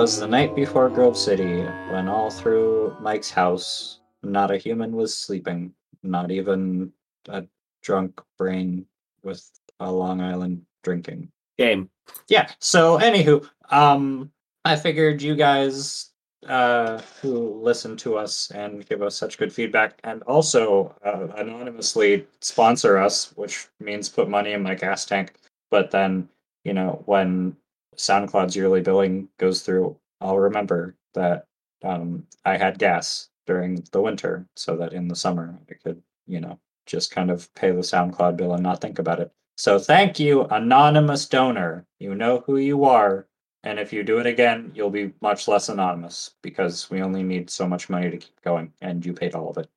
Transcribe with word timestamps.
was 0.00 0.18
the 0.18 0.26
night 0.26 0.56
before 0.56 0.88
Grove 0.88 1.14
City 1.14 1.60
when 1.90 2.08
all 2.08 2.30
through 2.30 2.96
Mike's 3.02 3.30
house, 3.30 4.00
not 4.22 4.50
a 4.50 4.56
human 4.56 4.92
was 4.96 5.14
sleeping, 5.14 5.74
not 6.02 6.30
even 6.30 6.90
a 7.28 7.44
drunk 7.82 8.18
brain 8.38 8.86
with 9.22 9.46
a 9.78 9.92
Long 9.92 10.22
Island 10.22 10.62
drinking. 10.82 11.30
Game. 11.58 11.90
Yeah. 12.28 12.48
So, 12.60 12.98
anywho, 12.98 13.46
um, 13.68 14.32
I 14.64 14.74
figured 14.74 15.20
you 15.20 15.34
guys 15.34 16.12
uh, 16.48 17.02
who 17.20 17.60
listen 17.62 17.94
to 17.98 18.16
us 18.16 18.50
and 18.52 18.88
give 18.88 19.02
us 19.02 19.16
such 19.16 19.36
good 19.36 19.52
feedback, 19.52 20.00
and 20.02 20.22
also 20.22 20.96
uh, 21.04 21.28
anonymously 21.36 22.26
sponsor 22.40 22.96
us, 22.96 23.36
which 23.36 23.66
means 23.80 24.08
put 24.08 24.30
money 24.30 24.52
in 24.52 24.62
my 24.62 24.74
gas 24.74 25.04
tank. 25.04 25.34
But 25.70 25.90
then, 25.90 26.30
you 26.64 26.72
know, 26.72 27.02
when 27.04 27.54
SoundCloud's 27.96 28.56
yearly 28.56 28.80
billing 28.80 29.28
goes 29.38 29.62
through, 29.62 29.96
I'll 30.20 30.38
remember 30.38 30.96
that 31.14 31.46
um, 31.82 32.26
I 32.44 32.56
had 32.56 32.78
gas 32.78 33.28
during 33.46 33.84
the 33.92 34.00
winter, 34.00 34.46
so 34.56 34.76
that 34.76 34.92
in 34.92 35.08
the 35.08 35.16
summer 35.16 35.58
I 35.70 35.74
could, 35.74 36.02
you 36.26 36.40
know, 36.40 36.58
just 36.86 37.10
kind 37.10 37.30
of 37.30 37.52
pay 37.54 37.70
the 37.70 37.80
SoundCloud 37.80 38.36
bill 38.36 38.54
and 38.54 38.62
not 38.62 38.80
think 38.80 38.98
about 38.98 39.20
it. 39.20 39.32
So 39.56 39.78
thank 39.78 40.18
you, 40.18 40.44
anonymous 40.44 41.26
donor. 41.26 41.86
You 41.98 42.14
know 42.14 42.42
who 42.46 42.56
you 42.56 42.84
are. 42.84 43.26
And 43.62 43.78
if 43.78 43.92
you 43.92 44.02
do 44.02 44.18
it 44.18 44.26
again, 44.26 44.72
you'll 44.74 44.90
be 44.90 45.12
much 45.20 45.46
less 45.46 45.68
anonymous 45.68 46.30
because 46.40 46.88
we 46.88 47.02
only 47.02 47.22
need 47.22 47.50
so 47.50 47.68
much 47.68 47.90
money 47.90 48.10
to 48.10 48.16
keep 48.16 48.40
going, 48.42 48.72
and 48.80 49.04
you 49.04 49.12
paid 49.12 49.34
all 49.34 49.50
of 49.50 49.58
it. 49.58 49.68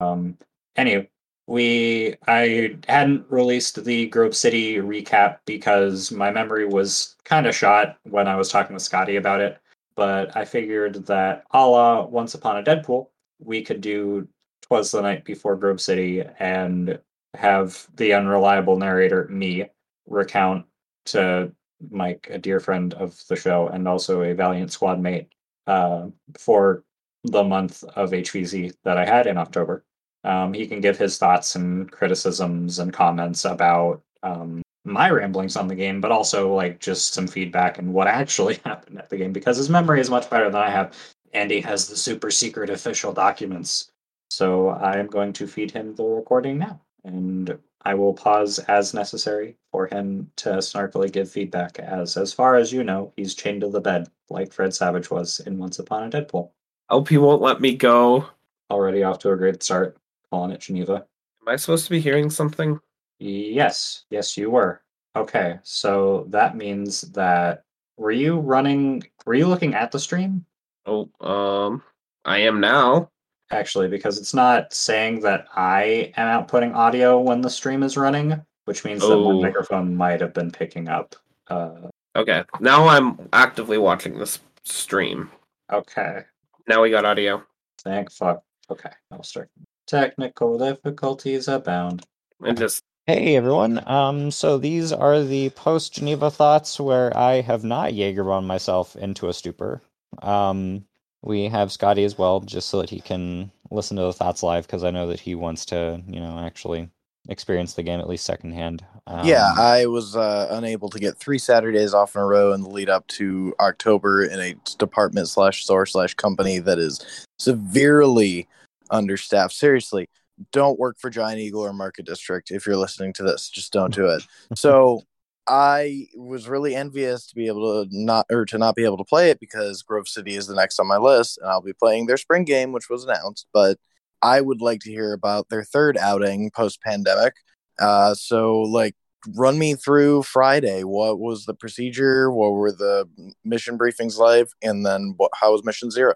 Um, 0.00 0.38
anyway, 0.76 1.10
we 1.52 2.14
I 2.26 2.78
hadn't 2.88 3.26
released 3.28 3.84
the 3.84 4.06
Grove 4.06 4.34
City 4.34 4.76
recap 4.76 5.40
because 5.44 6.10
my 6.10 6.30
memory 6.30 6.64
was 6.64 7.14
kind 7.24 7.46
of 7.46 7.54
shot 7.54 7.98
when 8.04 8.26
I 8.26 8.36
was 8.36 8.48
talking 8.48 8.72
with 8.72 8.82
Scotty 8.82 9.16
about 9.16 9.42
it. 9.42 9.58
But 9.94 10.34
I 10.34 10.46
figured 10.46 11.04
that 11.04 11.44
a 11.50 11.66
la 11.66 12.06
Once 12.06 12.34
Upon 12.34 12.56
a 12.56 12.62
Deadpool, 12.62 13.08
we 13.38 13.60
could 13.62 13.82
do 13.82 14.26
Twas 14.62 14.92
the 14.92 15.02
Night 15.02 15.26
Before 15.26 15.54
Grove 15.54 15.78
City 15.78 16.24
and 16.38 16.98
have 17.34 17.86
the 17.96 18.14
unreliable 18.14 18.78
narrator, 18.78 19.28
me, 19.28 19.66
recount 20.06 20.64
to 21.06 21.52
Mike, 21.90 22.28
a 22.30 22.38
dear 22.38 22.60
friend 22.60 22.94
of 22.94 23.20
the 23.28 23.36
show 23.36 23.68
and 23.68 23.86
also 23.86 24.22
a 24.22 24.32
valiant 24.32 24.72
squad 24.72 25.00
mate, 25.00 25.28
uh, 25.66 26.06
for 26.38 26.82
the 27.24 27.44
month 27.44 27.84
of 27.94 28.12
HVZ 28.12 28.72
that 28.84 28.96
I 28.96 29.04
had 29.04 29.26
in 29.26 29.36
October. 29.36 29.84
Um, 30.24 30.52
he 30.52 30.66
can 30.66 30.80
give 30.80 30.98
his 30.98 31.18
thoughts 31.18 31.56
and 31.56 31.90
criticisms 31.90 32.78
and 32.78 32.92
comments 32.92 33.44
about 33.44 34.02
um, 34.22 34.62
my 34.84 35.10
ramblings 35.10 35.56
on 35.56 35.68
the 35.68 35.74
game, 35.74 36.00
but 36.00 36.12
also 36.12 36.54
like 36.54 36.80
just 36.80 37.14
some 37.14 37.26
feedback 37.26 37.78
and 37.78 37.92
what 37.92 38.06
actually 38.06 38.54
happened 38.64 38.98
at 38.98 39.10
the 39.10 39.16
game 39.16 39.32
because 39.32 39.56
his 39.56 39.70
memory 39.70 40.00
is 40.00 40.10
much 40.10 40.28
better 40.30 40.50
than 40.50 40.62
I 40.62 40.70
have. 40.70 40.96
And 41.34 41.50
he 41.50 41.60
has 41.62 41.88
the 41.88 41.96
super 41.96 42.30
secret 42.30 42.68
official 42.68 43.12
documents. 43.12 43.90
So 44.30 44.68
I 44.68 44.98
am 44.98 45.06
going 45.06 45.32
to 45.34 45.46
feed 45.46 45.70
him 45.70 45.94
the 45.94 46.04
recording 46.04 46.58
now. 46.58 46.80
And 47.04 47.58
I 47.84 47.94
will 47.94 48.14
pause 48.14 48.58
as 48.60 48.94
necessary 48.94 49.56
for 49.70 49.86
him 49.86 50.30
to 50.36 50.50
snarkily 50.58 51.10
give 51.10 51.30
feedback, 51.30 51.78
as 51.80 52.16
as 52.16 52.32
far 52.32 52.54
as 52.54 52.72
you 52.72 52.84
know, 52.84 53.12
he's 53.16 53.34
chained 53.34 53.62
to 53.62 53.68
the 53.68 53.80
bed, 53.80 54.08
like 54.30 54.52
Fred 54.52 54.72
Savage 54.72 55.10
was 55.10 55.40
in 55.40 55.58
Once 55.58 55.78
Upon 55.78 56.04
a 56.04 56.10
Deadpool. 56.10 56.50
I 56.88 56.94
hope 56.94 57.08
he 57.08 57.18
won't 57.18 57.42
let 57.42 57.60
me 57.60 57.74
go. 57.74 58.26
Already 58.70 59.02
off 59.02 59.18
to 59.20 59.32
a 59.32 59.36
great 59.36 59.62
start, 59.62 59.96
calling 60.32 60.50
it 60.50 60.60
Geneva. 60.60 60.94
Am 60.94 61.48
I 61.48 61.56
supposed 61.56 61.84
to 61.84 61.90
be 61.90 62.00
hearing 62.00 62.30
something? 62.30 62.80
Yes, 63.18 64.04
yes, 64.10 64.36
you 64.38 64.50
were. 64.50 64.80
Okay, 65.14 65.58
so 65.62 66.24
that 66.30 66.56
means 66.56 67.02
that 67.12 67.64
were 67.98 68.12
you 68.12 68.38
running? 68.38 69.02
Were 69.26 69.34
you 69.34 69.46
looking 69.46 69.74
at 69.74 69.92
the 69.92 69.98
stream? 69.98 70.46
Oh, 70.86 71.10
um, 71.20 71.82
I 72.24 72.38
am 72.38 72.60
now. 72.60 73.10
Actually, 73.50 73.88
because 73.88 74.16
it's 74.18 74.32
not 74.32 74.72
saying 74.72 75.20
that 75.20 75.44
I 75.54 76.12
am 76.16 76.42
outputting 76.46 76.74
audio 76.74 77.20
when 77.20 77.42
the 77.42 77.50
stream 77.50 77.82
is 77.82 77.98
running, 77.98 78.40
which 78.64 78.84
means 78.86 79.02
that 79.02 79.12
Oh. 79.12 79.32
my 79.34 79.48
microphone 79.48 79.94
might 79.94 80.22
have 80.22 80.32
been 80.32 80.50
picking 80.50 80.88
up. 80.88 81.14
Uh, 81.48 81.88
Okay, 82.16 82.44
now 82.60 82.86
I'm 82.88 83.28
actively 83.32 83.76
watching 83.78 84.18
this 84.18 84.38
stream. 84.64 85.30
okay, 85.70 86.24
Now 86.68 86.82
we 86.82 86.90
got 86.90 87.04
audio. 87.04 87.42
thank 87.84 88.10
fuck. 88.10 88.42
Okay, 88.70 88.90
I'll 89.10 89.22
start. 89.22 89.50
Technical 89.86 90.58
difficulties 90.58 91.48
abound. 91.48 92.04
And 92.44 92.56
just 92.56 92.82
Hey 93.08 93.34
everyone. 93.34 93.82
Um, 93.88 94.30
so 94.30 94.58
these 94.58 94.92
are 94.92 95.24
the 95.24 95.50
post 95.50 95.94
Geneva 95.94 96.30
thoughts 96.30 96.78
where 96.78 97.14
I 97.16 97.40
have 97.40 97.64
not 97.64 97.94
Jaegerbombed 97.94 98.46
myself 98.46 98.94
into 98.94 99.28
a 99.28 99.32
stupor. 99.32 99.82
Um, 100.22 100.84
we 101.22 101.48
have 101.48 101.72
Scotty 101.72 102.04
as 102.04 102.16
well, 102.16 102.38
just 102.38 102.68
so 102.68 102.80
that 102.80 102.90
he 102.90 103.00
can 103.00 103.50
listen 103.72 103.96
to 103.96 104.04
the 104.04 104.12
thoughts 104.12 104.44
live, 104.44 104.68
because 104.68 104.84
I 104.84 104.92
know 104.92 105.08
that 105.08 105.18
he 105.18 105.34
wants 105.34 105.66
to, 105.66 106.00
you 106.06 106.20
know, 106.20 106.38
actually 106.38 106.88
experience 107.28 107.74
the 107.74 107.82
game 107.82 107.98
at 107.98 108.08
least 108.08 108.24
secondhand. 108.24 108.84
Um, 109.08 109.26
yeah, 109.26 109.52
I 109.58 109.86
was 109.86 110.14
uh, 110.14 110.46
unable 110.52 110.88
to 110.90 111.00
get 111.00 111.18
three 111.18 111.38
Saturdays 111.38 111.94
off 111.94 112.14
in 112.14 112.22
a 112.22 112.26
row 112.26 112.52
in 112.52 112.62
the 112.62 112.70
lead 112.70 112.88
up 112.88 113.06
to 113.08 113.52
October 113.58 114.24
in 114.24 114.38
a 114.38 114.54
department 114.78 115.28
slash 115.28 115.64
store 115.64 115.86
slash 115.86 116.14
company 116.14 116.60
that 116.60 116.78
is 116.78 117.26
severely 117.40 118.46
understaffed. 118.92 119.54
Seriously, 119.54 120.08
don't 120.52 120.78
work 120.78 120.96
for 121.00 121.10
Giant 121.10 121.40
Eagle 121.40 121.62
or 121.62 121.72
Market 121.72 122.06
District 122.06 122.50
if 122.50 122.66
you're 122.66 122.76
listening 122.76 123.12
to 123.14 123.22
this. 123.22 123.50
Just 123.50 123.72
don't 123.72 123.94
do 123.94 124.08
it. 124.08 124.22
so 124.54 125.02
I 125.48 126.06
was 126.14 126.48
really 126.48 126.76
envious 126.76 127.26
to 127.26 127.34
be 127.34 127.48
able 127.48 127.84
to 127.84 127.88
not 127.90 128.26
or 128.30 128.44
to 128.46 128.58
not 128.58 128.76
be 128.76 128.84
able 128.84 128.98
to 128.98 129.04
play 129.04 129.30
it 129.30 129.40
because 129.40 129.82
Grove 129.82 130.06
City 130.06 130.36
is 130.36 130.46
the 130.46 130.54
next 130.54 130.78
on 130.78 130.86
my 130.86 130.98
list, 130.98 131.38
and 131.38 131.48
I'll 131.48 131.60
be 131.60 131.72
playing 131.72 132.06
their 132.06 132.16
spring 132.16 132.44
game, 132.44 132.72
which 132.72 132.88
was 132.88 133.04
announced. 133.04 133.46
But 133.52 133.78
I 134.22 134.40
would 134.40 134.60
like 134.60 134.80
to 134.80 134.90
hear 134.90 135.12
about 135.12 135.48
their 135.48 135.64
third 135.64 135.96
outing 135.96 136.50
post 136.50 136.80
pandemic. 136.82 137.34
Uh, 137.80 138.14
so 138.14 138.60
like 138.60 138.94
run 139.34 139.58
me 139.58 139.74
through 139.74 140.22
Friday. 140.22 140.84
What 140.84 141.18
was 141.18 141.44
the 141.44 141.54
procedure? 141.54 142.30
What 142.30 142.52
were 142.52 142.72
the 142.72 143.08
mission 143.44 143.78
briefings 143.78 144.18
like? 144.18 144.48
And 144.62 144.86
then 144.86 145.14
what, 145.16 145.30
how 145.34 145.52
was 145.52 145.64
mission 145.64 145.90
zero? 145.90 146.14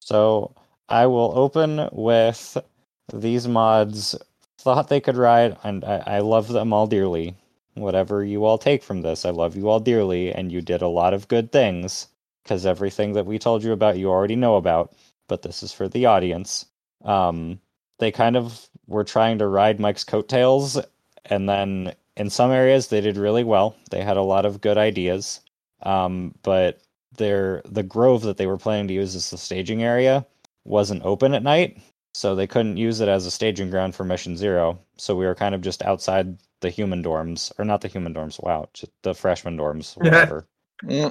So 0.00 0.54
I 0.88 1.06
will 1.06 1.32
open 1.36 1.88
with 1.92 2.56
these 3.12 3.46
mods. 3.46 4.16
Thought 4.58 4.88
they 4.88 5.00
could 5.00 5.16
ride, 5.16 5.56
and 5.62 5.84
I, 5.84 6.02
I 6.06 6.18
love 6.20 6.48
them 6.48 6.72
all 6.72 6.86
dearly. 6.86 7.36
Whatever 7.74 8.24
you 8.24 8.44
all 8.44 8.58
take 8.58 8.82
from 8.82 9.02
this, 9.02 9.24
I 9.24 9.30
love 9.30 9.54
you 9.54 9.68
all 9.68 9.80
dearly, 9.80 10.32
and 10.32 10.50
you 10.50 10.60
did 10.62 10.82
a 10.82 10.88
lot 10.88 11.14
of 11.14 11.28
good 11.28 11.52
things. 11.52 12.08
Because 12.42 12.64
everything 12.64 13.12
that 13.12 13.26
we 13.26 13.38
told 13.38 13.62
you 13.62 13.72
about, 13.72 13.98
you 13.98 14.08
already 14.08 14.34
know 14.36 14.56
about. 14.56 14.94
But 15.28 15.42
this 15.42 15.62
is 15.62 15.72
for 15.72 15.88
the 15.88 16.06
audience. 16.06 16.64
Um, 17.04 17.60
they 17.98 18.10
kind 18.10 18.36
of 18.36 18.68
were 18.86 19.04
trying 19.04 19.38
to 19.38 19.46
ride 19.46 19.78
Mike's 19.78 20.04
coattails, 20.04 20.80
and 21.26 21.48
then 21.48 21.94
in 22.16 22.30
some 22.30 22.50
areas 22.50 22.88
they 22.88 23.02
did 23.02 23.18
really 23.18 23.44
well. 23.44 23.76
They 23.90 24.02
had 24.02 24.16
a 24.16 24.22
lot 24.22 24.46
of 24.46 24.62
good 24.62 24.78
ideas. 24.78 25.40
Um, 25.82 26.34
but 26.42 26.80
their 27.16 27.62
the 27.66 27.82
grove 27.82 28.22
that 28.22 28.38
they 28.38 28.46
were 28.46 28.56
planning 28.56 28.88
to 28.88 28.94
use 28.94 29.14
as 29.14 29.30
the 29.30 29.38
staging 29.38 29.82
area 29.82 30.26
wasn't 30.68 31.04
open 31.04 31.34
at 31.34 31.42
night, 31.42 31.80
so 32.14 32.34
they 32.34 32.46
couldn't 32.46 32.76
use 32.76 33.00
it 33.00 33.08
as 33.08 33.26
a 33.26 33.30
staging 33.30 33.70
ground 33.70 33.94
for 33.94 34.04
Mission 34.04 34.36
Zero. 34.36 34.78
So 34.96 35.16
we 35.16 35.26
were 35.26 35.34
kind 35.34 35.54
of 35.54 35.62
just 35.62 35.82
outside 35.82 36.38
the 36.60 36.70
human 36.70 37.02
dorms, 37.02 37.52
or 37.58 37.64
not 37.64 37.80
the 37.80 37.88
human 37.88 38.14
dorms. 38.14 38.42
Wow, 38.42 38.68
just 38.74 38.92
the 39.02 39.14
freshman 39.14 39.56
dorms, 39.56 39.96
whatever. 39.96 40.46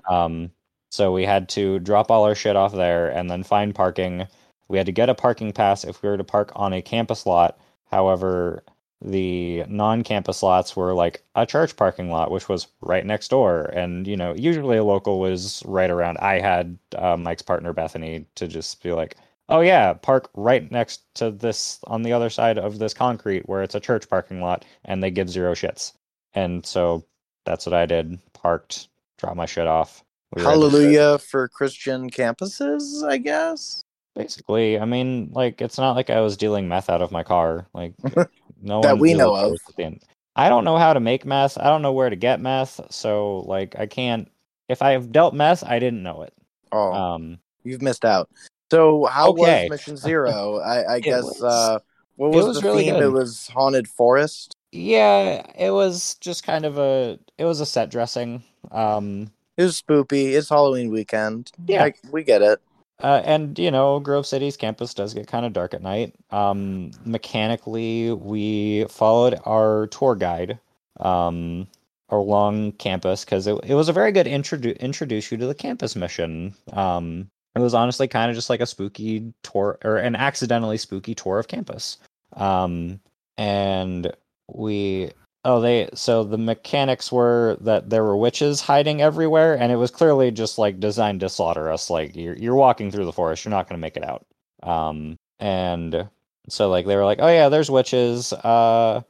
Um, 0.09 0.51
so 0.89 1.11
we 1.11 1.25
had 1.25 1.49
to 1.49 1.79
drop 1.79 2.09
all 2.11 2.23
our 2.23 2.35
shit 2.35 2.55
off 2.55 2.73
there 2.73 3.09
and 3.09 3.29
then 3.29 3.43
find 3.43 3.75
parking. 3.75 4.27
We 4.69 4.77
had 4.77 4.85
to 4.87 4.91
get 4.91 5.09
a 5.09 5.15
parking 5.15 5.51
pass 5.51 5.83
if 5.83 6.01
we 6.01 6.09
were 6.09 6.17
to 6.17 6.23
park 6.23 6.51
on 6.55 6.73
a 6.73 6.81
campus 6.81 7.25
lot. 7.25 7.59
However, 7.91 8.63
the 9.01 9.63
non-campus 9.67 10.41
lots 10.41 10.75
were 10.75 10.93
like 10.93 11.23
a 11.35 11.45
church 11.45 11.75
parking 11.75 12.09
lot, 12.09 12.31
which 12.31 12.49
was 12.49 12.67
right 12.81 13.05
next 13.05 13.29
door. 13.29 13.65
And 13.65 14.07
you 14.07 14.17
know, 14.17 14.33
usually 14.35 14.77
a 14.77 14.83
local 14.83 15.19
was 15.19 15.63
right 15.65 15.89
around. 15.89 16.17
I 16.17 16.39
had 16.39 16.77
uh, 16.95 17.15
Mike's 17.15 17.43
partner 17.43 17.73
Bethany 17.73 18.25
to 18.35 18.47
just 18.47 18.81
be 18.81 18.91
like, 18.91 19.15
"Oh 19.49 19.61
yeah, 19.61 19.93
park 19.93 20.29
right 20.35 20.69
next 20.71 21.01
to 21.15 21.31
this 21.31 21.79
on 21.85 22.03
the 22.03 22.13
other 22.13 22.29
side 22.29 22.57
of 22.57 22.79
this 22.79 22.93
concrete 22.93 23.47
where 23.47 23.63
it's 23.63 23.75
a 23.75 23.79
church 23.79 24.09
parking 24.09 24.41
lot, 24.41 24.65
and 24.85 25.01
they 25.03 25.11
give 25.11 25.29
zero 25.29 25.53
shits." 25.53 25.93
And 26.33 26.65
so 26.65 27.03
that's 27.45 27.65
what 27.65 27.73
I 27.73 27.85
did. 27.85 28.19
Parked, 28.33 28.89
dropped 29.17 29.37
my 29.37 29.45
shit 29.45 29.67
off. 29.67 30.03
We 30.35 30.43
were 30.43 30.49
at 30.49 30.53
the- 30.53 30.59
Hallelujah 30.59 31.17
for 31.19 31.47
Christian 31.47 32.09
campuses, 32.09 33.07
I 33.07 33.17
guess. 33.17 33.81
Basically, 34.15 34.79
I 34.79 34.85
mean, 34.85 35.29
like 35.31 35.61
it's 35.61 35.77
not 35.77 35.95
like 35.95 36.09
I 36.09 36.21
was 36.21 36.37
dealing 36.37 36.67
meth 36.67 36.89
out 36.89 37.01
of 37.01 37.11
my 37.11 37.23
car. 37.23 37.67
Like 37.73 37.93
no 38.61 38.81
That 38.81 38.93
one 38.93 38.99
we 38.99 39.13
know 39.13 39.35
of. 39.35 39.49
cares 39.49 39.59
at 39.69 39.75
the 39.75 39.83
end. 39.83 40.03
I 40.35 40.49
don't 40.49 40.65
know 40.65 40.77
how 40.77 40.93
to 40.93 40.99
make 40.99 41.25
meth. 41.25 41.57
I 41.57 41.65
don't 41.65 41.81
know 41.81 41.93
where 41.93 42.09
to 42.09 42.15
get 42.15 42.41
meth. 42.41 42.79
So 42.89 43.39
like 43.47 43.75
I 43.79 43.85
can't. 43.85 44.29
If 44.69 44.81
I 44.81 44.91
have 44.91 45.11
dealt 45.11 45.33
meth, 45.33 45.63
I 45.63 45.79
didn't 45.79 46.03
know 46.03 46.23
it. 46.23 46.33
Oh, 46.71 46.91
Um, 46.91 47.39
you've 47.63 47.81
missed 47.81 48.03
out. 48.03 48.29
So 48.71 49.05
how 49.05 49.29
Okay. 49.29 49.63
was 49.69 49.79
mission 49.79 49.97
zero? 49.97 50.59
I, 50.59 50.95
I 50.95 50.99
guess 51.07 51.23
was- 51.23 51.43
uh, 51.43 51.79
what 52.15 52.31
was, 52.31 52.47
was 52.47 52.59
the 52.61 52.67
really 52.67 52.85
theme? 52.85 52.95
good. 52.95 53.03
It 53.03 53.09
was 53.09 53.47
haunted 53.47 53.87
forest. 53.87 54.55
yeah, 54.71 55.45
it 55.57 55.69
was 55.71 56.15
just 56.15 56.43
kind 56.43 56.65
of 56.65 56.77
a. 56.79 57.19
It 57.37 57.45
was 57.45 57.59
a 57.61 57.65
set 57.65 57.91
dressing. 57.91 58.41
Um, 58.71 59.29
It 59.55 59.63
was 59.63 59.79
spoopy. 59.81 60.33
It's 60.33 60.49
Halloween 60.49 60.89
weekend. 60.89 61.51
Yeah. 61.67 61.83
Like, 61.83 61.97
we 62.11 62.23
get 62.23 62.41
it. 62.41 62.59
Uh, 63.03 63.21
and 63.23 63.59
you 63.59 63.69
know, 63.69 63.99
Grove 63.99 64.25
City's 64.25 64.57
campus 64.57 64.95
does 64.95 65.13
get 65.13 65.27
kind 65.27 65.45
of 65.45 65.53
dark 65.53 65.75
at 65.75 65.83
night. 65.83 66.15
Um, 66.31 66.89
mechanically, 67.05 68.11
we 68.13 68.85
followed 68.89 69.39
our 69.45 69.85
tour 69.91 70.15
guide 70.15 70.57
um, 70.99 71.67
along 72.09 72.71
campus 72.73 73.23
because 73.23 73.45
it, 73.45 73.59
it 73.63 73.75
was 73.75 73.89
a 73.89 73.93
very 73.93 74.11
good 74.11 74.25
introdu- 74.25 74.79
introduce 74.79 75.31
you 75.31 75.37
to 75.37 75.45
the 75.45 75.53
campus 75.53 75.95
mission. 75.95 76.55
Um, 76.73 77.29
it 77.57 77.63
was 77.63 77.73
honestly 77.73 78.07
kind 78.07 78.29
of 78.29 78.35
just 78.35 78.49
like 78.49 78.61
a 78.61 78.65
spooky 78.65 79.33
tour 79.43 79.77
or 79.83 79.97
an 79.97 80.15
accidentally 80.15 80.77
spooky 80.77 81.15
tour 81.15 81.39
of 81.39 81.47
campus. 81.47 81.97
Um, 82.33 82.99
and 83.37 84.11
we 84.47 85.11
oh 85.45 85.61
they 85.61 85.89
so 85.93 86.23
the 86.23 86.37
mechanics 86.37 87.11
were 87.11 87.57
that 87.61 87.89
there 87.89 88.03
were 88.03 88.17
witches 88.17 88.61
hiding 88.61 89.01
everywhere 89.01 89.55
and 89.55 89.71
it 89.71 89.75
was 89.75 89.91
clearly 89.91 90.31
just 90.31 90.57
like 90.57 90.79
designed 90.79 91.19
to 91.21 91.29
slaughter 91.29 91.71
us. 91.71 91.89
Like 91.89 92.15
you're 92.15 92.35
you're 92.35 92.55
walking 92.55 92.91
through 92.91 93.05
the 93.05 93.13
forest 93.13 93.45
you're 93.45 93.51
not 93.51 93.67
going 93.67 93.77
to 93.79 93.81
make 93.81 93.97
it 93.97 94.03
out. 94.03 94.25
Um 94.63 95.17
and 95.39 96.09
so 96.49 96.69
like 96.69 96.85
they 96.85 96.95
were 96.95 97.05
like 97.05 97.19
oh 97.21 97.27
yeah 97.27 97.49
there's 97.49 97.71
witches. 97.71 98.33
Uh 98.33 99.01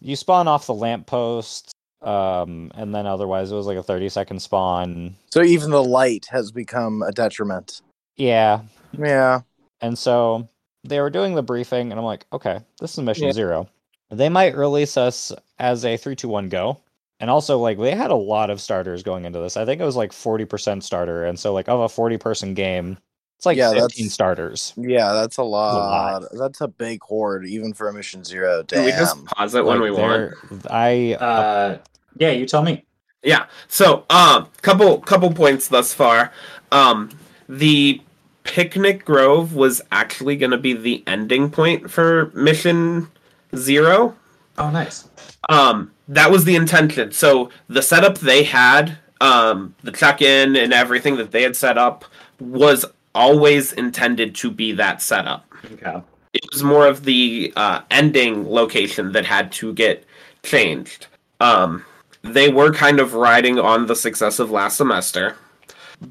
you 0.00 0.16
spawn 0.16 0.48
off 0.48 0.66
the 0.66 0.74
lamppost 0.74 1.72
um 2.02 2.70
and 2.74 2.94
then 2.94 3.06
otherwise 3.06 3.52
it 3.52 3.54
was 3.54 3.66
like 3.66 3.76
a 3.78 3.82
30 3.82 4.08
second 4.08 4.40
spawn 4.40 5.14
So 5.30 5.42
even 5.42 5.70
the 5.70 5.82
light 5.84 6.26
has 6.30 6.50
become 6.50 7.02
a 7.02 7.12
detriment. 7.12 7.80
yeah 8.16 8.60
Yeah. 8.98 9.40
And 9.80 9.98
so 9.98 10.48
they 10.84 11.00
were 11.00 11.10
doing 11.10 11.34
the 11.34 11.42
briefing, 11.42 11.90
and 11.92 11.98
I'm 11.98 12.04
like, 12.04 12.26
okay, 12.32 12.60
this 12.80 12.92
is 12.92 12.98
mission 13.04 13.26
Yeah. 13.26 13.32
zero. 13.32 13.68
They 14.10 14.28
might 14.28 14.56
release 14.56 14.96
us 14.96 15.32
as 15.58 15.84
a 15.84 15.96
three, 15.96 16.14
two, 16.16 16.28
one, 16.28 16.48
go. 16.48 16.78
And 17.20 17.30
also, 17.30 17.58
like, 17.58 17.78
they 17.78 17.92
had 17.94 18.10
a 18.10 18.16
lot 18.16 18.50
of 18.50 18.60
starters 18.60 19.02
going 19.04 19.24
into 19.24 19.38
this. 19.38 19.56
I 19.56 19.64
think 19.64 19.80
it 19.80 19.84
was 19.84 19.94
like 19.96 20.10
40% 20.12 20.82
starter. 20.82 21.24
And 21.24 21.38
so, 21.38 21.52
like, 21.52 21.68
of 21.68 21.80
a 21.80 21.88
40 21.88 22.18
person 22.18 22.52
game, 22.54 22.98
it's 23.38 23.46
like 23.46 23.56
Yeah, 23.56 23.70
15 23.70 23.80
that's- 23.88 24.12
starters. 24.12 24.72
Yeah, 24.76 25.12
that's 25.12 25.36
a 25.36 25.42
lot. 25.44 26.22
lot. 26.22 26.28
That's 26.32 26.60
a 26.60 26.68
big 26.68 27.00
horde, 27.02 27.46
even 27.46 27.72
for 27.74 27.88
a 27.88 27.92
mission 27.92 28.24
zero. 28.24 28.64
Can 28.64 28.84
we 28.84 28.90
just 28.90 29.24
pause 29.26 29.54
it 29.54 29.64
when 29.64 29.80
Like, 29.80 29.90
we 29.90 29.96
want? 29.96 30.32
they're- 30.50 30.60
I, 30.70 31.14
Uh, 31.14 31.78
yeah, 32.18 32.30
you 32.30 32.46
tell 32.46 32.62
me. 32.62 32.84
Yeah. 33.22 33.46
So, 33.68 34.04
um, 34.10 34.48
couple 34.62 35.00
couple 35.00 35.32
points 35.32 35.68
thus 35.68 35.94
far. 35.94 36.32
Um, 36.70 37.10
the 37.48 38.00
picnic 38.44 39.04
grove 39.04 39.54
was 39.54 39.80
actually 39.92 40.36
going 40.36 40.50
to 40.50 40.58
be 40.58 40.72
the 40.72 41.02
ending 41.06 41.50
point 41.50 41.90
for 41.90 42.30
mission 42.34 43.08
zero. 43.54 44.16
Oh, 44.58 44.70
nice. 44.70 45.08
Um, 45.48 45.92
that 46.08 46.30
was 46.30 46.44
the 46.44 46.56
intention. 46.56 47.12
So 47.12 47.50
the 47.68 47.82
setup 47.82 48.18
they 48.18 48.42
had, 48.42 48.98
um, 49.20 49.74
the 49.82 49.92
check-in 49.92 50.56
and 50.56 50.72
everything 50.72 51.16
that 51.16 51.30
they 51.30 51.42
had 51.42 51.56
set 51.56 51.78
up 51.78 52.04
was 52.40 52.84
always 53.14 53.72
intended 53.72 54.34
to 54.36 54.50
be 54.50 54.72
that 54.72 55.00
setup. 55.00 55.46
Okay. 55.72 56.02
It 56.32 56.42
was 56.52 56.62
more 56.62 56.86
of 56.86 57.04
the 57.04 57.52
uh, 57.56 57.82
ending 57.90 58.48
location 58.48 59.12
that 59.12 59.24
had 59.24 59.52
to 59.52 59.72
get 59.74 60.04
changed. 60.42 61.06
Um, 61.40 61.84
they 62.22 62.48
were 62.50 62.72
kind 62.72 63.00
of 63.00 63.14
riding 63.14 63.58
on 63.58 63.86
the 63.86 63.96
success 63.96 64.38
of 64.38 64.50
last 64.50 64.76
semester, 64.76 65.36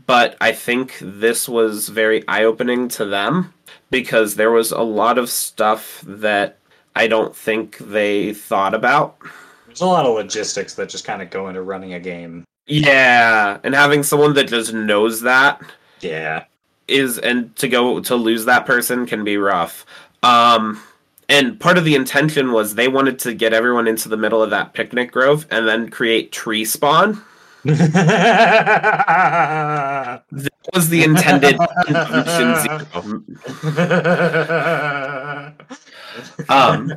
but 0.06 0.36
I 0.42 0.52
think 0.52 0.98
this 1.02 1.48
was 1.50 1.90
very 1.90 2.28
eye 2.28 2.44
opening 2.44 2.88
to 2.90 3.06
them 3.06 3.54
because 3.90 4.36
there 4.36 4.52
was 4.52 4.72
a 4.72 4.82
lot 4.82 5.18
of 5.18 5.30
stuff 5.30 6.02
that 6.06 6.58
I 6.96 7.08
don't 7.08 7.36
think 7.36 7.78
they 7.78 8.34
thought 8.34 8.74
about. 8.74 9.18
There's 9.68 9.82
a 9.82 9.86
lot 9.86 10.06
of 10.06 10.14
logistics 10.16 10.74
that 10.76 10.90
just 10.90 11.06
kind 11.06 11.22
of 11.22 11.30
go 11.30 11.48
into 11.48 11.62
running 11.62 11.94
a 11.94 12.00
game. 12.00 12.44
Yeah, 12.68 13.58
and 13.64 13.74
having 13.74 14.04
someone 14.04 14.34
that 14.36 14.48
just 14.50 14.74
knows 14.74 15.22
that 15.22 15.62
Yeah. 16.02 16.44
is 16.88 17.18
and 17.18 17.56
to 17.58 17.68
go 17.68 18.00
to 18.02 18.16
lose 18.16 18.46
that 18.46 18.66
person 18.66 19.06
can 19.06 19.24
be 19.24 19.38
rough. 19.38 19.86
Um 20.24 20.82
and 21.32 21.60
part 21.60 21.78
of 21.78 21.86
the 21.86 21.96
intention 21.96 22.52
was 22.52 22.76
they 22.76 22.90
wanted 22.90 23.18
to 23.20 23.34
get 23.34 23.54
everyone 23.54 23.88
into 23.88 24.10
the 24.10 24.18
middle 24.18 24.44
of 24.44 24.50
that 24.50 24.74
picnic 24.74 25.14
grove 25.14 25.48
and 25.50 25.66
then 25.66 25.90
create 25.90 26.34
tree 26.34 26.66
spawn. 26.66 27.24
That 27.64 27.84
was 30.74 30.90
the 30.90 31.06
intended. 31.06 31.58
Um, 36.50 36.92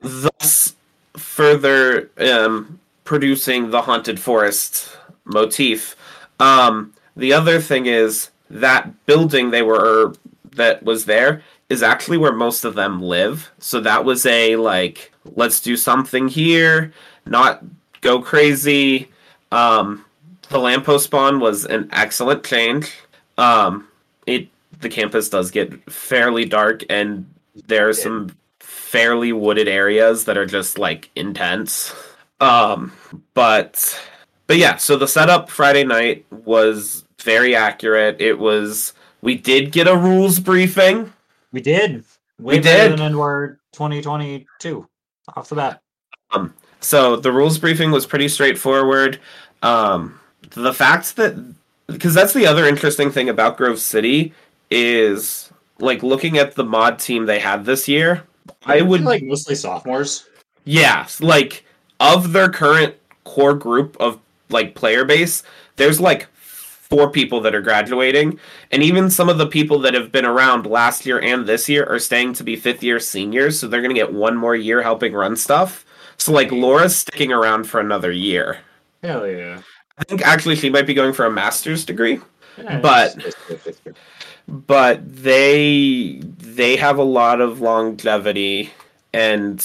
thus 0.00 0.74
further 1.14 2.10
um, 2.18 2.80
producing 3.04 3.70
the 3.70 3.82
haunted 3.82 4.18
forest 4.18 4.96
motif. 5.26 5.94
Um, 6.40 6.94
the 7.16 7.34
other 7.34 7.60
thing 7.60 7.84
is 7.84 8.30
that 8.48 9.04
building 9.04 9.50
they 9.50 9.62
were 9.62 10.14
that 10.56 10.82
was 10.82 11.04
there 11.04 11.42
is 11.72 11.82
actually 11.82 12.18
where 12.18 12.32
most 12.32 12.64
of 12.64 12.74
them 12.74 13.00
live. 13.00 13.50
So 13.58 13.80
that 13.80 14.04
was 14.04 14.26
a 14.26 14.56
like 14.56 15.10
let's 15.34 15.58
do 15.58 15.74
something 15.76 16.28
here, 16.28 16.92
not 17.24 17.64
go 18.02 18.20
crazy. 18.20 19.08
Um, 19.50 20.04
the 20.50 20.58
lamppost 20.58 21.04
spawn 21.06 21.40
was 21.40 21.64
an 21.64 21.88
excellent 21.90 22.44
change. 22.44 22.94
Um, 23.38 23.88
it 24.26 24.48
the 24.80 24.90
campus 24.90 25.30
does 25.30 25.50
get 25.50 25.90
fairly 25.90 26.44
dark 26.44 26.84
and 26.90 27.26
there 27.66 27.88
are 27.88 27.94
some 27.94 28.36
fairly 28.60 29.32
wooded 29.32 29.66
areas 29.66 30.26
that 30.26 30.36
are 30.36 30.46
just 30.46 30.78
like 30.78 31.08
intense. 31.16 31.94
Um, 32.38 32.92
but 33.32 33.98
but 34.46 34.58
yeah, 34.58 34.76
so 34.76 34.96
the 34.96 35.08
setup 35.08 35.48
Friday 35.48 35.84
night 35.84 36.26
was 36.30 37.06
very 37.22 37.56
accurate. 37.56 38.20
It 38.20 38.38
was 38.38 38.92
we 39.22 39.36
did 39.36 39.72
get 39.72 39.88
a 39.88 39.96
rules 39.96 40.38
briefing. 40.38 41.14
We 41.52 41.60
did. 41.60 42.04
Way 42.38 42.56
We 42.56 42.60
did. 42.60 42.92
than 42.92 43.00
End 43.00 43.16
War 43.16 43.58
2022 43.72 44.88
off 45.36 45.48
the 45.48 45.54
bat. 45.54 45.82
So 46.80 47.16
the 47.16 47.30
rules 47.30 47.58
briefing 47.58 47.92
was 47.92 48.06
pretty 48.06 48.28
straightforward. 48.28 49.20
Um, 49.62 50.18
the 50.50 50.74
fact 50.74 51.16
that 51.16 51.36
because 51.86 52.14
that's 52.14 52.32
the 52.32 52.46
other 52.46 52.66
interesting 52.66 53.10
thing 53.10 53.28
about 53.28 53.56
Grove 53.56 53.78
City 53.78 54.32
is 54.70 55.52
like 55.78 56.02
looking 56.02 56.38
at 56.38 56.54
the 56.54 56.64
mod 56.64 56.98
team 56.98 57.26
they 57.26 57.38
had 57.38 57.64
this 57.64 57.86
year. 57.86 58.24
I 58.64 58.82
would 58.82 59.02
like 59.02 59.22
mostly 59.22 59.54
sophomores. 59.54 60.26
Yeah, 60.64 61.06
like 61.20 61.64
of 62.00 62.32
their 62.32 62.48
current 62.48 62.96
core 63.24 63.54
group 63.54 63.96
of 64.00 64.18
like 64.48 64.74
player 64.74 65.04
base, 65.04 65.44
there's 65.76 66.00
like 66.00 66.26
four 66.92 67.08
people 67.08 67.40
that 67.40 67.54
are 67.54 67.62
graduating, 67.62 68.38
and 68.70 68.82
even 68.82 69.08
some 69.08 69.30
of 69.30 69.38
the 69.38 69.46
people 69.46 69.78
that 69.78 69.94
have 69.94 70.12
been 70.12 70.26
around 70.26 70.66
last 70.66 71.06
year 71.06 71.18
and 71.22 71.46
this 71.46 71.66
year 71.66 71.86
are 71.86 71.98
staying 71.98 72.34
to 72.34 72.44
be 72.44 72.54
fifth 72.54 72.82
year 72.82 73.00
seniors, 73.00 73.58
so 73.58 73.66
they're 73.66 73.80
gonna 73.80 73.94
get 73.94 74.12
one 74.12 74.36
more 74.36 74.54
year 74.54 74.82
helping 74.82 75.14
run 75.14 75.34
stuff. 75.34 75.86
So 76.18 76.32
like 76.32 76.52
Laura's 76.52 76.94
sticking 76.94 77.32
around 77.32 77.64
for 77.64 77.80
another 77.80 78.12
year. 78.12 78.58
Hell 79.02 79.26
yeah. 79.26 79.62
I 79.96 80.04
think 80.04 80.20
actually 80.20 80.54
she 80.56 80.68
might 80.68 80.86
be 80.86 80.92
going 80.92 81.14
for 81.14 81.24
a 81.24 81.30
master's 81.30 81.86
degree 81.86 82.20
Yeah, 82.58 82.78
But- 82.80 83.16
it's 83.16 83.36
basically 83.48 83.56
fifth 83.56 83.96
but 84.48 85.00
they 85.22 86.20
they 86.38 86.76
have 86.76 86.98
a 86.98 87.02
lot 87.02 87.40
of 87.40 87.60
longevity 87.60 88.70
and 89.14 89.64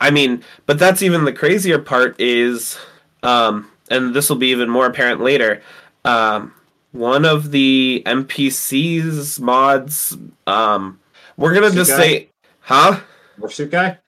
i 0.00 0.10
mean 0.10 0.42
but 0.66 0.80
that's 0.80 1.00
even 1.00 1.24
the 1.24 1.32
crazier 1.32 1.78
part 1.78 2.20
is 2.20 2.76
um 3.22 3.70
and 3.88 4.12
this 4.12 4.28
will 4.28 4.36
be 4.36 4.48
even 4.48 4.68
more 4.68 4.86
apparent 4.86 5.20
later 5.20 5.62
um 6.04 6.54
one 6.92 7.24
of 7.24 7.50
the 7.50 8.02
npcs 8.06 9.38
mods 9.40 10.16
um 10.46 10.98
we're 11.36 11.54
gonna 11.54 11.70
just 11.70 11.90
Sugai? 11.92 11.96
say 11.96 12.28
huh 12.60 13.00
Morph 13.38 13.70
guy? 13.70 13.98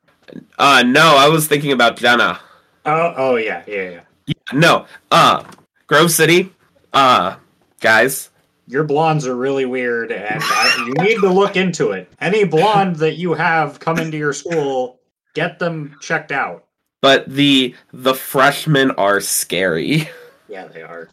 uh 0.59 0.83
no 0.87 1.17
i 1.17 1.29
was 1.29 1.47
thinking 1.47 1.73
about 1.73 1.97
jenna 1.97 2.39
Oh, 2.85 3.15
oh 3.17 3.37
yeah, 3.37 3.63
yeah, 3.69 4.01
yeah. 4.27 4.35
no 4.53 4.87
uh 5.13 5.45
grove 5.87 6.11
city 6.11 6.53
uh 6.93 7.37
guys 7.81 8.31
Your 8.67 8.83
blondes 8.85 9.27
are 9.27 9.37
really 9.37 9.67
weird, 9.67 10.11
and 10.13 10.41
I, 10.43 10.85
you 10.87 10.95
need 11.05 11.19
to 11.21 11.29
look 11.29 11.57
into 11.57 11.91
it. 11.93 12.09
Any 12.21 12.45
blonde 12.45 12.97
that 12.97 13.15
you 13.17 13.35
have 13.35 13.79
come 13.81 13.99
into 13.99 14.17
your 14.17 14.33
school, 14.33 14.99
get 15.35 15.59
them 15.59 15.97
checked 16.01 16.33
out. 16.33 16.65
but 17.03 17.29
the 17.29 17.75
the 17.93 18.15
freshmen 18.15 18.91
are 18.93 19.21
scary 19.21 20.09
Yeah, 20.53 20.67
they 20.69 20.83
are. 20.83 21.09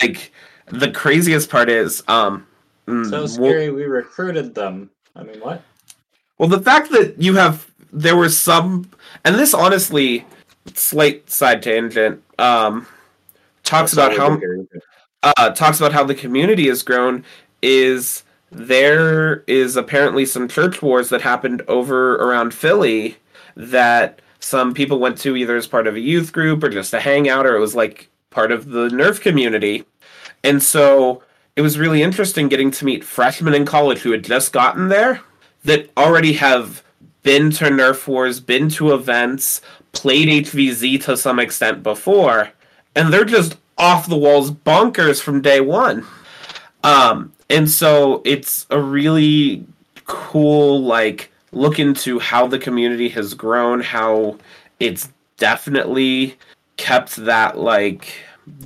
like 0.00 0.32
the 0.68 0.90
craziest 0.92 1.50
part 1.50 1.68
is 1.68 2.02
um 2.06 2.46
mm, 2.86 3.10
So 3.10 3.26
scary. 3.26 3.70
We 3.70 3.84
recruited 3.84 4.54
them. 4.54 4.88
I 5.16 5.24
mean, 5.24 5.40
what? 5.40 5.62
well 6.38 6.48
the 6.48 6.60
fact 6.60 6.90
that 6.92 7.20
you 7.20 7.34
have 7.34 7.70
there 7.92 8.16
were 8.16 8.28
some 8.28 8.88
and 9.24 9.34
this 9.36 9.52
honestly 9.54 10.24
slight 10.74 11.28
side 11.30 11.62
tangent 11.62 12.22
um 12.38 12.86
talks 13.64 13.92
That's 13.92 14.16
about 14.16 14.16
how 14.16 14.34
we 14.34 14.40
do 14.40 14.68
here. 14.72 14.80
uh 15.22 15.50
talks 15.50 15.78
about 15.80 15.92
how 15.92 16.04
the 16.04 16.14
community 16.14 16.68
has 16.68 16.82
grown 16.82 17.24
is 17.62 18.22
there 18.50 19.42
is 19.46 19.76
apparently 19.76 20.24
some 20.26 20.48
church 20.48 20.82
wars 20.82 21.08
that 21.08 21.20
happened 21.20 21.62
over 21.66 22.16
around 22.16 22.54
Philly 22.54 23.16
that 23.56 24.20
some 24.40 24.74
people 24.74 24.98
went 24.98 25.18
to 25.18 25.36
either 25.36 25.56
as 25.56 25.66
part 25.66 25.86
of 25.86 25.94
a 25.96 26.00
youth 26.00 26.32
group 26.32 26.62
or 26.62 26.68
just 26.68 26.94
a 26.94 27.00
hangout 27.00 27.46
or 27.46 27.56
it 27.56 27.60
was 27.60 27.74
like 27.74 28.08
part 28.34 28.52
of 28.52 28.70
the 28.70 28.88
Nerf 28.88 29.20
community. 29.20 29.84
And 30.42 30.62
so 30.62 31.22
it 31.56 31.62
was 31.62 31.78
really 31.78 32.02
interesting 32.02 32.48
getting 32.48 32.70
to 32.72 32.84
meet 32.84 33.04
freshmen 33.04 33.54
in 33.54 33.64
college 33.64 34.00
who 34.00 34.10
had 34.10 34.24
just 34.24 34.52
gotten 34.52 34.88
there 34.88 35.20
that 35.64 35.88
already 35.96 36.32
have 36.34 36.82
been 37.22 37.50
to 37.52 37.64
Nerf 37.66 38.06
Wars, 38.06 38.40
been 38.40 38.68
to 38.70 38.92
events, 38.92 39.62
played 39.92 40.46
HVZ 40.46 41.02
to 41.04 41.16
some 41.16 41.38
extent 41.38 41.82
before, 41.82 42.50
and 42.94 43.12
they're 43.12 43.24
just 43.24 43.56
off 43.78 44.08
the 44.08 44.16
walls 44.16 44.50
bonkers 44.50 45.22
from 45.22 45.40
day 45.40 45.60
one. 45.60 46.04
Um, 46.82 47.32
and 47.48 47.70
so 47.70 48.20
it's 48.24 48.66
a 48.70 48.80
really 48.80 49.64
cool 50.04 50.82
like 50.82 51.30
look 51.52 51.78
into 51.78 52.18
how 52.18 52.46
the 52.46 52.58
community 52.58 53.08
has 53.10 53.32
grown, 53.32 53.80
how 53.80 54.36
it's 54.80 55.08
definitely 55.38 56.36
kept 56.76 57.16
that 57.16 57.58
like 57.58 58.14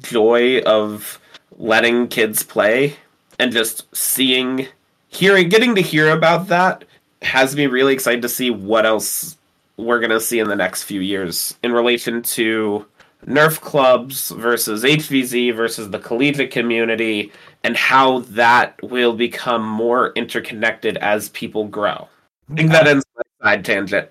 joy 0.03 0.61
of 0.61 1.21
letting 1.57 2.09
kids 2.09 2.43
play 2.43 2.97
and 3.39 3.53
just 3.53 3.95
seeing 3.95 4.67
hearing 5.09 5.49
getting 5.49 5.75
to 5.75 5.81
hear 5.81 6.11
about 6.11 6.49
that 6.49 6.85
has 7.23 7.57
me 7.57 7.67
really 7.67 7.93
excited 7.93 8.23
to 8.23 8.29
see 8.29 8.51
what 8.51 8.87
else 8.87 9.37
we're 9.77 10.01
going 10.01 10.11
to 10.11 10.21
see 10.21 10.39
in 10.39 10.49
the 10.49 10.57
next 10.57 10.85
few 10.85 11.01
years 11.01 11.57
in 11.63 11.73
relation 11.73 12.23
to 12.23 12.85
Nerf 13.27 13.61
clubs 13.61 14.31
versus 14.31 14.85
HVZ 14.85 15.55
versus 15.55 15.91
the 15.91 15.99
collegiate 15.99 16.51
community 16.51 17.33
and 17.65 17.77
how 17.77 18.21
that 18.21 18.81
will 18.83 19.15
become 19.15 19.67
more 19.67 20.13
interconnected 20.13 20.97
as 20.99 21.29
people 21.31 21.67
grow. 21.67 22.09
I 22.51 22.55
think 22.55 22.71
that 22.71 22.87
ends 22.87 23.05
my 23.17 23.51
side 23.51 23.65
tangent. 23.65 24.09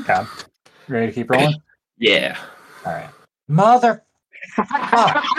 Okay. 0.00 0.24
Ready 0.88 1.06
to 1.06 1.12
keep 1.12 1.30
rolling? 1.30 1.54
Yeah. 1.96 2.36
All 2.84 2.92
right. 2.92 3.08
Mother. 3.48 4.02
fuck. 4.56 5.24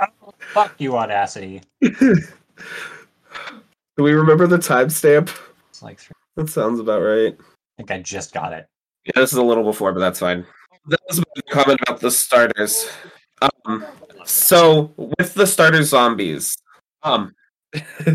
Oh, 0.00 0.32
fuck 0.52 0.74
you, 0.78 0.96
Audacity. 0.96 1.60
Do 1.82 2.14
we 3.96 4.12
remember 4.12 4.46
the 4.46 4.58
timestamp? 4.58 5.36
It's 5.70 5.82
like, 5.82 5.98
three- 5.98 6.14
That 6.36 6.48
sounds 6.48 6.78
about 6.78 7.00
right. 7.02 7.36
I 7.36 7.42
think 7.76 7.90
I 7.90 7.98
just 8.00 8.32
got 8.32 8.52
it. 8.52 8.68
Yeah, 9.04 9.12
this 9.16 9.32
is 9.32 9.38
a 9.38 9.42
little 9.42 9.64
before, 9.64 9.92
but 9.92 9.98
that's 9.98 10.20
fine. 10.20 10.46
That 10.86 11.00
was 11.08 11.18
a 11.18 11.24
comment 11.50 11.80
about 11.86 11.98
the 12.00 12.10
starters. 12.12 12.88
Um, 13.42 13.84
so 14.24 14.92
with 14.96 15.34
the 15.34 15.46
starter 15.46 15.82
zombies, 15.82 16.56
um, 17.02 17.34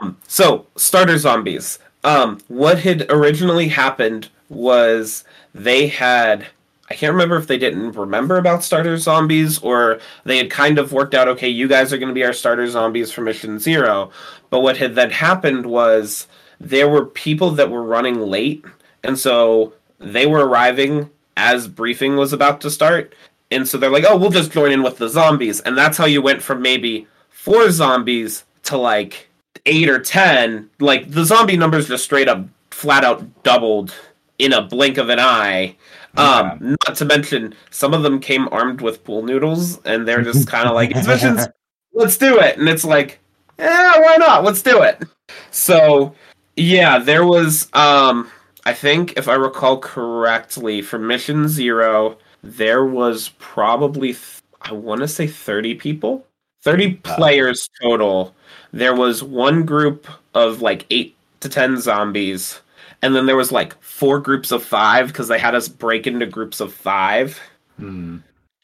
um, 0.00 0.18
so 0.26 0.66
starter 0.76 1.16
zombies. 1.16 1.78
Um, 2.04 2.38
what 2.48 2.78
had 2.80 3.10
originally 3.10 3.68
happened 3.68 4.28
was 4.50 5.24
they 5.54 5.86
had. 5.86 6.46
I 6.90 6.94
can't 6.94 7.12
remember 7.12 7.36
if 7.36 7.46
they 7.46 7.58
didn't 7.58 7.92
remember 7.92 8.36
about 8.36 8.64
starter 8.64 8.96
zombies 8.96 9.58
or 9.58 10.00
they 10.24 10.38
had 10.38 10.50
kind 10.50 10.76
of 10.76 10.92
worked 10.92 11.14
out, 11.14 11.28
okay, 11.28 11.48
you 11.48 11.68
guys 11.68 11.92
are 11.92 11.98
going 11.98 12.08
to 12.08 12.14
be 12.14 12.24
our 12.24 12.32
starter 12.32 12.68
zombies 12.68 13.12
for 13.12 13.20
mission 13.20 13.60
zero. 13.60 14.10
But 14.50 14.60
what 14.60 14.76
had 14.76 14.96
then 14.96 15.10
happened 15.10 15.66
was 15.66 16.26
there 16.58 16.88
were 16.88 17.06
people 17.06 17.52
that 17.52 17.70
were 17.70 17.84
running 17.84 18.20
late, 18.20 18.64
and 19.04 19.18
so 19.18 19.72
they 19.98 20.26
were 20.26 20.46
arriving 20.46 21.10
as 21.36 21.68
briefing 21.68 22.16
was 22.16 22.32
about 22.32 22.60
to 22.62 22.70
start. 22.70 23.14
And 23.50 23.66
so 23.66 23.78
they're 23.78 23.90
like, 23.90 24.04
oh, 24.06 24.16
we'll 24.16 24.30
just 24.30 24.52
join 24.52 24.72
in 24.72 24.82
with 24.82 24.98
the 24.98 25.08
zombies. 25.08 25.60
And 25.60 25.76
that's 25.76 25.96
how 25.96 26.06
you 26.06 26.22
went 26.22 26.42
from 26.42 26.60
maybe 26.62 27.06
four 27.28 27.70
zombies 27.70 28.44
to 28.64 28.76
like 28.76 29.28
eight 29.66 29.88
or 29.88 29.98
10. 29.98 30.70
Like 30.78 31.10
the 31.10 31.24
zombie 31.24 31.56
numbers 31.56 31.88
just 31.88 32.04
straight 32.04 32.28
up 32.28 32.46
flat 32.70 33.04
out 33.04 33.42
doubled 33.42 33.94
in 34.38 34.52
a 34.52 34.62
blink 34.62 34.98
of 34.98 35.08
an 35.08 35.18
eye. 35.18 35.76
Um, 36.16 36.76
not 36.86 36.96
to 36.96 37.04
mention, 37.04 37.54
some 37.70 37.94
of 37.94 38.02
them 38.02 38.20
came 38.20 38.48
armed 38.50 38.80
with 38.80 39.04
pool 39.04 39.22
noodles, 39.22 39.80
and 39.84 40.06
they're 40.06 40.22
just 40.22 40.48
kind 40.48 40.68
of 40.68 40.74
like, 40.74 40.92
let's 41.92 42.16
do 42.16 42.38
it. 42.38 42.58
And 42.58 42.68
it's 42.68 42.84
like, 42.84 43.20
yeah, 43.58 44.00
why 44.00 44.16
not? 44.16 44.44
Let's 44.44 44.62
do 44.62 44.82
it. 44.82 45.02
So, 45.50 46.14
yeah, 46.56 46.98
there 46.98 47.24
was, 47.24 47.68
um, 47.74 48.30
I 48.64 48.72
think, 48.72 49.16
if 49.16 49.28
I 49.28 49.34
recall 49.34 49.78
correctly, 49.78 50.82
for 50.82 50.98
Mission 50.98 51.48
Zero, 51.48 52.18
there 52.42 52.84
was 52.84 53.30
probably, 53.38 54.08
th- 54.08 54.42
I 54.62 54.72
want 54.72 55.00
to 55.00 55.08
say 55.08 55.26
30 55.26 55.74
people, 55.76 56.26
30 56.62 56.94
players 56.94 57.68
total. 57.80 58.34
There 58.72 58.94
was 58.94 59.22
one 59.22 59.64
group 59.64 60.06
of 60.34 60.62
like 60.62 60.86
eight 60.90 61.16
to 61.40 61.48
10 61.48 61.80
zombies, 61.80 62.60
and 63.02 63.14
then 63.14 63.26
there 63.26 63.36
was 63.36 63.50
like 63.52 63.80
four 63.82 64.18
groups 64.18 64.52
of 64.52 64.62
five 64.62 65.08
because 65.08 65.28
they 65.28 65.38
had 65.38 65.54
us 65.54 65.68
break 65.68 66.06
into 66.06 66.26
groups 66.26 66.60
of 66.60 66.72
five 66.72 67.38
Hmm. 67.78 68.18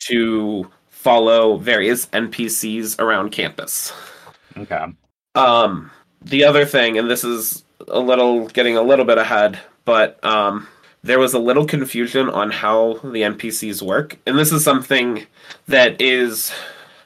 to 0.08 0.70
follow 0.88 1.56
various 1.56 2.06
NPCs 2.06 2.98
around 3.00 3.30
campus. 3.30 3.92
Okay. 4.56 4.84
Um, 5.34 5.90
the 6.22 6.44
other 6.44 6.64
thing, 6.66 6.98
and 6.98 7.10
this 7.10 7.24
is 7.24 7.64
a 7.88 8.00
little 8.00 8.48
getting 8.48 8.76
a 8.76 8.82
little 8.82 9.04
bit 9.04 9.18
ahead, 9.18 9.58
but 9.84 10.22
um, 10.24 10.66
there 11.02 11.18
was 11.18 11.34
a 11.34 11.38
little 11.38 11.64
confusion 11.64 12.28
on 12.28 12.50
how 12.50 12.94
the 13.04 13.22
NPCs 13.22 13.80
work, 13.82 14.18
and 14.26 14.36
this 14.38 14.50
is 14.52 14.64
something 14.64 15.24
that 15.68 16.00
is 16.00 16.52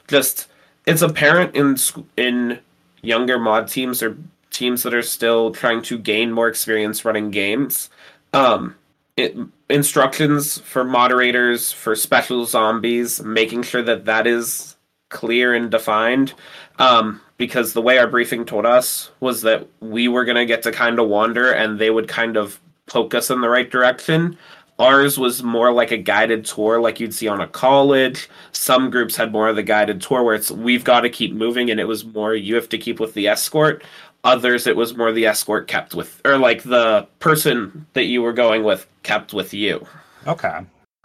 just 0.07 0.47
it's 0.87 1.01
apparent 1.03 1.55
in 1.55 1.77
in 2.17 2.59
younger 3.03 3.37
mod 3.39 3.67
teams 3.67 4.01
or 4.01 4.17
teams 4.51 4.83
that 4.83 4.93
are 4.93 5.01
still 5.01 5.51
trying 5.51 5.81
to 5.83 5.97
gain 5.97 6.31
more 6.31 6.47
experience 6.47 7.03
running 7.03 7.31
games. 7.31 7.89
Um, 8.33 8.75
it, 9.17 9.35
instructions 9.69 10.59
for 10.59 10.83
moderators 10.83 11.71
for 11.71 11.95
special 11.95 12.45
zombies, 12.45 13.21
making 13.23 13.63
sure 13.63 13.81
that 13.83 14.05
that 14.05 14.27
is 14.27 14.75
clear 15.09 15.53
and 15.53 15.71
defined. 15.71 16.33
Um, 16.79 17.21
because 17.37 17.73
the 17.73 17.81
way 17.81 17.97
our 17.97 18.07
briefing 18.07 18.45
told 18.45 18.65
us 18.67 19.09
was 19.19 19.41
that 19.41 19.67
we 19.79 20.07
were 20.07 20.25
going 20.25 20.37
to 20.37 20.45
get 20.45 20.61
to 20.63 20.71
kind 20.71 20.99
of 20.99 21.07
wander 21.07 21.51
and 21.51 21.79
they 21.79 21.89
would 21.89 22.07
kind 22.07 22.37
of 22.37 22.59
poke 22.85 23.15
us 23.15 23.31
in 23.31 23.41
the 23.41 23.49
right 23.49 23.69
direction. 23.69 24.37
Ours 24.77 25.17
was 25.17 25.43
more 25.43 25.71
like 25.71 25.91
a 25.91 25.97
guided 25.97 26.45
tour, 26.45 26.79
like 26.79 26.99
you'd 26.99 27.13
see 27.13 27.27
on 27.27 27.41
a 27.41 27.47
college. 27.47 28.29
Some 28.51 28.89
groups 28.89 29.15
had 29.15 29.31
more 29.31 29.49
of 29.49 29.55
the 29.55 29.63
guided 29.63 30.01
tour 30.01 30.23
where 30.23 30.35
it's 30.35 30.51
we've 30.51 30.83
got 30.83 31.01
to 31.01 31.09
keep 31.09 31.33
moving, 31.33 31.69
and 31.69 31.79
it 31.79 31.87
was 31.87 32.03
more 32.03 32.33
you 32.33 32.55
have 32.55 32.69
to 32.69 32.77
keep 32.77 32.99
with 32.99 33.13
the 33.13 33.27
escort. 33.27 33.83
Others, 34.23 34.67
it 34.67 34.75
was 34.75 34.95
more 34.95 35.11
the 35.11 35.25
escort 35.25 35.67
kept 35.67 35.95
with, 35.95 36.21
or 36.25 36.37
like 36.37 36.63
the 36.63 37.07
person 37.19 37.85
that 37.93 38.05
you 38.05 38.21
were 38.21 38.33
going 38.33 38.63
with 38.63 38.87
kept 39.03 39.33
with 39.33 39.53
you. 39.53 39.85
Okay. 40.27 40.59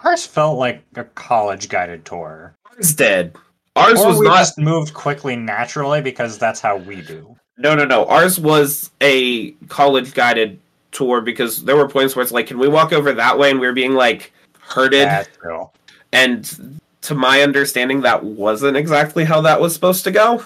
Ours 0.04 0.26
felt 0.26 0.58
like 0.58 0.82
a 0.96 1.04
college 1.04 1.68
guided 1.68 2.04
tour. 2.04 2.54
Ours 2.70 2.94
did. 2.94 3.34
Ours 3.74 4.00
or 4.00 4.08
was 4.08 4.18
we 4.18 4.26
not. 4.26 4.38
just 4.38 4.58
moved 4.58 4.92
quickly 4.94 5.36
naturally 5.36 6.02
because 6.02 6.38
that's 6.38 6.60
how 6.60 6.76
we 6.76 7.00
do. 7.00 7.34
No, 7.58 7.74
no, 7.74 7.86
no. 7.86 8.04
Ours 8.06 8.38
was 8.38 8.90
a 9.00 9.52
college 9.68 10.12
guided 10.12 10.58
tour 10.92 11.22
because 11.22 11.64
there 11.64 11.76
were 11.76 11.88
points 11.88 12.14
where 12.14 12.22
it's 12.22 12.32
like, 12.32 12.46
can 12.46 12.58
we 12.58 12.68
walk 12.68 12.92
over 12.92 13.12
that 13.12 13.38
way? 13.38 13.50
And 13.50 13.60
we 13.60 13.66
were 13.66 13.72
being 13.72 13.94
like 13.94 14.32
herded. 14.60 15.26
And 16.12 16.80
to 17.02 17.14
my 17.14 17.40
understanding, 17.40 18.02
that 18.02 18.22
wasn't 18.22 18.76
exactly 18.76 19.24
how 19.24 19.40
that 19.42 19.60
was 19.60 19.72
supposed 19.72 20.04
to 20.04 20.10
go. 20.10 20.44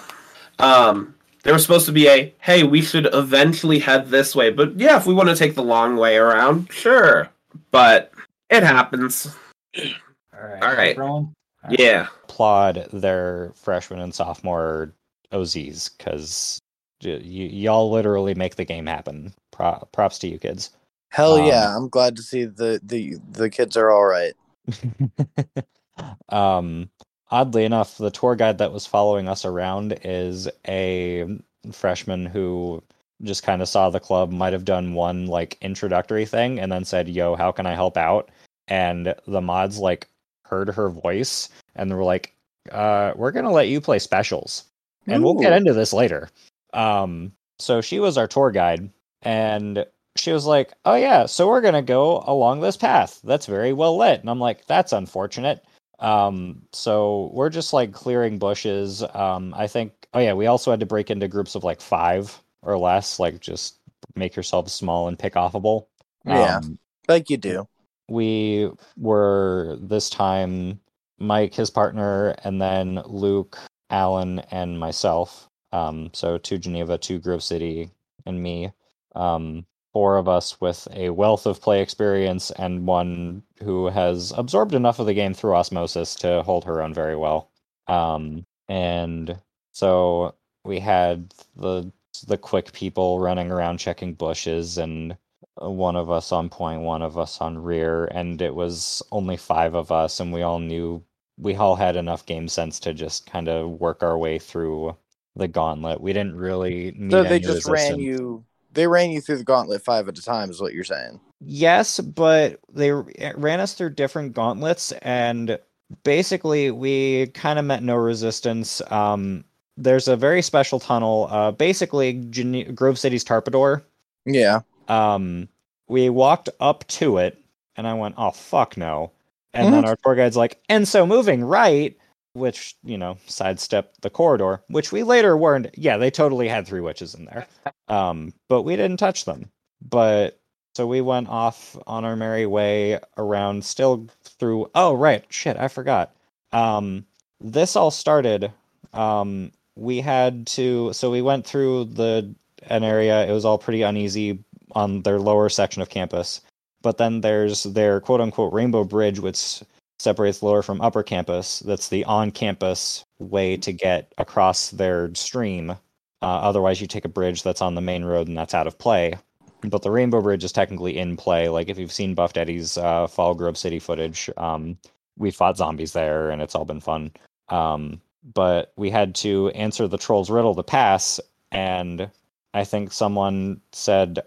Um, 0.59 1.15
there 1.43 1.53
was 1.53 1.63
supposed 1.63 1.87
to 1.87 1.93
be 1.93 2.09
a, 2.09 2.35
hey, 2.41 2.63
we 2.65 2.83
should 2.83 3.09
eventually 3.15 3.79
head 3.79 4.09
this 4.09 4.35
way. 4.35 4.51
But 4.51 4.79
yeah, 4.79 4.97
if 4.97 5.07
we 5.07 5.15
want 5.15 5.29
to 5.29 5.37
take 5.37 5.55
the 5.55 5.63
long 5.63 5.97
way 5.97 6.17
around, 6.17 6.71
sure. 6.73 7.29
But 7.71 8.13
it 8.51 8.63
happens. 8.63 9.27
All 9.77 10.47
right. 10.49 10.63
All 10.63 10.75
right. 10.75 10.89
keep 10.91 10.99
rolling? 10.99 11.33
Yeah. 11.69 12.07
applaud 12.25 12.89
their 12.93 13.53
freshman 13.55 14.01
and 14.01 14.15
sophomore 14.15 14.93
OZs 15.33 15.91
because 15.97 16.59
y- 17.05 17.11
y- 17.13 17.21
y'all 17.23 17.91
literally 17.91 18.35
make 18.35 18.57
the 18.57 18.65
game 18.65 18.87
happen. 18.87 19.35
Pro- 19.53 19.87
props 19.93 20.19
to 20.21 20.29
you 20.29 20.39
kids. 20.39 20.71
Hell 21.11 21.35
Um, 21.35 21.47
yeah! 21.47 21.77
I'm 21.77 21.89
glad 21.89 22.17
to 22.17 22.23
see 22.23 22.45
the 22.45 22.81
the 22.85 23.17
the 23.33 23.51
kids 23.51 23.77
are 23.77 23.91
all 23.91 24.05
right. 24.05 24.33
um, 26.29 26.89
oddly 27.31 27.65
enough, 27.65 27.99
the 27.99 28.11
tour 28.11 28.35
guide 28.37 28.59
that 28.59 28.73
was 28.73 28.87
following 28.87 29.29
us 29.29 29.45
around 29.45 29.99
is 30.05 30.49
a 30.69 31.39
freshman 31.73 32.27
who 32.27 32.83
just 33.23 33.43
kind 33.43 33.61
of 33.63 33.69
saw 33.69 33.91
the 33.91 34.01
club, 34.01 34.33
might 34.33 34.53
have 34.53 34.65
done 34.65 34.95
one 34.95 35.27
like 35.27 35.59
introductory 35.61 36.25
thing, 36.27 36.59
and 36.59 36.73
then 36.73 36.85
said, 36.85 37.09
"Yo, 37.09 37.37
how 37.37 37.53
can 37.53 37.67
I 37.67 37.75
help 37.75 37.97
out?" 37.97 38.31
And 38.69 39.15
the 39.27 39.41
mods 39.41 39.79
like 39.79 40.09
heard 40.45 40.69
her 40.71 40.89
voice, 40.91 41.49
and 41.77 41.91
they 41.91 41.95
were 41.95 42.05
like, 42.05 42.35
uh, 42.73 43.13
"We're 43.17 43.33
gonna 43.33 43.51
let 43.53 43.69
you 43.69 43.81
play 43.81 43.99
specials." 43.99 44.65
and 45.07 45.25
we'll 45.25 45.35
get 45.35 45.53
into 45.53 45.73
this 45.73 45.93
later. 45.93 46.29
Um, 46.75 47.33
so 47.59 47.81
she 47.81 47.99
was 48.01 48.17
our 48.19 48.27
tour 48.29 48.51
guide, 48.51 48.91
and 49.23 49.85
she 50.17 50.33
was 50.33 50.47
like, 50.47 50.73
"Oh 50.85 50.95
yeah, 50.95 51.27
so 51.27 51.49
we're 51.49 51.61
gonna 51.63 51.83
go 51.83 52.23
along 52.27 52.61
this 52.61 52.77
path 52.77 53.21
that's 53.25 53.47
very 53.47 53.73
well 53.73 53.97
lit." 53.97 54.21
And 54.21 54.31
I'm 54.31 54.41
like, 54.41 54.67
"That's 54.67 54.93
unfortunate." 54.93 55.65
Um, 56.01 56.63
so 56.73 57.31
we're 57.33 57.51
just 57.51 57.73
like 57.73 57.93
clearing 57.93 58.39
bushes. 58.39 59.03
Um, 59.15 59.55
I 59.57 59.67
think. 59.67 59.93
Oh 60.13 60.19
yeah, 60.19 60.33
we 60.33 60.47
also 60.47 60.71
had 60.73 60.81
to 60.81 60.87
break 60.87 61.11
into 61.11 61.29
groups 61.29 61.55
of 61.55 61.63
like 61.63 61.81
five 61.81 62.43
or 62.63 62.77
less, 62.77 63.19
like 63.21 63.41
just 63.41 63.77
make 64.17 64.35
yourselves 64.35 64.73
small 64.73 65.07
and 65.09 65.19
pick 65.19 65.35
offable. 65.35 65.87
Yeah. 66.25 66.57
Um, 66.57 66.79
Like 67.09 67.31
you 67.31 67.37
do. 67.37 67.69
we 68.09 68.71
were 68.97 69.79
this 69.81 70.11
time 70.11 70.81
Mike, 71.19 71.55
his 71.55 71.71
partner, 71.71 72.35
and 72.45 72.61
then 72.61 73.03
Luke, 73.07 73.59
Alan, 73.91 74.41
and 74.51 74.79
myself. 74.79 75.49
Um, 75.73 76.11
so 76.13 76.39
two 76.39 76.59
Geneva, 76.59 76.99
two 76.99 77.19
Grove 77.19 77.43
City, 77.43 77.91
and 78.27 78.43
me. 78.43 78.73
Um, 79.15 79.65
four 79.93 80.17
of 80.19 80.29
us 80.29 80.61
with 80.61 80.87
a 80.93 81.11
wealth 81.11 81.47
of 81.47 81.61
play 81.61 81.83
experience 81.83 82.51
and 82.53 82.87
one 82.87 83.43
who 83.63 83.87
has 83.89 84.33
absorbed 84.37 84.75
enough 84.75 84.99
of 84.99 85.07
the 85.07 85.15
game 85.15 85.35
through 85.35 85.55
osmosis 85.55 86.15
to 86.17 86.43
hold 86.43 86.65
her 86.65 86.83
own 86.83 86.95
very 86.95 87.17
well. 87.17 87.51
Um, 87.89 88.47
and 88.69 89.37
so 89.73 90.35
we 90.65 90.81
had 90.81 91.35
the 91.57 91.93
the 92.27 92.39
quick 92.39 92.73
people 92.73 93.21
running 93.21 93.51
around 93.51 93.79
checking 93.79 94.15
bushes 94.15 94.79
and 94.79 95.17
one 95.57 95.97
of 95.97 96.11
us 96.11 96.33
on 96.33 96.49
point, 96.49 96.83
one 96.83 97.03
of 97.03 97.19
us 97.19 97.41
on 97.41 97.59
rear, 97.59 98.07
and 98.07 98.41
it 98.43 98.55
was 98.55 99.03
only 99.13 99.37
five 99.37 99.75
of 99.75 99.93
us, 99.93 100.21
and 100.21 100.33
we 100.33 100.43
all 100.43 100.59
knew 100.59 101.05
we 101.37 101.55
all 101.55 101.77
had 101.77 101.97
enough 101.97 102.27
game 102.27 102.49
sense 102.49 102.81
to 102.81 102.93
just 102.95 103.27
kind 103.27 103.49
of 103.49 103.71
work 103.81 104.03
our 104.03 104.19
way 104.19 104.39
through 104.39 104.97
the 105.37 105.49
gauntlet. 105.49 106.01
We 106.01 106.13
didn't 106.13 106.37
really 106.37 106.93
need 106.97 107.11
to. 107.11 107.17
So 107.19 107.25
they 107.25 107.41
just 107.41 107.67
ran 107.67 107.99
you. 107.99 108.45
They 108.73 108.87
ran 108.87 109.11
you 109.11 109.21
through 109.21 109.39
the 109.39 109.45
gauntlet 109.45 109.83
five 109.83 110.09
at 110.09 110.19
a 110.19 110.23
time, 110.23 110.51
is 110.51 110.61
what 110.61 110.75
you're 110.75 110.85
saying. 110.85 111.21
Yes, 111.41 112.01
but 112.01 112.61
they 112.73 112.93
ran 112.93 113.61
us 113.61 113.75
through 113.75 113.91
different 113.91 114.35
gauntlets, 114.35 114.93
and 115.03 115.59
basically 116.05 116.71
we 116.71 117.29
kind 117.29 117.59
of 117.59 117.65
met 117.65 117.83
no 117.83 117.97
resistance. 117.97 118.83
Um, 118.91 119.45
there's 119.77 120.09
a 120.09 120.17
very 120.17 120.43
special 120.43 120.79
tunnel, 120.79 121.29
uh, 121.31 121.51
basically 121.53 122.13
Grove 122.13 122.99
City's 122.99 123.25
Tarpador. 123.25 123.83
Yeah. 124.27 124.61
Um, 124.89 125.49
we 125.89 126.11
walked 126.11 126.49
up 126.61 126.87
to 126.89 127.19
it, 127.19 127.39
and 127.77 127.87
I 127.87 127.95
went, 127.95 128.15
"Oh 128.19 128.31
fuck 128.31 128.77
no!" 128.77 129.11
And 129.53 129.73
then 129.73 129.85
our 129.85 129.97
tour 129.97 130.15
guide's 130.15 130.37
like, 130.37 130.61
"And 130.69 130.87
so 130.87 131.07
moving 131.07 131.43
right." 131.43 131.97
Which 132.35 132.77
you 132.85 132.97
know, 132.97 133.19
sidestepped 133.27 134.03
the 134.03 134.11
corridor, 134.11 134.63
which 134.69 134.93
we 134.93 135.03
later 135.03 135.37
learned, 135.39 135.71
yeah, 135.75 135.97
they 135.97 136.11
totally 136.11 136.49
had 136.49 136.67
three 136.67 136.81
witches 136.81 137.15
in 137.15 137.25
there, 137.25 137.47
um, 137.89 138.33
but 138.49 138.63
we 138.63 138.77
didn't 138.77 138.99
touch 138.99 139.25
them. 139.25 139.51
But 139.83 140.39
so 140.75 140.87
we 140.87 141.01
went 141.01 141.29
off 141.29 141.77
on 141.87 142.05
our 142.05 142.17
merry 142.17 142.47
way 142.47 143.01
around, 143.17 143.65
still 143.65 144.07
through. 144.23 144.71
Oh 144.75 144.95
right, 144.95 145.25
shit, 145.29 145.57
I 145.57 145.69
forgot. 145.69 146.15
Um, 146.53 147.05
this 147.41 147.77
all 147.77 147.91
started. 147.91 148.53
Um, 148.93 149.53
we 149.77 150.01
had 150.01 150.47
to, 150.49 150.93
so 150.93 151.11
we 151.11 151.23
went 151.23 151.47
through 151.47 151.85
the 151.87 152.35
an 152.69 152.85
area. 152.85 153.27
It 153.27 153.33
was 153.33 153.45
all 153.45 153.59
pretty 153.59 153.83
uneasy 153.83 154.39
on 154.73 155.03
their 155.03 155.19
lower 155.19 155.49
section 155.49 155.83
of 155.83 155.89
campus. 155.89 156.41
But 156.83 156.99
then 156.99 157.21
there's 157.21 157.65
their 157.65 158.01
quote 158.01 158.21
unquote 158.21 158.53
rainbow 158.53 158.85
bridge, 158.85 159.21
which 159.21 159.63
separates 160.01 160.43
lower 160.43 160.63
from 160.63 160.81
upper 160.81 161.03
campus. 161.03 161.61
That's 161.61 161.89
the 161.89 162.05
on 162.07 162.31
campus 162.31 163.05
way 163.19 163.59
to 163.59 163.73
get 163.73 164.13
across 164.17 164.71
their 164.71 165.15
stream. 165.15 165.71
Uh, 165.71 165.77
otherwise, 166.23 166.81
you 166.81 166.87
take 166.87 167.05
a 167.05 167.09
bridge 167.09 167.43
that's 167.43 167.61
on 167.61 167.75
the 167.75 167.83
main 167.83 168.05
road 168.05 168.27
and 168.27 168.37
that's 168.37 168.55
out 168.55 168.67
of 168.67 168.79
play. 168.79 169.15
But 169.63 169.83
the 169.83 169.91
rainbow 169.91 170.23
bridge 170.23 170.43
is 170.43 170.53
technically 170.53 170.97
in 170.97 171.19
play. 171.19 171.51
Like 171.51 171.69
if 171.69 171.79
you've 171.79 171.93
seen 171.93 172.15
Buff 172.15 172.33
Daddy's 172.33 172.79
uh, 172.79 173.09
Fall 173.09 173.35
Grove 173.35 173.59
City 173.59 173.79
footage, 173.79 174.31
um, 174.39 174.79
we 175.19 175.31
fought 175.31 175.59
zombies 175.59 175.93
there 175.93 176.31
and 176.31 176.41
it's 176.41 176.55
all 176.55 176.65
been 176.65 176.81
fun. 176.81 177.13
Um, 177.51 178.01
but 178.35 178.73
we 178.77 178.89
had 178.89 179.15
to 179.17 179.51
answer 179.51 179.87
the 179.87 179.99
troll's 179.99 180.31
riddle 180.31 180.55
to 180.55 180.63
pass, 180.63 181.21
and 181.53 182.11
I 182.55 182.65
think 182.65 182.93
someone 182.93 183.61
said 183.73 184.21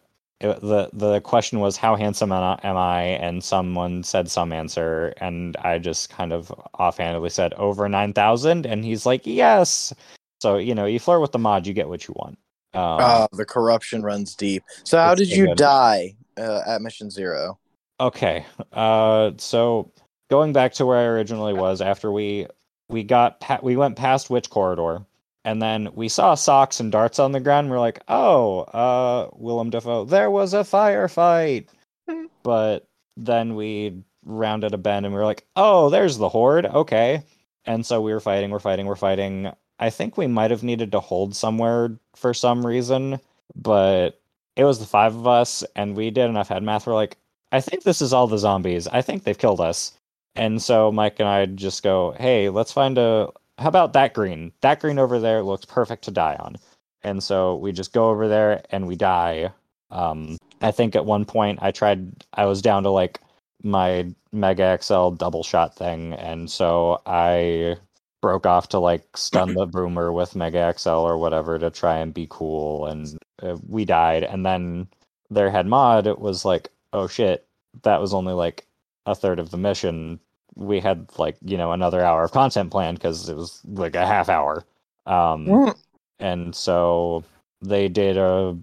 it, 0.44 0.62
the 0.62 0.90
the 0.94 1.22
question 1.22 1.60
was 1.60 1.78
how 1.78 1.96
handsome 1.96 2.32
am 2.32 2.78
I- 2.78 3.04
and 3.04 3.44
someone 3.44 4.04
said 4.04 4.30
some 4.30 4.52
answer, 4.52 5.14
and 5.18 5.56
I 5.58 5.80
just 5.80 6.10
kind 6.10 6.34
of 6.34 6.52
offhandedly 6.78 7.30
said 7.30 7.54
over 7.54 7.88
nine 7.88 8.14
thousand, 8.14 8.66
and 8.66 8.84
he's 8.84 9.06
like 9.06 9.26
yes. 9.26 9.94
So 10.42 10.58
you 10.58 10.76
know, 10.76 10.86
you 10.86 11.00
flirt 11.00 11.22
with 11.22 11.32
the 11.32 11.40
mod, 11.40 11.66
you 11.66 11.74
get 11.74 11.88
what 11.88 12.08
you 12.08 12.14
want. 12.18 12.38
Um, 12.74 13.00
Oh, 13.02 13.28
the 13.32 13.46
corruption 13.46 14.02
runs 14.04 14.36
deep. 14.36 14.64
So 14.84 14.98
how 14.98 15.16
did 15.16 15.30
you 15.30 15.48
good. 15.48 15.58
die 15.58 16.16
uh, 16.38 16.62
at 16.68 16.82
mission 16.82 17.10
zero? 17.10 17.60
Okay. 18.00 18.46
Uh, 18.74 19.32
so 19.38 19.92
going 20.30 20.52
back 20.52 20.74
to 20.74 20.86
where 20.86 20.98
I 20.98 21.04
originally 21.04 21.54
was, 21.54 21.80
after 21.82 22.12
we 22.12 22.48
we 22.90 23.04
got 23.04 23.40
pa- 23.40 23.60
we 23.64 23.78
went 23.78 23.96
past 23.96 24.30
Witch 24.30 24.50
Corridor, 24.50 25.06
and 25.46 25.62
then 25.62 25.90
we 25.94 26.08
saw 26.10 26.36
socks 26.36 26.80
and 26.80 26.92
darts 26.92 27.20
on 27.20 27.32
the 27.32 27.40
ground. 27.40 27.70
we're 27.70 27.80
like, 27.80 28.02
oh, 28.08 28.62
uh, 28.62 29.30
Willem 29.36 29.70
Dafoe, 29.70 30.06
there 30.06 30.32
was 30.32 30.54
a 30.54 30.60
firefight. 30.60 31.68
but 32.44 32.88
then 33.18 33.56
we 33.56 34.04
rounded 34.26 34.74
a 34.74 34.78
bend, 34.78 35.06
and 35.06 35.14
we 35.14 35.20
were 35.20 35.26
like, 35.26 35.46
oh, 35.56 35.90
there's 35.90 36.18
the 36.18 36.30
horde. 36.30 36.66
Okay. 36.66 37.24
And 37.66 37.86
so 37.86 38.02
we 38.02 38.14
were 38.14 38.20
fighting, 38.20 38.50
we're 38.50 38.60
fighting, 38.60 38.86
we're 38.86 38.96
fighting. 38.96 39.52
I 39.80 39.90
think 39.90 40.18
we 40.18 40.28
might 40.28 40.52
have 40.52 40.64
needed 40.64 40.92
to 40.92 41.00
hold 41.00 41.36
somewhere 41.36 41.98
for 42.16 42.34
some 42.34 42.66
reason, 42.66 43.20
but 43.56 44.22
it 44.56 44.64
was 44.64 44.80
the 44.80 44.86
five 44.86 45.16
of 45.16 45.28
us, 45.28 45.64
and 45.76 45.96
we 45.96 46.12
did 46.12 46.30
enough 46.30 46.50
head 46.50 46.64
math. 46.64 46.88
We're 46.88 46.94
like, 46.94 47.18
I 47.52 47.62
think 47.62 47.84
this 47.84 48.02
is 48.02 48.14
all 48.14 48.28
the 48.28 48.38
zombies. 48.38 48.88
I 48.88 49.02
think 49.02 49.24
they've 49.24 49.38
killed 49.38 49.62
us. 49.62 49.94
And 50.36 50.62
so 50.62 50.92
Mike 50.92 51.20
and 51.20 51.30
I 51.30 51.46
just 51.46 51.84
go, 51.84 52.16
hey, 52.18 52.50
let's 52.50 52.72
find 52.72 52.98
a. 52.98 53.30
How 53.58 53.68
about 53.68 53.94
that 53.94 54.14
green? 54.14 54.52
That 54.62 54.80
green 54.80 55.00
over 55.00 55.20
there 55.20 55.44
looks 55.44 55.66
perfect 55.66 56.04
to 56.06 56.12
die 56.12 56.36
on. 56.40 56.58
And 57.04 57.24
so 57.24 57.56
we 57.56 57.72
just 57.72 57.94
go 57.94 58.10
over 58.10 58.28
there 58.28 58.64
and 58.72 58.88
we 58.88 58.96
die. 58.96 59.52
Um, 59.92 60.38
I 60.62 60.72
think 60.72 60.96
at 60.96 61.06
one 61.06 61.26
point 61.26 61.60
I 61.62 61.72
tried, 61.72 62.24
I 62.34 62.46
was 62.46 62.62
down 62.62 62.84
to 62.84 62.90
like 62.90 63.20
my 63.62 64.12
Mega 64.32 64.78
XL 64.82 65.12
double 65.12 65.44
shot 65.44 65.76
thing. 65.76 66.14
And 66.14 66.50
so 66.50 67.02
I 67.06 67.78
broke 68.22 68.46
off 68.46 68.70
to 68.70 68.80
like 68.80 69.18
stun 69.18 69.54
the 69.54 69.66
boomer 69.66 70.12
with 70.12 70.36
Mega 70.36 70.74
XL 70.78 70.90
or 70.90 71.18
whatever 71.18 71.60
to 71.60 71.70
try 71.70 71.98
and 71.98 72.14
be 72.14 72.28
cool. 72.30 72.86
And 72.86 73.18
uh, 73.42 73.58
we 73.68 73.86
died. 73.86 74.24
And 74.24 74.46
then 74.46 74.88
their 75.30 75.52
head 75.52 75.68
mod 75.68 76.08
was 76.18 76.46
like, 76.46 76.70
oh 76.94 77.08
shit, 77.08 77.46
that 77.84 78.00
was 78.00 78.14
only 78.14 78.34
like 78.34 78.66
a 79.06 79.14
third 79.14 79.40
of 79.40 79.52
the 79.52 79.58
mission. 79.58 80.20
We 80.56 80.80
had 80.80 81.10
like, 81.18 81.38
you 81.44 81.58
know, 81.58 81.72
another 81.74 82.04
hour 82.04 82.24
of 82.24 82.32
content 82.32 82.72
planned 82.72 82.98
because 83.00 83.30
it 83.30 83.36
was 83.38 83.62
like 83.66 83.96
a 83.96 84.06
half 84.08 84.30
hour. 84.30 84.66
Um, 85.06 85.54
Mm. 85.54 85.76
and 86.20 86.56
so 86.56 87.24
they 87.62 87.88
did 87.90 88.18
a 88.18 88.58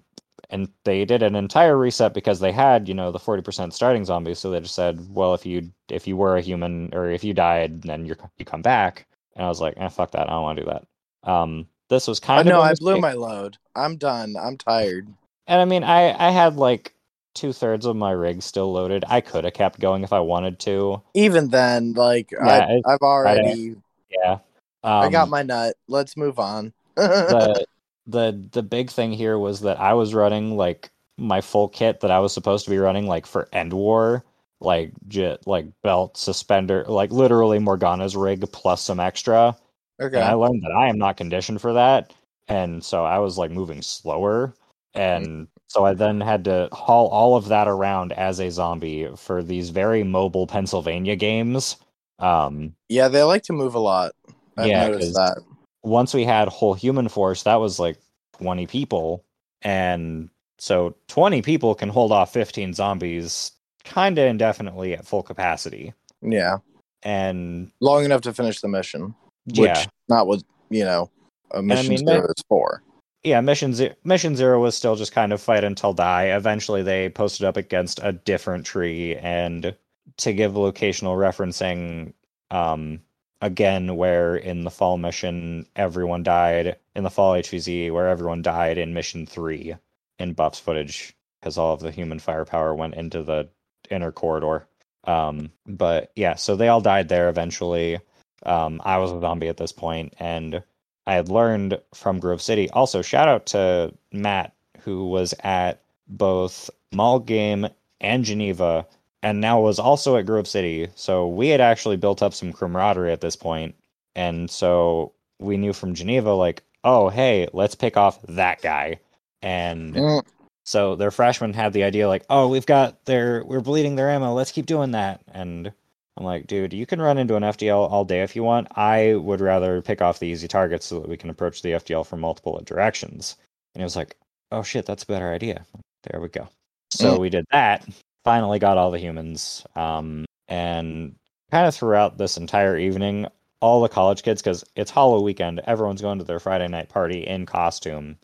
and 0.49 0.69
they 0.85 1.05
did 1.05 1.23
an 1.23 1.35
entire 1.35 1.77
reset 1.77 2.13
because 2.13 2.39
they 2.39 2.51
had 2.51 2.87
you 2.87 2.93
know 2.93 3.11
the 3.11 3.19
40% 3.19 3.73
starting 3.73 4.05
zombies 4.05 4.39
so 4.39 4.51
they 4.51 4.59
just 4.61 4.75
said 4.75 4.99
well 5.09 5.33
if 5.33 5.45
you 5.45 5.71
if 5.89 6.07
you 6.07 6.17
were 6.17 6.37
a 6.37 6.41
human 6.41 6.89
or 6.93 7.09
if 7.11 7.23
you 7.23 7.33
died 7.33 7.83
then 7.83 8.05
you 8.05 8.15
you 8.37 8.45
come 8.45 8.61
back 8.61 9.07
and 9.35 9.45
i 9.45 9.49
was 9.49 9.61
like 9.61 9.75
eh, 9.77 9.89
fuck 9.89 10.11
that 10.11 10.29
i 10.29 10.33
don't 10.33 10.43
want 10.43 10.57
to 10.59 10.65
do 10.65 10.71
that 10.71 11.29
um 11.31 11.67
this 11.89 12.07
was 12.07 12.19
kind 12.19 12.47
of 12.49 12.53
I 12.61 12.73
blew 12.75 12.97
my 12.97 13.13
load. 13.13 13.57
I'm 13.75 13.97
done. 13.97 14.35
I'm 14.39 14.57
tired. 14.57 15.07
and 15.47 15.61
i 15.61 15.65
mean 15.65 15.83
i 15.83 16.27
i 16.27 16.31
had 16.31 16.55
like 16.57 16.93
two-thirds 17.33 17.85
of 17.85 17.95
my 17.95 18.11
rig 18.11 18.41
still 18.41 18.71
loaded 18.71 19.03
i 19.07 19.21
could 19.21 19.43
have 19.43 19.53
kept 19.53 19.79
going 19.79 20.03
if 20.03 20.13
i 20.13 20.19
wanted 20.19 20.59
to 20.59 21.01
Even 21.13 21.49
then, 21.49 21.93
like 21.93 22.31
Yeah, 22.31 22.67
I, 22.67 22.81
I've 22.85 23.01
already, 23.01 23.75
yeah 24.09 24.39
um, 24.83 25.03
I 25.03 25.09
got 25.09 25.29
my 25.29 25.43
nut. 25.43 25.75
Let's 25.87 26.17
move 26.17 26.39
on. 26.39 26.73
the 26.95 27.65
the 28.07 28.49
the 28.51 28.63
big 28.63 28.89
thing 28.89 29.11
here 29.11 29.37
was 29.37 29.61
that 29.61 29.79
I 29.79 29.93
was 29.93 30.13
running 30.13 30.57
like 30.57 30.89
my 31.17 31.41
full 31.41 31.69
kit 31.69 31.99
that 31.99 32.11
I 32.11 32.19
was 32.19 32.33
supposed 32.33 32.65
to 32.65 32.71
be 32.71 32.79
running 32.79 33.05
like 33.05 33.25
for 33.27 33.47
End 33.53 33.73
War, 33.73 34.23
like 34.59 34.91
j- 35.07 35.37
like 35.45 35.67
belt 35.83 36.17
suspender, 36.17 36.83
like 36.87 37.11
literally 37.11 37.59
Morgana's 37.59 38.15
rig 38.15 38.43
plus 38.51 38.81
some 38.81 38.99
extra. 38.99 39.55
okay. 40.01 40.17
And 40.17 40.25
I 40.25 40.33
learned 40.33 40.63
that 40.63 40.71
I 40.71 40.87
am 40.87 40.97
not 40.97 41.17
conditioned 41.17 41.61
for 41.61 41.73
that, 41.73 42.13
and 42.47 42.83
so 42.83 43.05
I 43.05 43.19
was 43.19 43.37
like 43.37 43.51
moving 43.51 43.83
slower, 43.83 44.55
and 44.95 45.47
so 45.71 45.85
I 45.85 45.93
then 45.93 46.19
had 46.19 46.43
to 46.45 46.67
haul 46.73 47.07
all 47.07 47.37
of 47.37 47.47
that 47.47 47.65
around 47.65 48.11
as 48.11 48.41
a 48.41 48.51
zombie 48.51 49.07
for 49.15 49.41
these 49.41 49.69
very 49.69 50.03
mobile 50.03 50.45
Pennsylvania 50.45 51.15
games. 51.15 51.77
Um, 52.19 52.75
yeah, 52.89 53.07
they 53.07 53.23
like 53.23 53.43
to 53.43 53.53
move 53.53 53.73
a 53.73 53.79
lot. 53.79 54.11
I've 54.57 54.67
Yeah, 54.67 54.89
noticed 54.89 55.13
that. 55.13 55.37
once 55.81 56.13
we 56.13 56.25
had 56.25 56.49
whole 56.49 56.73
human 56.73 57.07
force, 57.07 57.43
that 57.43 57.55
was 57.55 57.79
like 57.79 57.97
20 58.37 58.67
people. 58.67 59.23
And 59.61 60.29
so 60.59 60.93
20 61.07 61.41
people 61.41 61.73
can 61.73 61.87
hold 61.87 62.11
off 62.11 62.33
15 62.33 62.73
zombies 62.73 63.53
kind 63.85 64.17
of 64.19 64.25
indefinitely 64.25 64.93
at 64.93 65.07
full 65.07 65.23
capacity. 65.23 65.93
Yeah, 66.21 66.57
And 67.03 67.71
long 67.79 68.03
enough 68.03 68.21
to 68.21 68.33
finish 68.33 68.59
the 68.59 68.67
mission. 68.67 69.15
Which 69.45 69.57
yeah, 69.57 69.85
not 70.09 70.27
what 70.27 70.43
you 70.69 70.83
know. 70.83 71.09
A 71.51 71.61
mission 71.61 71.95
mean, 71.95 72.07
is 72.09 72.43
for. 72.49 72.83
Yeah, 73.23 73.41
mission 73.41 73.73
zero, 73.73 73.93
mission 74.03 74.35
zero 74.35 74.59
was 74.59 74.75
still 74.75 74.95
just 74.95 75.11
kind 75.11 75.31
of 75.33 75.41
fight 75.41 75.63
until 75.63 75.93
die. 75.93 76.25
Eventually, 76.25 76.81
they 76.81 77.09
posted 77.09 77.45
up 77.45 77.57
against 77.57 77.99
a 78.01 78.11
different 78.11 78.65
tree, 78.65 79.15
and 79.15 79.75
to 80.17 80.33
give 80.33 80.53
locational 80.53 81.15
referencing, 81.15 82.13
um, 82.49 83.01
again, 83.41 83.95
where 83.95 84.35
in 84.35 84.63
the 84.63 84.71
fall 84.71 84.97
mission 84.97 85.65
everyone 85.75 86.23
died 86.23 86.77
in 86.95 87.03
the 87.03 87.09
fall 87.11 87.33
HVZ, 87.33 87.91
where 87.91 88.07
everyone 88.07 88.41
died 88.41 88.77
in 88.77 88.93
mission 88.93 89.25
three 89.25 89.75
in 90.19 90.33
Buff's 90.33 90.59
footage, 90.59 91.15
because 91.39 91.57
all 91.57 91.73
of 91.73 91.79
the 91.79 91.91
human 91.91 92.19
firepower 92.19 92.73
went 92.73 92.95
into 92.95 93.23
the 93.23 93.49
inner 93.91 94.11
corridor. 94.11 94.67
Um, 95.03 95.51
but 95.67 96.11
yeah, 96.15 96.35
so 96.35 96.55
they 96.55 96.67
all 96.67 96.81
died 96.81 97.09
there 97.09 97.29
eventually. 97.29 97.99
Um, 98.43 98.81
I 98.83 98.97
was 98.97 99.11
a 99.11 99.19
zombie 99.19 99.47
at 99.47 99.57
this 99.57 99.71
point, 99.71 100.15
and 100.19 100.63
I 101.11 101.15
had 101.15 101.27
learned 101.27 101.77
from 101.93 102.19
Grove 102.19 102.41
City. 102.41 102.69
Also, 102.69 103.01
shout 103.01 103.27
out 103.27 103.45
to 103.47 103.93
Matt, 104.13 104.53
who 104.79 105.07
was 105.09 105.33
at 105.43 105.81
both 106.07 106.69
Mall 106.93 107.19
Game 107.19 107.67
and 107.99 108.23
Geneva, 108.23 108.87
and 109.21 109.41
now 109.41 109.59
was 109.59 109.77
also 109.77 110.15
at 110.15 110.25
Grove 110.25 110.47
City. 110.47 110.87
So 110.95 111.27
we 111.27 111.49
had 111.49 111.59
actually 111.59 111.97
built 111.97 112.23
up 112.23 112.33
some 112.33 112.53
camaraderie 112.53 113.11
at 113.11 113.19
this 113.19 113.35
point, 113.35 113.75
and 114.15 114.49
so 114.49 115.11
we 115.37 115.57
knew 115.57 115.73
from 115.73 115.95
Geneva, 115.95 116.33
like, 116.33 116.63
oh, 116.85 117.09
hey, 117.09 117.49
let's 117.51 117.75
pick 117.75 117.97
off 117.97 118.21
that 118.29 118.61
guy. 118.61 118.99
And 119.41 119.93
Mm. 119.95 120.23
so 120.63 120.95
their 120.95 121.11
freshmen 121.11 121.53
had 121.53 121.73
the 121.73 121.83
idea, 121.83 122.07
like, 122.07 122.23
oh, 122.29 122.47
we've 122.47 122.65
got 122.65 123.03
their, 123.03 123.43
we're 123.43 123.59
bleeding 123.59 123.97
their 123.97 124.09
ammo. 124.09 124.33
Let's 124.33 124.51
keep 124.53 124.65
doing 124.65 124.91
that. 124.91 125.19
And 125.33 125.73
I'm 126.17 126.25
like, 126.25 126.47
dude, 126.47 126.73
you 126.73 126.85
can 126.85 127.01
run 127.01 127.17
into 127.17 127.35
an 127.35 127.43
FDL 127.43 127.89
all 127.89 128.03
day 128.03 128.21
if 128.21 128.35
you 128.35 128.43
want. 128.43 128.67
I 128.75 129.15
would 129.15 129.41
rather 129.41 129.81
pick 129.81 130.01
off 130.01 130.19
the 130.19 130.27
easy 130.27 130.47
targets 130.47 130.85
so 130.85 130.99
that 130.99 131.09
we 131.09 131.17
can 131.17 131.29
approach 131.29 131.61
the 131.61 131.71
FDL 131.71 132.05
from 132.05 132.19
multiple 132.19 132.61
directions. 132.65 133.37
And 133.73 133.81
he 133.81 133.83
was 133.83 133.95
like, 133.95 134.17
oh 134.51 134.63
shit, 134.63 134.85
that's 134.85 135.03
a 135.03 135.07
better 135.07 135.31
idea. 135.31 135.65
There 136.03 136.19
we 136.19 136.27
go. 136.27 136.49
So 136.91 137.17
we 137.19 137.29
did 137.29 137.45
that. 137.51 137.87
Finally 138.25 138.59
got 138.59 138.77
all 138.77 138.91
the 138.91 138.99
humans. 138.99 139.65
Um, 139.75 140.25
and 140.47 141.15
kind 141.51 141.67
of 141.67 141.73
throughout 141.73 142.17
this 142.17 142.37
entire 142.37 142.77
evening, 142.77 143.27
all 143.61 143.81
the 143.81 143.89
college 143.89 144.23
kids, 144.23 144.41
because 144.41 144.65
it's 144.75 144.91
Halloween 144.91 145.23
weekend, 145.23 145.61
everyone's 145.65 146.01
going 146.01 146.17
to 146.17 146.25
their 146.25 146.39
Friday 146.39 146.67
night 146.67 146.89
party 146.89 147.25
in 147.25 147.45
costume. 147.45 148.17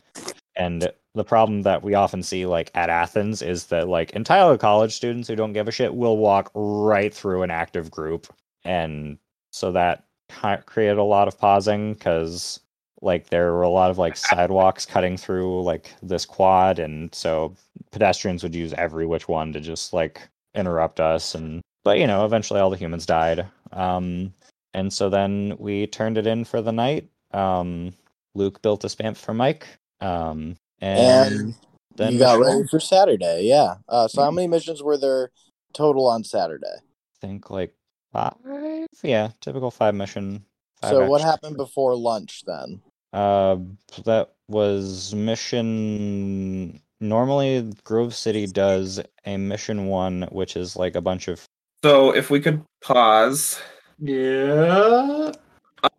And 0.58 0.90
the 1.14 1.24
problem 1.24 1.62
that 1.62 1.82
we 1.82 1.94
often 1.94 2.22
see, 2.22 2.44
like 2.44 2.70
at 2.74 2.90
Athens, 2.90 3.42
is 3.42 3.66
that 3.66 3.88
like 3.88 4.10
entire 4.10 4.56
college 4.58 4.92
students 4.92 5.28
who 5.28 5.36
don't 5.36 5.52
give 5.52 5.68
a 5.68 5.72
shit 5.72 5.94
will 5.94 6.18
walk 6.18 6.50
right 6.54 7.14
through 7.14 7.42
an 7.42 7.50
active 7.50 7.90
group, 7.90 8.26
and 8.64 9.18
so 9.52 9.72
that 9.72 10.04
created 10.66 10.98
a 10.98 11.02
lot 11.02 11.28
of 11.28 11.38
pausing 11.38 11.94
because 11.94 12.60
like 13.00 13.30
there 13.30 13.52
were 13.52 13.62
a 13.62 13.70
lot 13.70 13.90
of 13.90 13.98
like 13.98 14.16
sidewalks 14.16 14.84
cutting 14.84 15.16
through 15.16 15.62
like 15.62 15.94
this 16.02 16.26
quad, 16.26 16.78
and 16.78 17.14
so 17.14 17.54
pedestrians 17.92 18.42
would 18.42 18.54
use 18.54 18.74
every 18.74 19.06
which 19.06 19.28
one 19.28 19.52
to 19.52 19.60
just 19.60 19.92
like 19.92 20.28
interrupt 20.54 20.98
us, 21.00 21.34
and 21.34 21.62
but 21.84 21.98
you 21.98 22.06
know 22.06 22.24
eventually 22.24 22.60
all 22.60 22.70
the 22.70 22.76
humans 22.76 23.06
died. 23.06 23.46
Um, 23.72 24.34
and 24.74 24.92
so 24.92 25.08
then 25.08 25.54
we 25.58 25.86
turned 25.86 26.18
it 26.18 26.26
in 26.26 26.44
for 26.44 26.60
the 26.62 26.72
night. 26.72 27.08
Um, 27.32 27.92
Luke 28.34 28.60
built 28.62 28.84
a 28.84 28.88
spamp 28.88 29.16
for 29.16 29.34
Mike. 29.34 29.66
Um, 30.00 30.56
and, 30.80 31.34
And 31.34 31.54
then 31.96 32.12
you 32.12 32.18
got 32.18 32.38
Michelle, 32.38 32.56
ready 32.56 32.68
for 32.68 32.80
Saturday, 32.80 33.42
yeah. 33.44 33.76
Uh, 33.88 34.06
so 34.08 34.22
how 34.22 34.30
Mhm. 34.30 34.34
many 34.34 34.48
missions 34.48 34.82
were 34.82 34.96
there 34.96 35.30
total 35.72 36.06
on 36.06 36.24
Saturday? 36.24 36.66
I 36.76 37.16
think 37.20 37.50
like 37.50 37.74
five. 38.12 38.34
Yeah, 39.02 39.30
typical 39.40 39.70
five 39.70 39.94
mission. 39.94 40.44
Five 40.80 40.90
so 40.90 41.08
what 41.08 41.20
action. 41.20 41.30
happened 41.30 41.56
before 41.56 41.96
lunch 41.96 42.44
then? 42.46 42.80
Uh, 43.12 43.56
that 44.04 44.32
was 44.48 45.14
mission. 45.14 46.80
Normally, 47.00 47.72
Grove 47.84 48.14
City 48.14 48.46
does 48.46 49.00
a 49.24 49.36
mission 49.36 49.86
one, 49.86 50.22
which 50.30 50.56
is 50.56 50.76
like 50.76 50.94
a 50.96 51.00
bunch 51.00 51.28
of. 51.28 51.44
So 51.84 52.14
if 52.14 52.30
we 52.30 52.40
could 52.40 52.62
pause. 52.82 53.60
Yeah. 54.00 55.32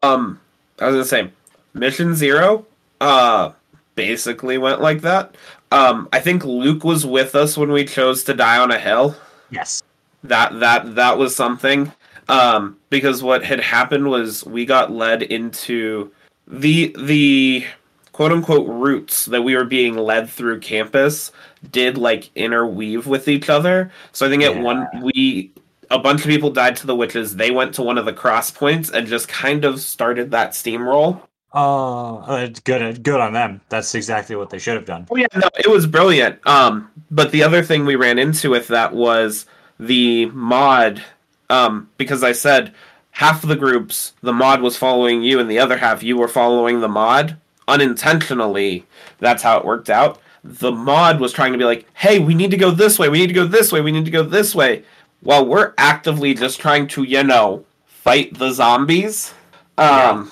Um, 0.03 0.39
I 0.79 0.85
was 0.87 0.95
gonna 0.95 1.05
say, 1.05 1.31
Mission 1.73 2.15
Zero, 2.15 2.65
uh, 3.01 3.51
basically 3.99 4.57
went 4.57 4.79
like 4.79 5.01
that. 5.01 5.35
Um, 5.73 6.07
I 6.13 6.21
think 6.21 6.45
Luke 6.45 6.85
was 6.85 7.05
with 7.05 7.35
us 7.35 7.57
when 7.57 7.69
we 7.69 7.83
chose 7.83 8.23
to 8.23 8.33
die 8.33 8.57
on 8.57 8.71
a 8.71 8.79
hill. 8.79 9.13
Yes. 9.49 9.83
That 10.23 10.57
that 10.61 10.95
that 10.95 11.17
was 11.17 11.35
something. 11.35 11.91
Um, 12.29 12.77
because 12.89 13.21
what 13.21 13.43
had 13.43 13.59
happened 13.59 14.09
was 14.09 14.45
we 14.45 14.65
got 14.65 14.89
led 14.89 15.21
into 15.21 16.11
the 16.47 16.95
the 16.97 17.65
quote 18.13 18.31
unquote 18.31 18.67
routes 18.69 19.25
that 19.25 19.41
we 19.41 19.55
were 19.55 19.65
being 19.65 19.97
led 19.97 20.29
through 20.29 20.61
campus 20.61 21.33
did 21.71 21.97
like 21.97 22.29
interweave 22.35 23.05
with 23.05 23.27
each 23.27 23.49
other. 23.49 23.91
So 24.13 24.25
I 24.25 24.29
think 24.29 24.43
at 24.43 24.57
one 24.57 24.87
we 25.01 25.51
a 25.91 25.99
bunch 25.99 26.21
of 26.21 26.27
people 26.27 26.51
died 26.51 26.77
to 26.77 26.87
the 26.87 26.95
witches. 26.95 27.35
They 27.35 27.51
went 27.51 27.75
to 27.75 27.81
one 27.81 27.97
of 27.97 28.05
the 28.05 28.13
cross 28.13 28.49
points 28.49 28.89
and 28.91 29.07
just 29.07 29.27
kind 29.27 29.65
of 29.65 29.81
started 29.81 30.31
that 30.31 30.51
steamroll. 30.51 31.21
Oh, 31.51 32.17
uh, 32.27 32.49
good. 32.63 33.03
Good 33.03 33.19
on 33.19 33.33
them. 33.33 33.61
That's 33.69 33.95
exactly 33.95 34.35
what 34.35 34.49
they 34.49 34.59
should 34.59 34.75
have 34.75 34.85
done. 34.85 35.07
Oh 35.09 35.15
yeah, 35.15 35.27
no, 35.35 35.49
it 35.57 35.69
was 35.69 35.87
brilliant. 35.87 36.45
Um, 36.47 36.91
but 37.09 37.31
the 37.31 37.43
other 37.43 37.63
thing 37.63 37.85
we 37.85 37.95
ran 37.95 38.19
into 38.19 38.51
with 38.51 38.67
that 38.67 38.93
was 38.93 39.45
the 39.79 40.27
mod. 40.27 41.03
Um, 41.49 41.89
because 41.97 42.23
I 42.23 42.33
said 42.33 42.75
half 43.11 43.43
of 43.43 43.49
the 43.49 43.55
groups, 43.55 44.13
the 44.21 44.33
mod 44.33 44.61
was 44.61 44.77
following 44.77 45.23
you, 45.23 45.39
and 45.39 45.49
the 45.49 45.57
other 45.57 45.77
half 45.77 46.03
you 46.03 46.17
were 46.17 46.27
following 46.27 46.81
the 46.81 46.87
mod 46.87 47.37
unintentionally. 47.67 48.85
That's 49.17 49.41
how 49.41 49.57
it 49.57 49.65
worked 49.65 49.89
out. 49.89 50.19
The 50.43 50.71
mod 50.71 51.19
was 51.19 51.33
trying 51.33 51.51
to 51.53 51.57
be 51.57 51.65
like, 51.65 51.87
"Hey, 51.95 52.19
we 52.19 52.35
need 52.35 52.51
to 52.51 52.57
go 52.57 52.69
this 52.69 52.99
way. 52.99 53.09
We 53.09 53.17
need 53.19 53.27
to 53.27 53.33
go 53.33 53.45
this 53.45 53.71
way. 53.71 53.81
We 53.81 53.91
need 53.91 54.05
to 54.05 54.11
go 54.11 54.23
this 54.23 54.53
way," 54.53 54.83
while 55.21 55.45
we're 55.45 55.73
actively 55.79 56.35
just 56.35 56.59
trying 56.59 56.87
to, 56.89 57.03
you 57.03 57.23
know, 57.23 57.65
fight 57.87 58.37
the 58.37 58.51
zombies. 58.51 59.33
Um, 59.77 60.31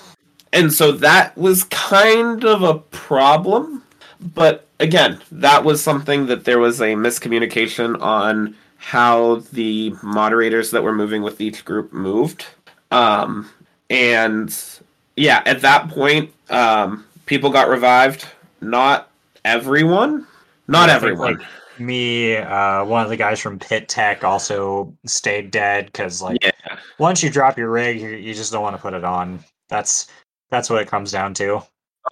and 0.58 0.74
so 0.74 0.91
that 0.91 1.38
was 1.38 1.63
kind 1.65 2.43
of 2.43 2.63
a 2.63 2.80
problem 2.80 3.84
but 4.20 4.67
again, 4.80 5.22
that 5.32 5.63
was 5.63 5.82
something 5.82 6.28
that 6.28 6.46
there 6.46 6.60
was 6.60 6.82
a 6.82 6.96
miscommunication 6.96 8.02
on 8.02 8.56
how 8.78 9.38
the 9.52 9.93
moderators 10.04 10.72
that 10.72 10.84
were 10.84 10.93
moving 10.93 11.22
with 11.22 11.41
each 11.41 11.65
group 11.65 11.91
moved. 11.93 12.46
Um, 12.91 13.50
and 13.89 14.56
yeah, 15.15 15.41
at 15.46 15.62
that 15.62 15.89
point, 15.89 16.34
um, 16.50 17.06
people 17.26 17.50
got 17.50 17.70
revived. 17.70 18.28
Not 18.62 19.10
everyone. 19.46 20.26
Not 20.67 20.89
everyone. 20.89 21.38
like, 21.38 21.48
Me, 21.80 22.38
uh, 22.38 22.84
one 22.86 23.04
of 23.04 23.10
the 23.10 23.17
guys 23.17 23.39
from 23.39 23.60
Pit 23.60 23.88
Tech 23.88 24.24
also 24.24 24.93
stayed 25.06 25.52
dead 25.52 25.86
because, 25.88 26.22
like, 26.22 26.43
yeah. 26.43 26.52
once 26.98 27.22
you 27.22 27.30
drop 27.30 27.58
your 27.58 27.70
rig, 27.70 28.02
you, 28.02 28.10
you 28.10 28.34
just 28.34 28.52
don't 28.52 28.63
want 28.63 28.76
to 28.76 28.82
put 28.82 28.93
it 28.93 29.04
on. 29.04 29.43
That's 29.70 30.08
that's 30.49 30.69
what 30.69 30.81
it 30.81 30.88
comes 30.88 31.12
down 31.12 31.33
to. 31.36 31.62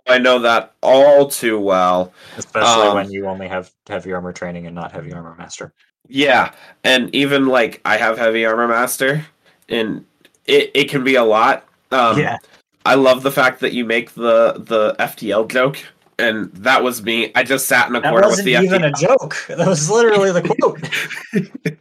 I 0.07 0.17
know 0.17 0.39
that 0.39 0.73
all 0.81 1.27
too 1.27 1.59
well. 1.59 2.13
Especially 2.37 2.87
Um, 2.87 2.95
when 2.95 3.11
you 3.11 3.27
only 3.27 3.47
have 3.47 3.71
heavy 3.87 4.11
armor 4.13 4.33
training 4.33 4.65
and 4.65 4.75
not 4.75 4.91
heavy 4.91 5.13
armor 5.13 5.35
master. 5.37 5.73
Yeah, 6.07 6.51
and 6.83 7.13
even 7.15 7.47
like 7.47 7.81
I 7.85 7.97
have 7.97 8.17
heavy 8.17 8.45
armor 8.45 8.67
master, 8.67 9.25
and 9.69 10.05
it, 10.45 10.69
it 10.73 10.89
can 10.89 11.03
be 11.03 11.15
a 11.15 11.23
lot. 11.23 11.65
Um, 11.91 12.19
yeah, 12.19 12.37
I 12.85 12.95
love 12.95 13.23
the 13.23 13.31
fact 13.31 13.61
that 13.61 13.73
you 13.73 13.85
make 13.85 14.11
the 14.13 14.53
the 14.57 14.95
FDL 14.99 15.47
joke, 15.47 15.77
and 16.19 16.51
that 16.53 16.83
was 16.83 17.01
me. 17.01 17.31
I 17.33 17.43
just 17.43 17.65
sat 17.65 17.89
in 17.89 17.95
a 17.95 18.01
that 18.01 18.11
corner 18.11 18.27
with 18.27 18.33
wasn't 18.33 18.45
the 18.45 18.63
even 18.63 18.81
FDL. 18.81 18.87
a 18.87 19.07
joke. 19.07 19.35
That 19.57 19.67
was 19.67 19.89
literally 19.89 20.31
the 20.31 20.43
quote. 20.59 21.77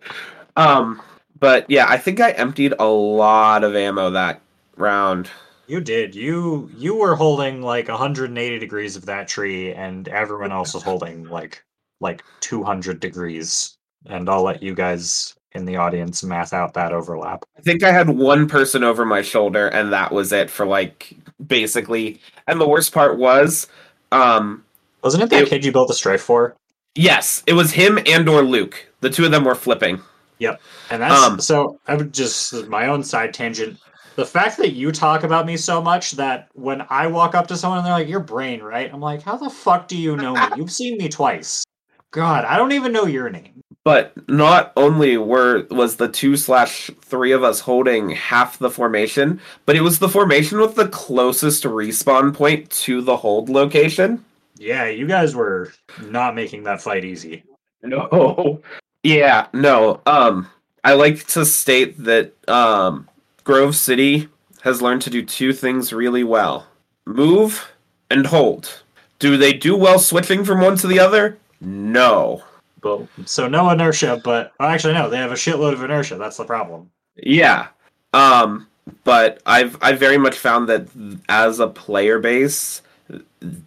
um, 0.56 1.02
but 1.38 1.68
yeah, 1.68 1.86
I 1.88 1.98
think 1.98 2.20
I 2.20 2.30
emptied 2.30 2.74
a 2.78 2.86
lot 2.86 3.64
of 3.64 3.74
ammo 3.76 4.10
that 4.10 4.40
round. 4.76 5.28
You 5.66 5.80
did. 5.80 6.14
You 6.14 6.70
you 6.76 6.94
were 6.94 7.14
holding 7.16 7.62
like 7.62 7.88
180 7.88 8.58
degrees 8.58 8.96
of 8.96 9.06
that 9.06 9.28
tree, 9.28 9.72
and 9.72 10.06
everyone 10.08 10.52
else 10.52 10.74
was 10.74 10.82
holding 10.82 11.24
like 11.28 11.64
like 12.00 12.22
200 12.40 13.00
degrees. 13.00 13.76
And 14.06 14.28
I'll 14.28 14.42
let 14.42 14.62
you 14.62 14.74
guys 14.74 15.34
in 15.52 15.64
the 15.64 15.76
audience 15.76 16.22
math 16.22 16.52
out 16.52 16.74
that 16.74 16.92
overlap. 16.92 17.44
I 17.56 17.62
think 17.62 17.82
I 17.82 17.92
had 17.92 18.10
one 18.10 18.48
person 18.48 18.84
over 18.84 19.04
my 19.06 19.22
shoulder, 19.22 19.68
and 19.68 19.92
that 19.92 20.12
was 20.12 20.32
it 20.32 20.50
for 20.50 20.66
like 20.66 21.16
basically. 21.46 22.20
And 22.46 22.60
the 22.60 22.68
worst 22.68 22.92
part 22.92 23.18
was, 23.18 23.66
um, 24.12 24.62
Wasn't 25.02 25.22
it 25.22 25.30
that 25.30 25.42
It- 25.44 25.48
kid 25.48 25.64
you 25.64 25.72
built 25.72 25.88
the 25.88 25.94
Stryfe 25.94 26.20
for? 26.20 26.56
yes, 26.94 27.42
it 27.46 27.52
was 27.54 27.72
him 27.72 27.98
and 28.06 28.28
or 28.28 28.42
Luke. 28.42 28.86
The 29.00 29.10
two 29.10 29.24
of 29.24 29.30
them 29.30 29.44
were 29.44 29.54
flipping. 29.54 30.00
Yep, 30.40 30.60
and 30.90 31.00
that's 31.00 31.22
Um, 31.22 31.40
so. 31.40 31.78
I 31.86 31.94
would 31.94 32.12
just 32.12 32.66
my 32.68 32.88
own 32.88 33.02
side 33.04 33.32
tangent. 33.32 33.78
The 34.16 34.26
fact 34.26 34.56
that 34.58 34.72
you 34.72 34.92
talk 34.92 35.24
about 35.24 35.46
me 35.46 35.56
so 35.56 35.82
much 35.82 36.12
that 36.12 36.48
when 36.54 36.84
I 36.88 37.06
walk 37.06 37.34
up 37.34 37.48
to 37.48 37.56
someone 37.56 37.78
and 37.78 37.86
they're 37.86 37.94
like, 37.94 38.08
"Your 38.08 38.20
brain, 38.20 38.62
right?" 38.62 38.90
I'm 38.92 39.00
like, 39.00 39.22
"How 39.22 39.36
the 39.36 39.50
fuck 39.50 39.88
do 39.88 39.96
you 39.96 40.16
know 40.16 40.34
me? 40.34 40.42
You've 40.56 40.70
seen 40.70 40.96
me 40.98 41.08
twice." 41.08 41.64
God, 42.12 42.44
I 42.44 42.56
don't 42.56 42.70
even 42.70 42.92
know 42.92 43.06
your 43.06 43.28
name. 43.28 43.60
But 43.82 44.12
not 44.28 44.72
only 44.76 45.18
were 45.18 45.66
was 45.70 45.96
the 45.96 46.08
two 46.08 46.36
slash 46.36 46.90
three 47.02 47.32
of 47.32 47.42
us 47.42 47.60
holding 47.60 48.10
half 48.10 48.58
the 48.58 48.70
formation, 48.70 49.40
but 49.66 49.76
it 49.76 49.82
was 49.82 49.98
the 49.98 50.08
formation 50.08 50.60
with 50.60 50.74
the 50.74 50.88
closest 50.88 51.64
respawn 51.64 52.32
point 52.32 52.70
to 52.70 53.02
the 53.02 53.16
hold 53.16 53.48
location. 53.50 54.24
Yeah, 54.56 54.86
you 54.88 55.06
guys 55.06 55.34
were 55.34 55.72
not 56.02 56.34
making 56.34 56.62
that 56.62 56.80
fight 56.80 57.04
easy. 57.04 57.44
No. 57.82 58.62
Yeah, 59.06 59.48
no. 59.52 60.00
Um 60.06 60.48
I 60.82 60.94
like 60.94 61.26
to 61.26 61.44
state 61.44 62.02
that 62.04 62.32
um 62.48 63.06
Grove 63.44 63.76
City 63.76 64.28
has 64.62 64.80
learned 64.80 65.02
to 65.02 65.10
do 65.10 65.22
two 65.22 65.52
things 65.52 65.92
really 65.92 66.24
well. 66.24 66.66
Move 67.04 67.70
and 68.10 68.26
hold. 68.26 68.82
Do 69.18 69.36
they 69.36 69.52
do 69.52 69.76
well 69.76 69.98
switching 69.98 70.44
from 70.44 70.60
one 70.60 70.76
to 70.78 70.86
the 70.86 70.98
other? 70.98 71.38
No. 71.60 72.42
But 72.80 73.06
so 73.26 73.46
no 73.48 73.70
inertia, 73.70 74.20
but 74.24 74.52
well, 74.58 74.68
actually 74.70 74.94
no, 74.94 75.08
they 75.08 75.18
have 75.18 75.32
a 75.32 75.36
shitload 75.36 75.74
of 75.74 75.82
inertia. 75.82 76.16
That's 76.16 76.38
the 76.38 76.44
problem. 76.44 76.90
Yeah. 77.16 77.68
Um 78.12 78.66
but 79.04 79.42
I've 79.46 79.76
I 79.82 79.92
very 79.92 80.18
much 80.18 80.36
found 80.36 80.68
that 80.68 80.88
as 81.28 81.60
a 81.60 81.68
player 81.68 82.18
base, 82.18 82.82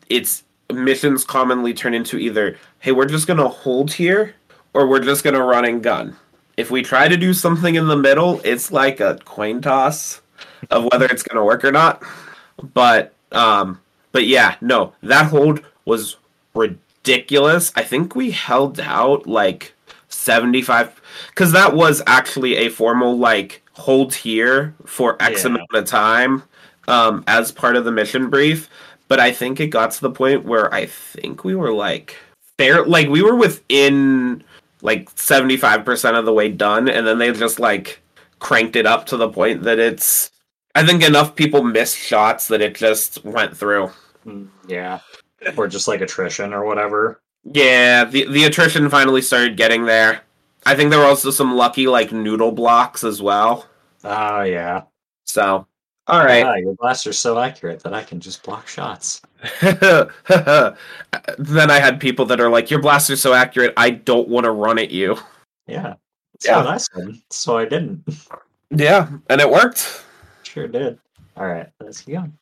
it's 0.09 0.43
missions 0.71 1.23
commonly 1.23 1.73
turn 1.73 1.93
into 1.93 2.17
either 2.17 2.57
hey 2.79 2.91
we're 2.91 3.05
just 3.05 3.27
gonna 3.27 3.47
hold 3.47 3.93
here 3.93 4.35
or 4.73 4.87
we're 4.87 4.99
just 4.99 5.23
gonna 5.23 5.43
run 5.43 5.65
and 5.65 5.83
gun. 5.83 6.15
If 6.57 6.71
we 6.71 6.81
try 6.81 7.07
to 7.07 7.15
do 7.17 7.33
something 7.33 7.75
in 7.75 7.87
the 7.87 7.95
middle, 7.95 8.41
it's 8.43 8.71
like 8.71 8.99
a 8.99 9.19
coin 9.25 9.61
toss 9.61 10.21
of 10.71 10.85
whether 10.91 11.05
it's 11.05 11.23
gonna 11.23 11.45
work 11.45 11.63
or 11.63 11.71
not. 11.71 12.03
But 12.73 13.13
um, 13.31 13.79
but 14.11 14.25
yeah, 14.25 14.55
no, 14.61 14.93
that 15.03 15.27
hold 15.27 15.61
was 15.85 16.17
ridiculous. 16.55 17.71
I 17.75 17.83
think 17.83 18.15
we 18.15 18.31
held 18.31 18.79
out 18.79 19.27
like 19.27 19.73
75 20.09 20.99
because 21.29 21.51
that 21.51 21.73
was 21.75 22.01
actually 22.07 22.55
a 22.57 22.69
formal 22.69 23.17
like 23.17 23.61
hold 23.73 24.15
here 24.15 24.73
for 24.85 25.21
X 25.21 25.43
Yeah. 25.43 25.49
amount 25.51 25.73
of 25.73 25.85
time 25.85 26.43
um, 26.87 27.23
as 27.27 27.51
part 27.51 27.75
of 27.75 27.85
the 27.85 27.91
mission 27.91 28.29
brief. 28.29 28.69
But 29.07 29.19
I 29.19 29.31
think 29.31 29.59
it 29.59 29.67
got 29.67 29.91
to 29.91 30.01
the 30.01 30.09
point 30.11 30.43
where 30.43 30.73
I 30.73 30.85
think 30.87 31.43
we 31.43 31.55
were 31.55 31.71
like 31.71 32.17
fair, 32.57 32.83
like 32.85 33.07
we 33.07 33.21
were 33.21 33.35
within 33.35 34.43
like 34.81 35.09
75% 35.15 36.17
of 36.17 36.25
the 36.25 36.33
way 36.33 36.49
done, 36.49 36.87
and 36.89 37.05
then 37.05 37.17
they 37.17 37.31
just 37.31 37.59
like 37.59 38.01
cranked 38.39 38.75
it 38.75 38.85
up 38.85 39.05
to 39.07 39.17
the 39.17 39.29
point 39.29 39.63
that 39.63 39.79
it's. 39.79 40.31
I 40.75 40.85
think 40.85 41.03
enough 41.03 41.35
people 41.35 41.63
missed 41.63 41.97
shots 41.97 42.47
that 42.49 42.61
it 42.61 42.75
just 42.75 43.23
went 43.25 43.57
through. 43.57 43.89
Mm, 44.25 44.49
Yeah. 44.67 44.99
Or 45.55 45.67
just 45.67 45.87
like 45.87 46.01
attrition 46.01 46.53
or 46.53 46.65
whatever. 46.65 47.21
Yeah, 47.43 48.03
the 48.05 48.25
the 48.25 48.43
attrition 48.45 48.89
finally 48.89 49.21
started 49.21 49.55
getting 49.57 49.85
there. 49.85 50.21
I 50.65 50.75
think 50.75 50.89
there 50.89 50.99
were 50.99 51.05
also 51.05 51.31
some 51.31 51.55
lucky 51.55 51.87
like 51.87 52.11
noodle 52.11 52.51
blocks 52.51 53.03
as 53.03 53.21
well. 53.21 53.65
Oh 54.03 54.41
yeah. 54.41 54.83
So, 55.25 55.67
all 56.07 56.23
right. 56.25 56.43
Ah, 56.43 56.55
your 56.55 56.73
blaster's 56.75 57.17
so 57.17 57.39
accurate 57.39 57.81
that 57.83 57.93
I 57.93 58.03
can 58.03 58.19
just 58.19 58.43
block 58.43 58.67
shots. 58.67 59.21
then 59.61 60.09
I 61.71 61.79
had 61.79 61.99
people 61.99 62.25
that 62.25 62.39
are 62.39 62.49
like, 62.49 62.69
"Your 62.71 62.81
blaster's 62.81 63.21
so 63.21 63.33
accurate, 63.33 63.73
I 63.77 63.89
don't 63.91 64.27
want 64.27 64.45
to 64.45 64.51
run 64.51 64.79
at 64.79 64.91
you." 64.91 65.17
Yeah. 65.67 65.93
That's 66.33 66.45
Yeah. 66.45 66.57
what 66.57 66.67
I 66.67 66.77
said. 66.77 67.15
So 67.29 67.57
I 67.57 67.65
didn't. 67.65 68.03
Yeah, 68.69 69.07
and 69.29 69.39
it 69.39 69.49
worked. 69.49 70.03
Sure 70.43 70.67
did. 70.67 70.99
All 71.37 71.47
right, 71.47 71.69
let's 71.79 72.01
keep 72.01 72.15
going. 72.15 72.37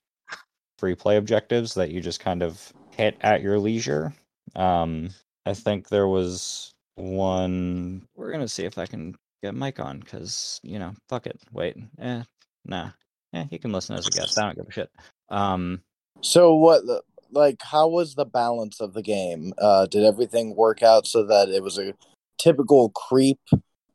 free 0.79 0.95
play 0.95 1.17
objectives 1.17 1.75
that 1.75 1.91
you 1.91 2.01
just 2.01 2.19
kind 2.19 2.41
of 2.41 2.73
hit 2.97 3.15
at 3.21 3.43
your 3.43 3.59
leisure. 3.59 4.11
Um, 4.55 5.11
I 5.45 5.53
think 5.53 5.87
there 5.87 6.07
was 6.07 6.73
one. 6.95 8.07
We're 8.15 8.31
gonna 8.31 8.47
see 8.47 8.65
if 8.65 8.79
I 8.79 8.87
can 8.87 9.15
get 9.43 9.53
Mike 9.53 9.79
on 9.79 9.99
because 9.99 10.59
you 10.63 10.79
know, 10.79 10.95
fuck 11.09 11.27
it. 11.27 11.39
Wait, 11.53 11.77
eh, 11.99 12.23
nah, 12.65 12.89
eh, 13.35 13.45
he 13.49 13.57
can 13.57 13.71
listen 13.71 13.95
as 13.95 14.07
a 14.07 14.11
guest. 14.11 14.37
I 14.37 14.43
don't 14.43 14.55
give 14.55 14.67
a 14.67 14.71
shit. 14.71 14.89
Um, 15.29 15.81
So 16.21 16.55
what? 16.55 16.83
Like, 17.31 17.61
how 17.61 17.87
was 17.87 18.15
the 18.15 18.25
balance 18.25 18.79
of 18.79 18.93
the 18.93 19.01
game? 19.01 19.53
Uh, 19.57 19.87
did 19.87 20.03
everything 20.03 20.55
work 20.55 20.81
out 20.81 21.05
so 21.05 21.23
that 21.25 21.49
it 21.49 21.61
was 21.61 21.77
a 21.77 21.93
typical 22.37 22.89
creep 22.89 23.39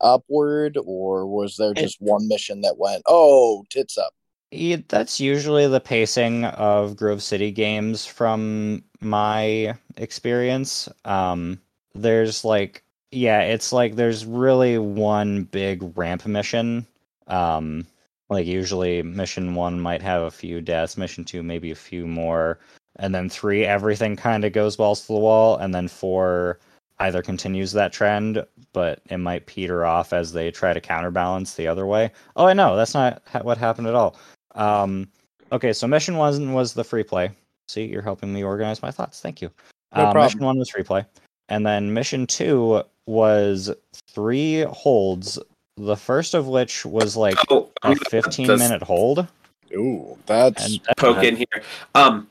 upward, 0.00 0.76
or 0.84 1.26
was 1.26 1.56
there 1.56 1.74
just 1.74 2.00
one 2.00 2.28
mission 2.28 2.60
that 2.62 2.76
went, 2.78 3.02
"Oh, 3.06 3.64
tits 3.70 3.96
up"? 3.96 4.12
Yeah, 4.50 4.78
that's 4.88 5.20
usually 5.20 5.68
the 5.68 5.80
pacing 5.80 6.44
of 6.44 6.96
Grove 6.96 7.22
City 7.22 7.50
games 7.52 8.04
from 8.04 8.82
my 9.00 9.74
experience. 9.96 10.88
Um, 11.04 11.60
there's 11.94 12.44
like, 12.44 12.82
yeah, 13.12 13.42
it's 13.42 13.72
like 13.72 13.94
there's 13.94 14.26
really 14.26 14.76
one 14.76 15.44
big 15.44 15.96
ramp 15.96 16.26
mission. 16.26 16.86
Um, 17.28 17.86
like 18.30 18.46
usually 18.46 19.02
mission 19.02 19.54
one 19.54 19.80
might 19.80 20.00
have 20.00 20.22
a 20.22 20.30
few 20.30 20.60
deaths, 20.60 20.96
mission 20.96 21.24
two 21.24 21.42
maybe 21.42 21.70
a 21.70 21.76
few 21.76 22.06
more, 22.06 22.60
and 22.96 23.14
then 23.14 23.28
three 23.28 23.64
everything 23.64 24.16
kind 24.16 24.44
of 24.44 24.52
goes 24.52 24.76
balls 24.76 25.02
to 25.02 25.08
the 25.08 25.18
wall, 25.18 25.56
and 25.56 25.74
then 25.74 25.88
four 25.88 26.60
either 27.00 27.22
continues 27.22 27.72
that 27.72 27.92
trend, 27.92 28.44
but 28.72 29.00
it 29.10 29.16
might 29.16 29.46
peter 29.46 29.84
off 29.84 30.12
as 30.12 30.32
they 30.32 30.50
try 30.50 30.72
to 30.72 30.80
counterbalance 30.80 31.54
the 31.54 31.66
other 31.66 31.86
way. 31.86 32.10
Oh, 32.36 32.46
I 32.46 32.52
know 32.52 32.76
that's 32.76 32.94
not 32.94 33.22
ha- 33.26 33.40
what 33.40 33.58
happened 33.58 33.88
at 33.88 33.94
all. 33.94 34.16
Um, 34.54 35.08
okay, 35.50 35.72
so 35.72 35.86
mission 35.86 36.16
one 36.16 36.52
was 36.52 36.74
the 36.74 36.84
free 36.84 37.02
play. 37.02 37.30
See, 37.68 37.84
you're 37.84 38.02
helping 38.02 38.32
me 38.32 38.44
organize 38.44 38.82
my 38.82 38.90
thoughts. 38.90 39.20
Thank 39.20 39.40
you. 39.40 39.50
No 39.96 40.02
problem. 40.02 40.24
mission 40.24 40.44
one 40.44 40.58
was 40.58 40.68
free 40.68 40.84
play, 40.84 41.04
and 41.48 41.66
then 41.66 41.92
mission 41.92 42.26
two 42.26 42.82
was 43.06 43.74
three 44.08 44.62
holds. 44.62 45.38
The 45.80 45.96
first 45.96 46.34
of 46.34 46.46
which 46.46 46.84
was 46.84 47.16
like 47.16 47.36
Oh, 47.48 47.70
a 47.82 47.96
15 47.96 48.46
just 48.46 48.62
minute 48.62 48.82
hold, 48.82 49.26
Ooh, 49.72 50.18
that's 50.26 50.66
and 50.66 50.80
poke 50.96 51.24
in 51.24 51.36
here. 51.36 51.62
Um, 51.94 52.28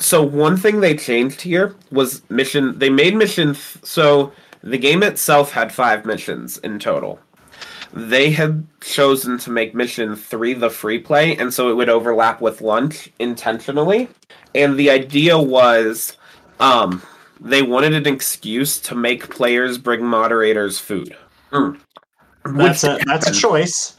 so 0.00 0.22
one 0.22 0.56
thing 0.56 0.80
they 0.80 0.96
changed 0.96 1.40
here 1.40 1.76
was 1.92 2.28
mission. 2.28 2.78
They 2.78 2.90
made 2.90 3.14
mission. 3.14 3.54
Th- 3.54 3.84
so 3.84 4.32
the 4.64 4.78
game 4.78 5.02
itself 5.02 5.52
had 5.52 5.72
five 5.72 6.04
missions 6.04 6.58
in 6.58 6.80
total. 6.80 7.20
They 7.92 8.30
had 8.30 8.66
chosen 8.80 9.38
to 9.38 9.50
make 9.50 9.74
mission 9.74 10.16
three 10.16 10.54
the 10.54 10.70
free 10.70 10.98
play, 10.98 11.36
and 11.36 11.54
so 11.54 11.70
it 11.70 11.74
would 11.74 11.90
overlap 11.90 12.40
with 12.40 12.62
lunch 12.62 13.10
intentionally. 13.18 14.08
And 14.54 14.76
the 14.76 14.90
idea 14.90 15.38
was, 15.38 16.16
um, 16.58 17.02
they 17.40 17.62
wanted 17.62 17.94
an 17.94 18.12
excuse 18.12 18.80
to 18.80 18.94
make 18.94 19.30
players 19.30 19.78
bring 19.78 20.04
moderators 20.04 20.78
food. 20.78 21.16
Mm. 21.52 21.78
That's 22.44 22.84
a 22.84 22.98
that's 23.06 23.28
a 23.28 23.32
choice. 23.32 23.96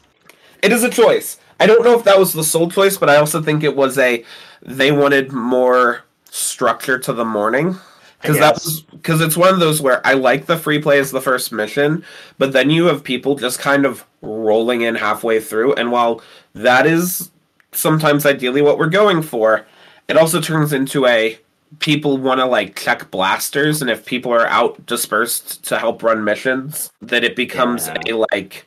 it 0.62 0.72
is 0.72 0.82
a 0.84 0.90
choice. 0.90 1.38
I 1.60 1.66
don't 1.66 1.84
know 1.84 1.96
if 1.96 2.04
that 2.04 2.18
was 2.18 2.32
the 2.32 2.44
sole 2.44 2.70
choice, 2.70 2.96
but 2.96 3.08
I 3.08 3.16
also 3.16 3.40
think 3.40 3.62
it 3.62 3.76
was 3.76 3.98
a 3.98 4.24
they 4.62 4.92
wanted 4.92 5.32
more 5.32 6.04
structure 6.30 6.98
to 6.98 7.12
the 7.12 7.24
morning 7.24 7.76
because 8.20 8.38
that 8.38 8.54
was 8.54 8.80
because 8.80 9.20
it's 9.20 9.36
one 9.36 9.52
of 9.52 9.60
those 9.60 9.80
where 9.80 10.04
I 10.06 10.14
like 10.14 10.46
the 10.46 10.56
free 10.56 10.80
play 10.80 10.98
as 10.98 11.10
the 11.10 11.20
first 11.20 11.52
mission, 11.52 12.04
but 12.38 12.52
then 12.52 12.70
you 12.70 12.86
have 12.86 13.04
people 13.04 13.36
just 13.36 13.58
kind 13.58 13.84
of 13.86 14.04
rolling 14.22 14.80
in 14.80 14.94
halfway 14.94 15.40
through, 15.40 15.74
and 15.74 15.92
while 15.92 16.22
that 16.54 16.86
is 16.86 17.30
sometimes 17.72 18.24
ideally 18.24 18.62
what 18.62 18.78
we're 18.78 18.88
going 18.88 19.20
for, 19.20 19.66
it 20.08 20.16
also 20.16 20.40
turns 20.40 20.72
into 20.72 21.06
a 21.06 21.38
people 21.78 22.18
want 22.18 22.40
to 22.40 22.46
like 22.46 22.76
check 22.78 23.10
blasters, 23.10 23.80
and 23.80 23.90
if 23.90 24.04
people 24.04 24.32
are 24.32 24.46
out 24.46 24.84
dispersed 24.86 25.64
to 25.64 25.78
help 25.78 26.02
run 26.02 26.24
missions, 26.24 26.90
that 27.02 27.24
it 27.24 27.36
becomes 27.36 27.88
Yeah. 27.88 28.00
a 28.08 28.24
like. 28.32 28.66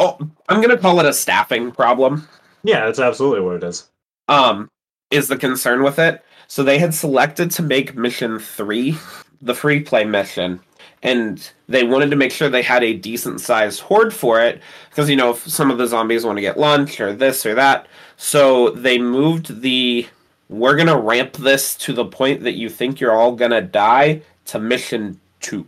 Oh, 0.00 0.16
I'm 0.48 0.60
gonna 0.60 0.78
call 0.78 1.00
it 1.00 1.06
a 1.06 1.12
staffing 1.12 1.72
problem. 1.72 2.28
Yeah, 2.62 2.84
that's 2.86 3.00
absolutely 3.00 3.40
what 3.40 3.56
it 3.56 3.64
is. 3.64 3.88
Um, 4.28 4.68
is 5.10 5.28
the 5.28 5.36
concern 5.36 5.82
with 5.82 5.98
it? 5.98 6.24
So 6.46 6.62
they 6.62 6.78
had 6.78 6.94
selected 6.94 7.50
to 7.52 7.62
make 7.62 7.94
mission 7.96 8.38
three 8.38 8.96
the 9.42 9.54
free 9.54 9.80
play 9.80 10.04
mission, 10.04 10.60
and 11.02 11.48
they 11.68 11.84
wanted 11.84 12.10
to 12.10 12.16
make 12.16 12.32
sure 12.32 12.48
they 12.48 12.62
had 12.62 12.82
a 12.82 12.94
decent 12.94 13.40
sized 13.40 13.80
horde 13.80 14.12
for 14.14 14.40
it 14.40 14.60
because 14.90 15.08
you 15.10 15.16
know 15.16 15.30
if 15.30 15.46
some 15.48 15.70
of 15.70 15.78
the 15.78 15.86
zombies 15.86 16.24
want 16.24 16.36
to 16.36 16.42
get 16.42 16.58
lunch 16.58 17.00
or 17.00 17.12
this 17.12 17.44
or 17.46 17.54
that. 17.54 17.86
So 18.16 18.70
they 18.70 18.98
moved 18.98 19.60
the 19.62 20.06
we're 20.48 20.76
gonna 20.76 20.98
ramp 20.98 21.34
this 21.34 21.74
to 21.76 21.92
the 21.92 22.04
point 22.04 22.42
that 22.42 22.54
you 22.54 22.68
think 22.68 23.00
you're 23.00 23.12
all 23.12 23.32
gonna 23.32 23.60
die 23.60 24.22
to 24.46 24.58
mission 24.58 25.20
two. 25.40 25.66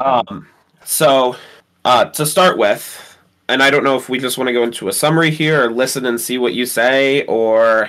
Um, 0.00 0.46
so 0.84 1.36
uh, 1.84 2.06
to 2.06 2.26
start 2.26 2.58
with, 2.58 3.16
and 3.48 3.62
I 3.62 3.70
don't 3.70 3.84
know 3.84 3.96
if 3.96 4.08
we 4.08 4.18
just 4.18 4.36
want 4.36 4.48
to 4.48 4.52
go 4.52 4.62
into 4.62 4.88
a 4.88 4.92
summary 4.92 5.30
here 5.30 5.64
or 5.64 5.70
listen 5.72 6.04
and 6.06 6.20
see 6.20 6.38
what 6.38 6.54
you 6.54 6.66
say, 6.66 7.24
or 7.26 7.88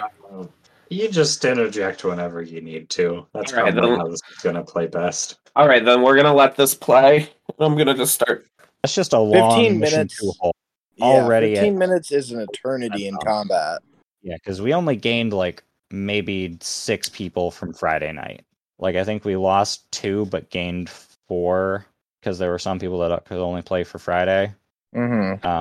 You 0.90 1.10
just 1.10 1.44
interject 1.46 2.04
whenever 2.04 2.42
you 2.42 2.62
need 2.62 2.90
to. 2.92 3.26
That's 3.34 3.54
All 3.54 3.64
right, 3.64 3.74
probably 3.74 3.90
then- 3.92 4.00
how 4.00 4.08
this 4.08 4.22
is 4.32 4.38
gonna 4.44 4.64
play 4.64 4.88
best. 4.88 5.38
all 5.56 5.68
right, 5.68 5.84
then 5.84 6.02
we're 6.02 6.16
gonna 6.16 6.34
let 6.34 6.56
this 6.56 6.74
play. 6.76 7.30
I'm 7.60 7.76
gonna 7.78 7.94
just 7.96 8.14
start. 8.16 8.48
that's 8.82 8.96
just 8.96 9.14
a 9.14 9.20
long 9.20 9.56
15 9.64 9.80
mission 9.80 9.98
minutes. 9.98 10.20
two 10.20 10.32
hold. 10.40 10.54
yeah, 10.96 11.06
already 11.06 11.54
at- 11.54 11.58
Fifteen 11.62 11.78
minutes 11.78 12.12
is 12.12 12.32
an 12.32 12.40
eternity 12.42 13.08
in 13.08 13.18
combat. 13.18 13.82
Yeah, 14.22 14.36
because 14.36 14.62
we 14.62 14.74
only 14.74 14.96
gained 14.96 15.34
like 15.34 15.64
maybe 15.92 16.58
six 16.62 17.10
people 17.10 17.52
from 17.52 17.74
Friday 17.74 18.12
night. 18.12 18.46
Like 18.78 18.96
I 18.96 19.04
think 19.04 19.26
we 19.26 19.36
lost 19.36 19.92
two, 19.92 20.26
but 20.28 20.50
gained 20.50 20.90
four 21.28 21.86
because 22.22 22.40
there 22.40 22.52
were 22.52 22.60
some 22.60 22.80
people 22.80 23.00
that 23.00 23.26
could 23.26 23.38
only 23.38 23.62
play 23.62 23.84
for 23.84 24.00
Friday. 24.00 24.54
Mm-hmm. 24.96 25.60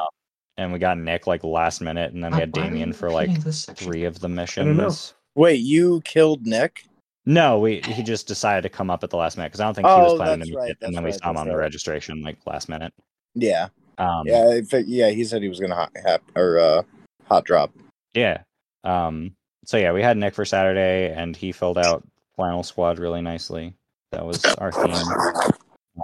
and 0.56 0.72
we 0.72 0.78
got 0.78 0.98
Nick 0.98 1.26
like 1.26 1.44
last 1.44 1.80
minute, 1.80 2.12
and 2.12 2.24
then 2.24 2.32
we 2.32 2.40
had 2.40 2.52
Damien 2.52 2.92
for 2.92 3.10
like 3.10 3.30
three 3.42 4.04
of 4.04 4.20
the 4.20 4.28
missions. 4.28 5.14
Wait, 5.34 5.60
you 5.60 6.00
killed 6.04 6.46
Nick? 6.46 6.84
No, 7.26 7.58
we 7.58 7.80
he 7.82 8.02
just 8.02 8.26
decided 8.26 8.62
to 8.62 8.70
come 8.70 8.90
up 8.90 9.04
at 9.04 9.10
the 9.10 9.16
last 9.16 9.36
minute 9.36 9.50
because 9.50 9.60
I 9.60 9.64
don't 9.64 9.74
think 9.74 9.86
he 9.86 9.92
was 9.92 10.12
Oh, 10.12 10.16
planning 10.16 10.40
to 10.40 10.46
make 10.46 10.56
right, 10.56 10.70
it, 10.70 10.78
and 10.80 10.94
that's 10.94 10.94
then 10.94 11.04
we 11.04 11.10
right, 11.10 11.20
saw 11.20 11.28
him 11.28 11.34
that's 11.34 11.42
on 11.42 11.48
the 11.48 11.56
registration 11.56 12.22
like 12.22 12.38
last 12.46 12.68
minute. 12.68 12.92
Yeah, 13.34 13.68
Um, 13.98 14.22
yeah, 14.26 14.54
in 14.54 14.64
fact, 14.64 14.88
yeah. 14.88 15.10
He 15.10 15.24
said 15.24 15.42
he 15.42 15.48
was 15.48 15.60
gonna 15.60 15.74
hot, 15.74 15.92
hap, 16.02 16.22
or 16.34 16.58
uh, 16.58 16.82
hot 17.26 17.44
drop. 17.44 17.70
Yeah. 18.14 18.42
Um, 18.82 19.34
so 19.68 19.76
yeah, 19.76 19.92
we 19.92 20.00
had 20.00 20.16
Nick 20.16 20.34
for 20.34 20.46
Saturday, 20.46 21.12
and 21.14 21.36
he 21.36 21.52
filled 21.52 21.76
out 21.76 22.02
Flannel 22.36 22.62
Squad 22.62 22.98
really 22.98 23.20
nicely. 23.20 23.74
That 24.12 24.24
was 24.24 24.42
our 24.46 24.72
theme. 24.72 25.52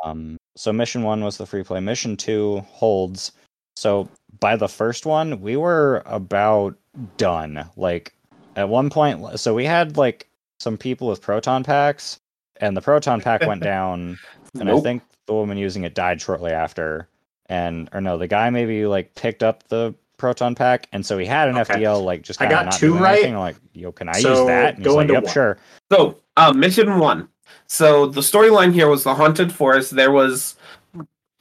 Um, 0.04 0.36
so 0.54 0.70
mission 0.70 1.02
one 1.02 1.24
was 1.24 1.38
the 1.38 1.46
free 1.46 1.62
play. 1.62 1.80
Mission 1.80 2.14
two 2.18 2.58
holds. 2.68 3.32
So 3.74 4.06
by 4.38 4.56
the 4.56 4.68
first 4.68 5.06
one, 5.06 5.40
we 5.40 5.56
were 5.56 6.02
about 6.04 6.76
done. 7.16 7.64
Like 7.74 8.14
at 8.54 8.68
one 8.68 8.90
point, 8.90 9.40
so 9.40 9.54
we 9.54 9.64
had 9.64 9.96
like 9.96 10.28
some 10.60 10.76
people 10.76 11.08
with 11.08 11.22
proton 11.22 11.64
packs, 11.64 12.20
and 12.60 12.76
the 12.76 12.82
proton 12.82 13.22
pack 13.22 13.46
went 13.46 13.62
down, 13.62 14.18
and 14.60 14.70
I 14.70 14.78
think 14.80 15.02
the 15.24 15.32
woman 15.32 15.56
using 15.56 15.84
it 15.84 15.94
died 15.94 16.20
shortly 16.20 16.50
after. 16.52 17.08
And 17.46 17.88
or 17.94 18.02
no, 18.02 18.18
the 18.18 18.28
guy 18.28 18.50
maybe 18.50 18.84
like 18.84 19.14
picked 19.14 19.42
up 19.42 19.66
the 19.68 19.94
proton 20.24 20.54
pack, 20.54 20.88
and 20.92 21.04
so 21.04 21.18
he 21.18 21.26
had 21.26 21.50
an 21.50 21.58
Okay. 21.58 21.74
FDL 21.74 22.02
like 22.02 22.22
just 22.22 22.40
I 22.40 22.46
got 22.46 22.64
not 22.64 22.74
two 22.74 22.96
right. 22.96 23.18
anything. 23.18 23.36
Like, 23.36 23.56
yo, 23.74 23.92
can 23.92 24.08
I 24.08 24.12
So, 24.12 24.30
use 24.30 24.46
that? 24.46 24.76
And 24.76 24.84
go 24.84 24.94
like, 24.94 25.02
into 25.02 25.20
yep, 25.20 25.28
sure. 25.28 25.58
So, 25.92 26.18
uh, 26.38 26.50
mission 26.54 26.98
one. 26.98 27.28
So 27.66 28.06
the 28.06 28.22
storyline 28.22 28.72
here 28.72 28.88
was 28.88 29.04
the 29.04 29.14
haunted 29.14 29.52
forest. 29.52 29.94
There 29.94 30.12
was 30.12 30.56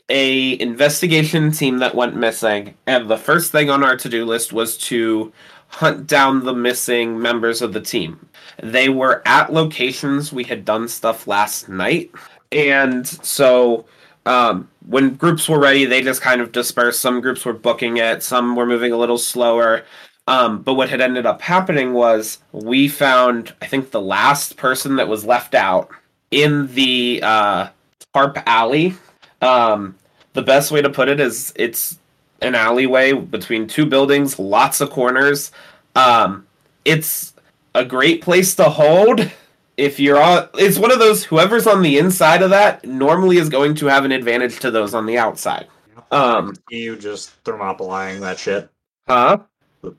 a 0.09 0.59
investigation 0.59 1.53
team 1.53 1.77
that 1.77 1.95
went 1.95 2.17
missing, 2.17 2.73
and 2.85 3.09
the 3.09 3.15
first 3.15 3.53
thing 3.53 3.69
on 3.69 3.85
our 3.85 3.95
to-do 3.95 4.25
list 4.25 4.51
was 4.51 4.77
to 4.89 5.31
hunt 5.69 6.05
down 6.05 6.43
the 6.43 6.53
missing 6.53 7.17
members 7.17 7.61
of 7.61 7.71
the 7.71 7.79
team. 7.79 8.19
They 8.61 8.89
were 8.89 9.21
at 9.25 9.53
locations 9.53 10.33
we 10.33 10.43
had 10.43 10.65
done 10.65 10.89
stuff 10.89 11.25
last 11.25 11.69
night, 11.69 12.11
and 12.51 13.07
so 13.07 13.85
um, 14.25 14.69
when 14.87 15.15
groups 15.15 15.49
were 15.49 15.59
ready, 15.59 15.85
they 15.85 16.01
just 16.01 16.21
kind 16.21 16.41
of 16.41 16.51
dispersed. 16.51 16.99
Some 16.99 17.21
groups 17.21 17.45
were 17.45 17.53
booking 17.53 17.97
it, 17.97 18.23
some 18.23 18.55
were 18.55 18.65
moving 18.65 18.91
a 18.91 18.97
little 18.97 19.17
slower. 19.17 19.83
Um, 20.27 20.61
but 20.61 20.75
what 20.75 20.89
had 20.89 21.01
ended 21.01 21.25
up 21.25 21.41
happening 21.41 21.93
was 21.93 22.39
we 22.53 22.87
found, 22.87 23.53
I 23.61 23.67
think, 23.67 23.91
the 23.91 24.01
last 24.01 24.55
person 24.55 24.95
that 24.95 25.07
was 25.07 25.25
left 25.25 25.53
out 25.53 25.89
in 26.31 26.73
the 26.73 27.19
uh, 27.21 27.67
tarp 28.13 28.37
alley. 28.45 28.95
Um, 29.41 29.95
the 30.31 30.41
best 30.41 30.71
way 30.71 30.81
to 30.81 30.89
put 30.89 31.09
it 31.09 31.19
is 31.19 31.51
it's 31.57 31.99
an 32.41 32.55
alleyway 32.55 33.13
between 33.13 33.67
two 33.67 33.85
buildings, 33.85 34.39
lots 34.39 34.79
of 34.79 34.89
corners. 34.89 35.51
Um, 35.95 36.47
it's 36.85 37.33
a 37.75 37.83
great 37.83 38.21
place 38.21 38.55
to 38.55 38.65
hold. 38.65 39.29
If 39.77 39.99
you're 39.99 40.21
on, 40.21 40.49
it's 40.55 40.77
one 40.77 40.91
of 40.91 40.99
those 40.99 41.23
whoever's 41.23 41.65
on 41.67 41.81
the 41.81 41.97
inside 41.97 42.41
of 42.41 42.49
that 42.51 42.85
normally 42.85 43.37
is 43.37 43.49
going 43.49 43.73
to 43.75 43.87
have 43.87 44.05
an 44.05 44.11
advantage 44.11 44.59
to 44.59 44.71
those 44.71 44.93
on 44.93 45.05
the 45.05 45.17
outside. 45.17 45.67
Um, 46.11 46.53
you 46.69 46.95
just 46.95 47.43
thermopolying 47.43 48.19
that 48.19 48.37
shit. 48.37 48.69
huh? 49.07 49.39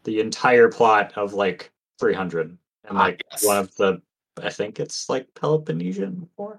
The, 0.04 0.20
entire 0.20 0.68
plot 0.68 1.12
of 1.16 1.34
like 1.34 1.72
300 1.98 2.56
and 2.88 2.98
Ah, 2.98 3.02
like 3.02 3.22
yes. 3.32 3.44
one 3.44 3.58
of 3.58 3.74
the, 3.76 4.00
I 4.42 4.50
think 4.50 4.78
it's 4.80 5.08
like 5.08 5.26
Peloponnesian 5.34 6.28
War, 6.36 6.58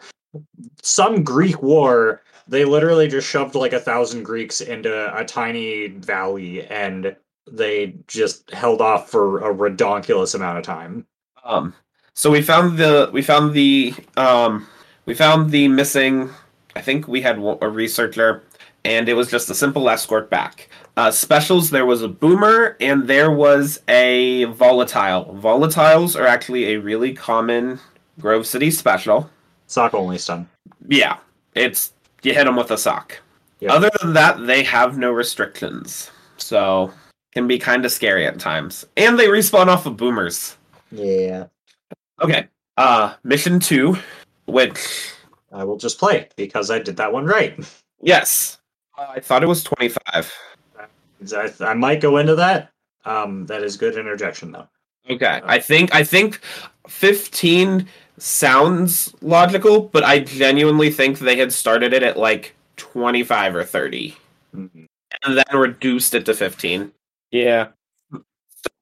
some 0.83 1.23
Greek 1.23 1.61
war. 1.61 2.21
They 2.47 2.65
literally 2.65 3.07
just 3.07 3.27
shoved 3.29 3.55
like 3.55 3.73
a 3.73 3.79
thousand 3.79 4.23
Greeks 4.23 4.59
into 4.61 5.17
a 5.17 5.23
tiny 5.23 5.87
valley 5.87 6.65
and 6.67 7.15
they 7.49 7.95
just 8.07 8.51
held 8.51 8.81
off 8.81 9.09
for 9.09 9.39
a 9.49 9.53
redonkulous 9.55 10.35
amount 10.35 10.57
of 10.57 10.63
time. 10.65 11.05
Um, 11.43 11.73
so 12.15 12.31
we 12.31 12.41
found 12.41 12.77
the 12.77 13.09
we 13.13 13.21
found 13.21 13.53
the 13.53 13.93
um, 14.17 14.67
we 15.05 15.13
found 15.13 15.51
the 15.51 15.67
missing. 15.67 16.29
I 16.75 16.81
think 16.81 17.07
we 17.07 17.21
had 17.21 17.37
a 17.37 17.69
researcher, 17.69 18.43
and 18.83 19.07
it 19.07 19.13
was 19.13 19.29
just 19.29 19.49
a 19.49 19.53
simple 19.53 19.89
escort 19.89 20.29
back. 20.29 20.69
Uh, 20.97 21.11
specials. 21.11 21.69
There 21.69 21.85
was 21.85 22.01
a 22.01 22.07
boomer, 22.07 22.77
and 22.79 23.07
there 23.07 23.31
was 23.31 23.81
a 23.89 24.45
volatile. 24.45 25.37
Volatiles 25.41 26.19
are 26.19 26.25
actually 26.25 26.73
a 26.73 26.77
really 26.77 27.13
common 27.13 27.79
Grove 28.19 28.47
City 28.47 28.71
special. 28.71 29.29
Sock 29.67 29.93
only 29.93 30.17
stun. 30.17 30.49
Yeah, 30.87 31.17
it's 31.53 31.91
you 32.23 32.33
hit 32.33 32.45
them 32.45 32.55
with 32.55 32.71
a 32.71 32.77
sock. 32.77 33.19
Yep. 33.59 33.71
Other 33.71 33.91
than 34.01 34.13
that, 34.13 34.45
they 34.45 34.63
have 34.63 34.97
no 34.97 35.11
restrictions, 35.11 36.11
so 36.37 36.93
can 37.33 37.47
be 37.47 37.59
kind 37.59 37.85
of 37.85 37.91
scary 37.91 38.25
at 38.25 38.39
times. 38.39 38.85
And 38.95 39.19
they 39.19 39.27
respawn 39.27 39.67
off 39.67 39.85
of 39.85 39.97
boomers. 39.97 40.55
Yeah. 40.91 41.47
Okay. 42.21 42.47
Uh 42.77 43.13
mission 43.23 43.59
2 43.59 43.95
which 44.47 45.11
I 45.51 45.63
will 45.63 45.77
just 45.77 45.97
play 45.99 46.27
because 46.35 46.69
I 46.69 46.79
did 46.79 46.97
that 46.97 47.11
one 47.11 47.25
right. 47.25 47.57
yes. 48.01 48.57
Uh, 48.97 49.07
I 49.15 49.19
thought 49.19 49.43
it 49.43 49.47
was 49.47 49.63
25. 49.63 50.33
I, 51.35 51.53
I 51.61 51.73
might 51.73 51.99
go 52.01 52.17
into 52.17 52.35
that. 52.35 52.71
Um, 53.05 53.45
that 53.47 53.63
is 53.63 53.77
good 53.77 53.97
interjection 53.97 54.51
though. 54.51 54.67
Okay. 55.09 55.41
I 55.43 55.59
think 55.59 55.93
I 55.95 56.03
think 56.03 56.39
15 56.87 57.87
sounds 58.17 59.13
logical, 59.21 59.81
but 59.89 60.03
I 60.03 60.19
genuinely 60.19 60.89
think 60.91 61.19
they 61.19 61.37
had 61.37 61.51
started 61.51 61.93
it 61.93 62.03
at 62.03 62.17
like 62.17 62.55
25 62.77 63.55
or 63.55 63.63
30 63.63 64.15
Mhm. 64.55 64.87
and 65.23 65.37
then 65.37 65.57
reduced 65.57 66.13
it 66.13 66.25
to 66.25 66.33
15. 66.33 66.91
Yeah. 67.31 67.67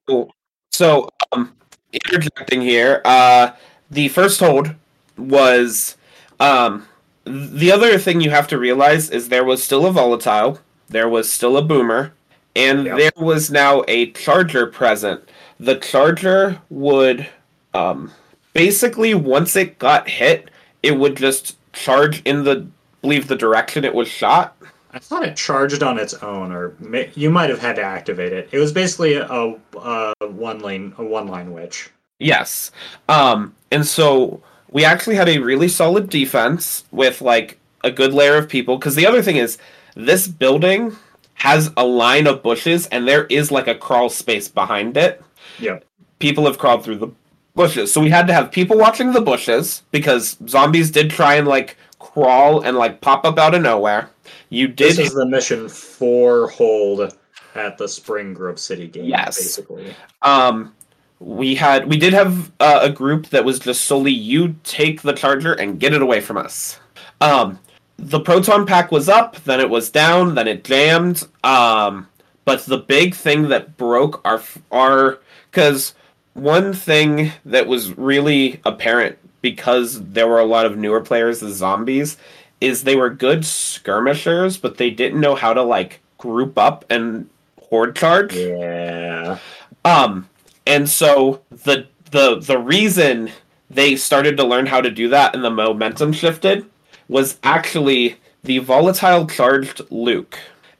So, 0.07 0.29
so 0.71 1.09
um 1.31 1.55
interjecting 1.93 2.61
here, 2.61 3.01
uh 3.05 3.51
the 3.91 4.07
first 4.09 4.39
hold 4.39 4.73
was 5.17 5.97
um 6.39 6.87
the 7.25 7.71
other 7.71 7.97
thing 7.97 8.21
you 8.21 8.29
have 8.31 8.47
to 8.49 8.57
realize 8.57 9.09
is 9.09 9.29
there 9.29 9.45
was 9.45 9.63
still 9.63 9.85
a 9.85 9.91
volatile, 9.91 10.59
there 10.89 11.07
was 11.09 11.31
still 11.31 11.57
a 11.57 11.61
boomer, 11.61 12.13
and 12.55 12.85
Yep. 12.85 12.97
there 12.97 13.11
was 13.17 13.49
now 13.51 13.83
a 13.87 14.11
charger 14.11 14.67
present. 14.67 15.21
The 15.59 15.75
charger 15.77 16.59
would 16.69 17.27
um 17.73 18.11
basically 18.53 19.13
once 19.13 19.55
it 19.55 19.79
got 19.79 20.09
hit, 20.09 20.49
it 20.83 20.97
would 20.97 21.15
just 21.17 21.57
charge 21.73 22.21
in 22.25 22.43
the 22.43 22.67
believe 23.01 23.27
the 23.27 23.35
direction 23.35 23.83
it 23.85 23.93
was 23.95 24.07
shot. 24.07 24.55
I 24.93 24.99
thought 24.99 25.23
it 25.23 25.35
charged 25.35 25.81
on 25.81 25.97
its 25.97 26.13
own, 26.15 26.51
or 26.51 26.75
may, 26.79 27.11
you 27.15 27.31
might 27.31 27.49
have 27.49 27.59
had 27.59 27.75
to 27.77 27.81
activate 27.83 28.31
it. 28.31 28.47
It 28.51 28.59
was 28.59 28.71
basically 28.71 29.15
a, 29.15 29.55
a 29.75 30.13
one 30.27 30.59
lane, 30.59 30.93
a 30.99 31.03
one 31.03 31.27
line 31.27 31.51
witch. 31.51 31.89
Yes. 32.19 32.71
Um, 33.09 33.55
and 33.71 33.85
so 33.85 34.41
we 34.71 34.85
actually 34.85 35.15
had 35.15 35.27
a 35.29 35.39
really 35.39 35.67
solid 35.67 36.09
defense 36.09 36.85
with 36.91 37.21
like 37.21 37.59
a 37.83 37.91
good 37.91 38.13
layer 38.13 38.37
of 38.37 38.47
people. 38.47 38.77
Because 38.77 38.95
the 38.95 39.07
other 39.07 39.23
thing 39.23 39.37
is, 39.37 39.57
this 39.95 40.27
building 40.27 40.95
has 41.35 41.71
a 41.75 41.85
line 41.85 42.27
of 42.27 42.43
bushes, 42.43 42.85
and 42.87 43.07
there 43.07 43.25
is 43.25 43.51
like 43.51 43.67
a 43.67 43.75
crawl 43.75 44.09
space 44.09 44.47
behind 44.47 44.95
it. 44.95 45.23
Yep. 45.59 45.85
People 46.19 46.45
have 46.45 46.57
crawled 46.59 46.83
through 46.83 46.97
the 46.97 47.11
bushes, 47.55 47.91
so 47.91 47.99
we 47.99 48.09
had 48.09 48.27
to 48.27 48.33
have 48.33 48.51
people 48.51 48.77
watching 48.77 49.11
the 49.11 49.21
bushes 49.21 49.83
because 49.91 50.37
zombies 50.47 50.91
did 50.91 51.09
try 51.09 51.35
and 51.35 51.47
like 51.47 51.77
crawl 51.99 52.61
and 52.61 52.77
like 52.77 53.01
pop 53.01 53.25
up 53.25 53.37
out 53.37 53.55
of 53.55 53.61
nowhere. 53.61 54.09
You 54.49 54.67
did 54.67 54.97
This 54.97 54.99
is 54.99 55.13
the 55.13 55.25
mission 55.25 55.67
for 55.69 56.49
hold 56.49 57.15
at 57.55 57.77
the 57.77 57.87
Spring 57.87 58.33
Grove 58.33 58.59
City 58.59 58.87
game. 58.87 59.05
Yes. 59.05 59.37
basically. 59.37 59.95
um 60.21 60.73
we 61.19 61.55
had 61.55 61.87
we 61.87 61.97
did 61.97 62.11
have 62.11 62.51
uh, 62.59 62.79
a 62.81 62.89
group 62.89 63.27
that 63.27 63.45
was 63.45 63.57
just 63.57 63.85
solely 63.85 64.11
you 64.11 64.55
take 64.63 65.01
the 65.01 65.13
charger 65.13 65.53
and 65.53 65.79
get 65.79 65.93
it 65.93 66.01
away 66.01 66.19
from 66.19 66.35
us 66.35 66.79
um 67.21 67.57
the 67.97 68.19
proton 68.19 68.65
pack 68.65 68.91
was 68.91 69.07
up 69.07 69.37
then 69.45 69.61
it 69.61 69.69
was 69.69 69.89
down 69.89 70.35
then 70.35 70.47
it 70.49 70.65
jammed 70.65 71.25
um 71.45 72.07
but 72.43 72.65
the 72.65 72.77
big 72.77 73.15
thing 73.15 73.47
that 73.47 73.77
broke 73.77 74.19
our 74.25 74.41
our 74.71 75.19
because 75.49 75.93
one 76.33 76.73
thing 76.73 77.31
that 77.45 77.67
was 77.67 77.97
really 77.97 78.59
apparent 78.65 79.17
because 79.41 80.03
there 80.11 80.27
were 80.27 80.39
a 80.39 80.45
lot 80.45 80.65
of 80.65 80.77
newer 80.77 80.99
players 80.99 81.39
the 81.39 81.51
zombies 81.51 82.17
is 82.63 82.83
they 82.83 82.95
were 82.95 83.09
good 83.09 83.43
skirmishers 83.45 84.57
but 84.57 84.77
they 84.77 84.89
didn't 84.89 85.19
know 85.21 85.35
how 85.35 85.53
to 85.53 85.61
like 85.61 85.99
group 86.17 86.57
up 86.57 86.85
and 86.89 87.29
horde 87.69 87.95
charge 87.95 88.35
Yeah. 88.35 89.37
um, 89.85 90.29
and 90.65 90.89
so 90.89 91.41
the 91.51 91.87
the 92.11 92.39
the 92.39 92.57
reason 92.57 93.31
they 93.69 93.95
started 93.95 94.37
to 94.37 94.43
learn 94.43 94.65
how 94.67 94.81
to 94.81 94.89
do 94.91 95.09
that 95.09 95.33
and 95.35 95.43
the 95.43 95.49
momentum 95.49 96.13
shifted 96.13 96.65
was 97.09 97.37
actually 97.43 98.15
the 98.43 98.59
volatile 98.59 99.25
charged 99.27 99.81
Luke. 99.89 100.37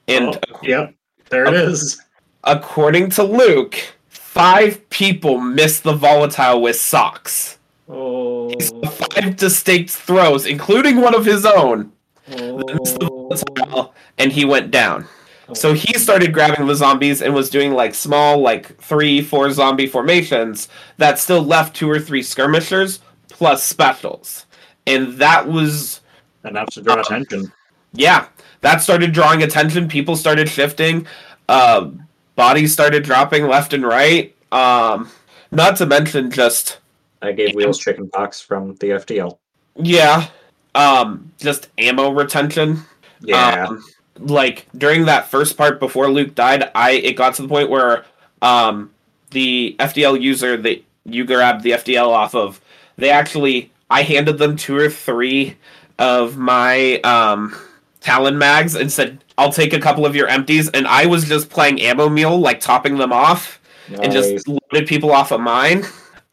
And 0.08 0.38
Oh, 0.52 0.60
yep. 0.62 0.94
There 1.30 1.46
it 1.46 1.54
is. 1.56 2.00
according 2.44 3.10
to 3.12 3.24
Luke, 3.24 3.76
five 4.10 4.88
people 4.90 5.40
missed 5.40 5.84
the 5.84 5.94
volatile 5.94 6.62
with 6.62 6.76
socks. 6.80 7.58
Oh. 7.90 8.52
Five 8.60 9.36
distinct 9.36 9.92
throws, 9.92 10.46
including 10.46 11.02
one 11.02 11.14
of 11.14 11.26
his 11.26 11.46
own, 11.46 11.92
oh. 12.32 13.94
and 14.18 14.32
he 14.32 14.46
went 14.46 14.72
down. 14.72 15.08
So 15.54 15.74
he 15.74 15.94
started 15.96 16.34
grabbing 16.34 16.66
the 16.66 16.76
zombies 16.76 17.22
and 17.22 17.34
was 17.34 17.50
doing 17.50 17.74
like 17.74 17.94
small, 17.94 18.40
like 18.40 18.78
three, 18.78 19.22
four 19.22 19.52
zombie 19.52 19.88
formations 19.88 20.70
that 20.98 21.20
still 21.20 21.44
left 21.44 21.76
two 21.76 21.90
or 21.90 22.00
three 22.00 22.24
skirmishers 22.24 23.02
plus 23.30 23.64
specials. 23.64 24.46
And 24.88 25.14
that 25.18 25.48
was, 25.48 26.02
enough 26.46 26.70
to 26.70 26.82
draw 26.82 27.02
attention. 27.02 27.52
yeah, 27.92 28.28
that 28.62 28.82
started 28.82 29.12
drawing 29.12 29.44
attention. 29.44 29.88
People 29.88 30.16
started 30.16 30.48
shifting. 30.48 31.06
Uh, 31.50 31.90
bodies 32.36 32.72
started 32.72 33.04
dropping 33.04 33.48
left 33.48 33.74
and 33.74 33.86
right. 33.86 34.36
Um, 34.52 35.10
not 35.52 35.76
to 35.78 35.86
mention 35.86 36.32
just, 36.32 36.80
I 37.24 37.32
gave 37.32 37.56
Wheels 37.56 37.80
chicken 37.80 38.10
pox 38.10 38.42
from 38.42 38.76
the 38.76 38.88
FDL. 38.92 39.38
yeah, 39.78 40.28
um, 40.76 41.32
just 41.38 41.70
ammo 41.78 42.12
retention. 42.12 42.84
Yeah. 43.22 43.68
Um, 43.68 43.84
like 44.20 44.68
during 44.78 45.06
that 45.06 45.28
first 45.28 45.58
part 45.58 45.80
before 45.80 46.10
Luke 46.10 46.36
died, 46.36 46.70
I 46.76 46.92
it 46.92 47.14
got 47.14 47.36
to 47.36 47.42
the 47.42 47.48
point 47.48 47.70
where 47.70 48.06
um 48.42 48.92
the 49.32 49.76
FDL 49.80 50.22
user 50.22 50.58
that 50.58 50.84
you 51.06 51.26
grabbed 51.26 51.64
the 51.64 51.72
FDL 51.72 52.10
off 52.10 52.36
of, 52.36 52.62
they 52.98 53.10
actually 53.10 53.72
I 53.90 54.04
handed 54.04 54.38
them 54.38 54.56
two 54.56 54.78
or 54.78 54.90
three 54.90 55.58
of 56.00 56.38
my 56.38 57.00
um 57.02 57.56
Talon 58.02 58.38
mags 58.38 58.76
and 58.76 58.92
said, 58.92 59.24
I'll 59.38 59.52
take 59.52 59.74
a 59.74 59.80
couple 59.80 60.06
of 60.06 60.16
your 60.16 60.28
empties 60.28 60.70
and 60.70 60.86
I 60.88 61.06
was 61.06 61.26
just 61.26 61.50
playing 61.50 61.82
ammo 61.82 62.10
meal, 62.10 62.38
like 62.38 62.60
topping 62.60 62.98
them 62.98 63.14
off 63.14 63.62
and 64.02 64.12
just 64.12 64.48
loaded 64.48 64.88
people 64.88 65.12
off 65.12 65.32
of 65.32 65.40
mine. 65.42 65.86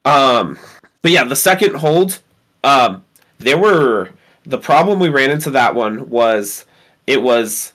Um 0.05 0.59
but 1.03 1.11
yeah, 1.11 1.25
the 1.25 1.37
second 1.37 1.77
hold, 1.77 2.21
um 2.65 3.05
there 3.39 3.59
were 3.59 4.11
the 4.45 4.59
problem 4.59 4.99
we 4.99 5.09
ran 5.09 5.31
into 5.31 5.51
that 5.51 5.75
one 5.75 6.09
was 6.09 6.67
it 7.07 7.23
was 7.23 7.73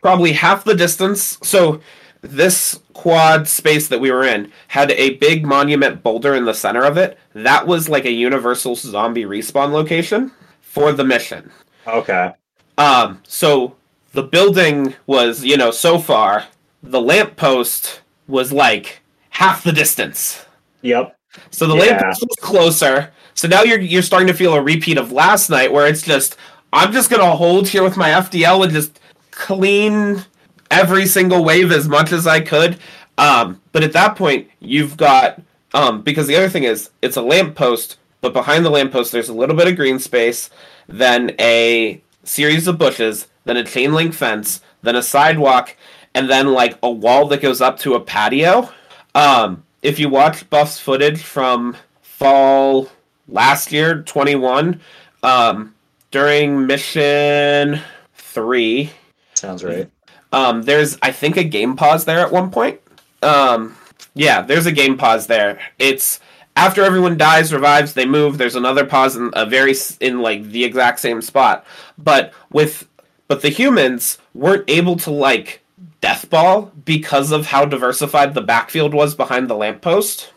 probably 0.00 0.32
half 0.32 0.64
the 0.64 0.74
distance. 0.74 1.38
So 1.42 1.80
this 2.20 2.80
quad 2.94 3.46
space 3.46 3.88
that 3.88 4.00
we 4.00 4.10
were 4.10 4.24
in 4.24 4.50
had 4.68 4.90
a 4.92 5.14
big 5.16 5.44
monument 5.44 6.02
boulder 6.02 6.34
in 6.34 6.44
the 6.44 6.54
center 6.54 6.84
of 6.84 6.96
it. 6.96 7.18
That 7.34 7.66
was 7.66 7.88
like 7.88 8.04
a 8.04 8.10
universal 8.10 8.74
zombie 8.74 9.24
respawn 9.24 9.72
location 9.72 10.32
for 10.60 10.92
the 10.92 11.04
mission. 11.04 11.50
Okay. 11.86 12.32
Um, 12.76 13.20
so 13.26 13.76
the 14.12 14.22
building 14.22 14.94
was, 15.06 15.44
you 15.44 15.56
know, 15.56 15.70
so 15.70 15.98
far, 15.98 16.46
the 16.82 17.00
lamppost 17.00 18.02
was 18.26 18.52
like 18.52 19.00
half 19.30 19.64
the 19.64 19.72
distance. 19.72 20.44
Yep. 20.82 21.17
So 21.50 21.66
the 21.66 21.74
Yeah. 21.74 21.82
lamppost 21.82 22.22
was 22.22 22.36
closer. 22.40 23.10
So 23.34 23.46
now 23.48 23.62
you're 23.62 23.80
you're 23.80 24.02
starting 24.02 24.28
to 24.28 24.34
feel 24.34 24.54
a 24.54 24.60
repeat 24.62 24.98
of 24.98 25.12
last 25.12 25.50
night 25.50 25.72
where 25.72 25.86
it's 25.86 26.02
just 26.02 26.36
I'm 26.72 26.92
just 26.92 27.10
gonna 27.10 27.34
hold 27.34 27.68
here 27.68 27.82
with 27.82 27.96
my 27.96 28.10
FDL 28.10 28.62
and 28.64 28.72
just 28.72 28.98
clean 29.30 30.24
every 30.70 31.06
single 31.06 31.44
wave 31.44 31.72
as 31.72 31.88
much 31.88 32.12
as 32.12 32.26
I 32.26 32.40
could. 32.40 32.78
Um, 33.16 33.60
but 33.72 33.82
at 33.82 33.92
that 33.94 34.16
point, 34.16 34.48
you've 34.60 34.96
got 34.96 35.40
um, 35.74 36.02
because 36.02 36.26
the 36.26 36.36
other 36.36 36.48
thing 36.48 36.64
is 36.64 36.90
it's 37.02 37.16
a 37.16 37.22
lamppost, 37.22 37.98
but 38.20 38.32
behind 38.32 38.64
the 38.64 38.70
lamppost 38.70 39.12
there's 39.12 39.28
a 39.28 39.34
little 39.34 39.56
bit 39.56 39.68
of 39.68 39.76
green 39.76 39.98
space, 39.98 40.50
then 40.88 41.34
a 41.38 42.02
series 42.24 42.66
of 42.66 42.78
bushes, 42.78 43.28
then 43.44 43.56
a 43.56 43.64
chain 43.64 43.94
link 43.94 44.12
fence, 44.14 44.60
then 44.82 44.96
a 44.96 45.02
sidewalk, 45.02 45.76
and 46.14 46.28
then 46.28 46.48
like 46.52 46.78
a 46.82 46.90
wall 46.90 47.26
that 47.28 47.40
goes 47.42 47.60
up 47.60 47.78
to 47.80 47.94
a 47.94 48.00
patio. 48.00 48.68
Um, 49.14 49.62
if 49.82 49.98
you 49.98 50.08
watch 50.08 50.48
Buff's 50.50 50.78
footage 50.78 51.22
from 51.22 51.76
fall 52.02 52.88
last 53.28 53.72
year, 53.72 54.02
21, 54.02 54.80
um, 55.22 55.74
during 56.10 56.66
mission 56.66 57.80
three, 58.14 58.90
Sounds 59.34 59.62
right. 59.62 59.90
um, 60.32 60.62
there's 60.62 60.98
I 61.02 61.12
think 61.12 61.36
a 61.36 61.44
game 61.44 61.76
pause 61.76 62.04
there 62.04 62.20
at 62.20 62.32
one 62.32 62.50
point. 62.50 62.80
Um, 63.22 63.76
yeah, 64.14 64.42
there's 64.42 64.66
a 64.66 64.72
game 64.72 64.96
pause 64.96 65.26
there. 65.26 65.60
It's 65.78 66.20
after 66.56 66.82
everyone 66.82 67.16
dies, 67.16 67.52
revives, 67.52 67.92
they 67.94 68.04
move. 68.04 68.36
There's 68.36 68.56
another 68.56 68.84
pause 68.84 69.16
in 69.16 69.30
a 69.34 69.46
very 69.46 69.74
in 70.00 70.20
like 70.20 70.44
the 70.44 70.64
exact 70.64 70.98
same 71.00 71.22
spot, 71.22 71.64
but 71.96 72.32
with 72.50 72.88
but 73.28 73.42
the 73.42 73.48
humans 73.48 74.18
weren't 74.34 74.64
able 74.68 74.96
to 74.96 75.10
like 75.10 75.62
death 76.00 76.30
ball 76.30 76.72
because 76.84 77.32
of 77.32 77.46
how 77.46 77.64
diversified 77.64 78.34
the 78.34 78.40
backfield 78.40 78.94
was 78.94 79.14
behind 79.14 79.48
the 79.48 79.56
lamppost. 79.56 80.32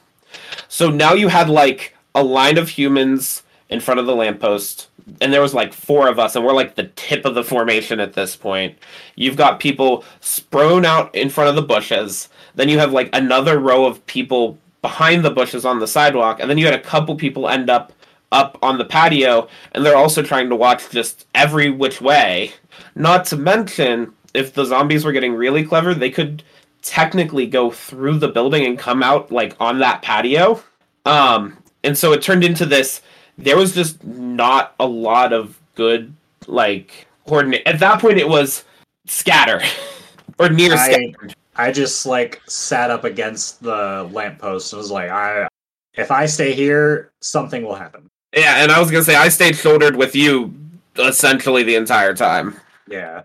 So 0.67 0.89
now 0.89 1.13
you 1.13 1.27
had 1.27 1.49
like 1.49 1.95
a 2.15 2.23
line 2.23 2.57
of 2.57 2.69
humans 2.69 3.43
in 3.69 3.79
front 3.79 3.99
of 3.99 4.05
the 4.05 4.15
lamppost, 4.15 4.89
and 5.21 5.31
there 5.31 5.41
was 5.41 5.53
like 5.53 5.73
four 5.73 6.07
of 6.07 6.19
us, 6.19 6.35
and 6.35 6.45
we're 6.45 6.53
like 6.53 6.75
the 6.75 6.91
tip 6.95 7.25
of 7.25 7.35
the 7.35 7.43
formation 7.43 7.99
at 7.99 8.13
this 8.13 8.35
point. 8.35 8.77
You've 9.15 9.37
got 9.37 9.59
people 9.59 10.03
sprown 10.19 10.85
out 10.85 11.13
in 11.15 11.29
front 11.29 11.49
of 11.49 11.55
the 11.55 11.61
bushes. 11.61 12.29
Then 12.55 12.69
you 12.69 12.79
have 12.79 12.91
like 12.91 13.09
another 13.13 13.59
row 13.59 13.85
of 13.85 14.05
people 14.07 14.57
behind 14.81 15.23
the 15.23 15.31
bushes 15.31 15.63
on 15.65 15.79
the 15.79 15.87
sidewalk, 15.87 16.39
and 16.39 16.49
then 16.49 16.57
you 16.57 16.65
had 16.65 16.73
a 16.73 16.79
couple 16.79 17.15
people 17.15 17.47
end 17.47 17.69
up 17.69 17.93
up 18.31 18.57
on 18.61 18.77
the 18.77 18.85
patio, 18.85 19.47
and 19.73 19.85
they're 19.85 19.97
also 19.97 20.21
trying 20.21 20.49
to 20.49 20.55
watch 20.55 20.89
just 20.89 21.27
every 21.35 21.69
which 21.69 22.01
way. 22.01 22.53
Not 22.95 23.25
to 23.25 23.37
mention, 23.37 24.13
if 24.33 24.53
the 24.53 24.65
zombies 24.65 25.03
were 25.05 25.11
getting 25.11 25.33
really 25.33 25.63
clever, 25.65 25.93
they 25.93 26.09
could 26.09 26.43
technically 26.81 27.45
go 27.45 27.71
through 27.71 28.17
the 28.17 28.27
building 28.27 28.65
and 28.65 28.77
come 28.77 29.03
out 29.03 29.31
like 29.31 29.55
on 29.59 29.79
that 29.79 30.01
patio. 30.01 30.61
Um, 31.05 31.57
and 31.83 31.97
so 31.97 32.13
it 32.13 32.21
turned 32.21 32.43
into 32.43 32.65
this. 32.65 33.01
There 33.37 33.57
was 33.57 33.73
just 33.73 34.03
not 34.03 34.75
a 34.79 34.85
lot 34.85 35.33
of 35.33 35.59
good 35.75 36.13
like 36.47 37.07
coordinate. 37.25 37.65
At 37.65 37.79
that 37.79 37.99
point, 37.99 38.17
it 38.17 38.27
was 38.27 38.63
scatter 39.05 39.61
or 40.39 40.49
near 40.49 40.73
I- 40.73 40.91
scatter. 40.91 41.33
I 41.57 41.71
just 41.71 42.05
like 42.05 42.41
sat 42.47 42.89
up 42.89 43.03
against 43.03 43.61
the 43.61 44.09
lamppost 44.11 44.71
and 44.73 44.77
was 44.77 44.89
like, 44.89 45.09
I 45.09 45.47
if 45.95 46.09
I 46.09 46.25
stay 46.25 46.53
here, 46.53 47.11
something 47.19 47.63
will 47.63 47.75
happen. 47.75 48.07
Yeah, 48.35 48.63
and 48.63 48.71
I 48.71 48.79
was 48.79 48.89
gonna 48.89 49.03
say 49.03 49.15
I 49.15 49.27
stayed 49.27 49.57
shouldered 49.57 49.95
with 49.95 50.15
you 50.15 50.53
essentially 50.97 51.63
the 51.63 51.75
entire 51.75 52.13
time. 52.13 52.59
Yeah. 52.87 53.23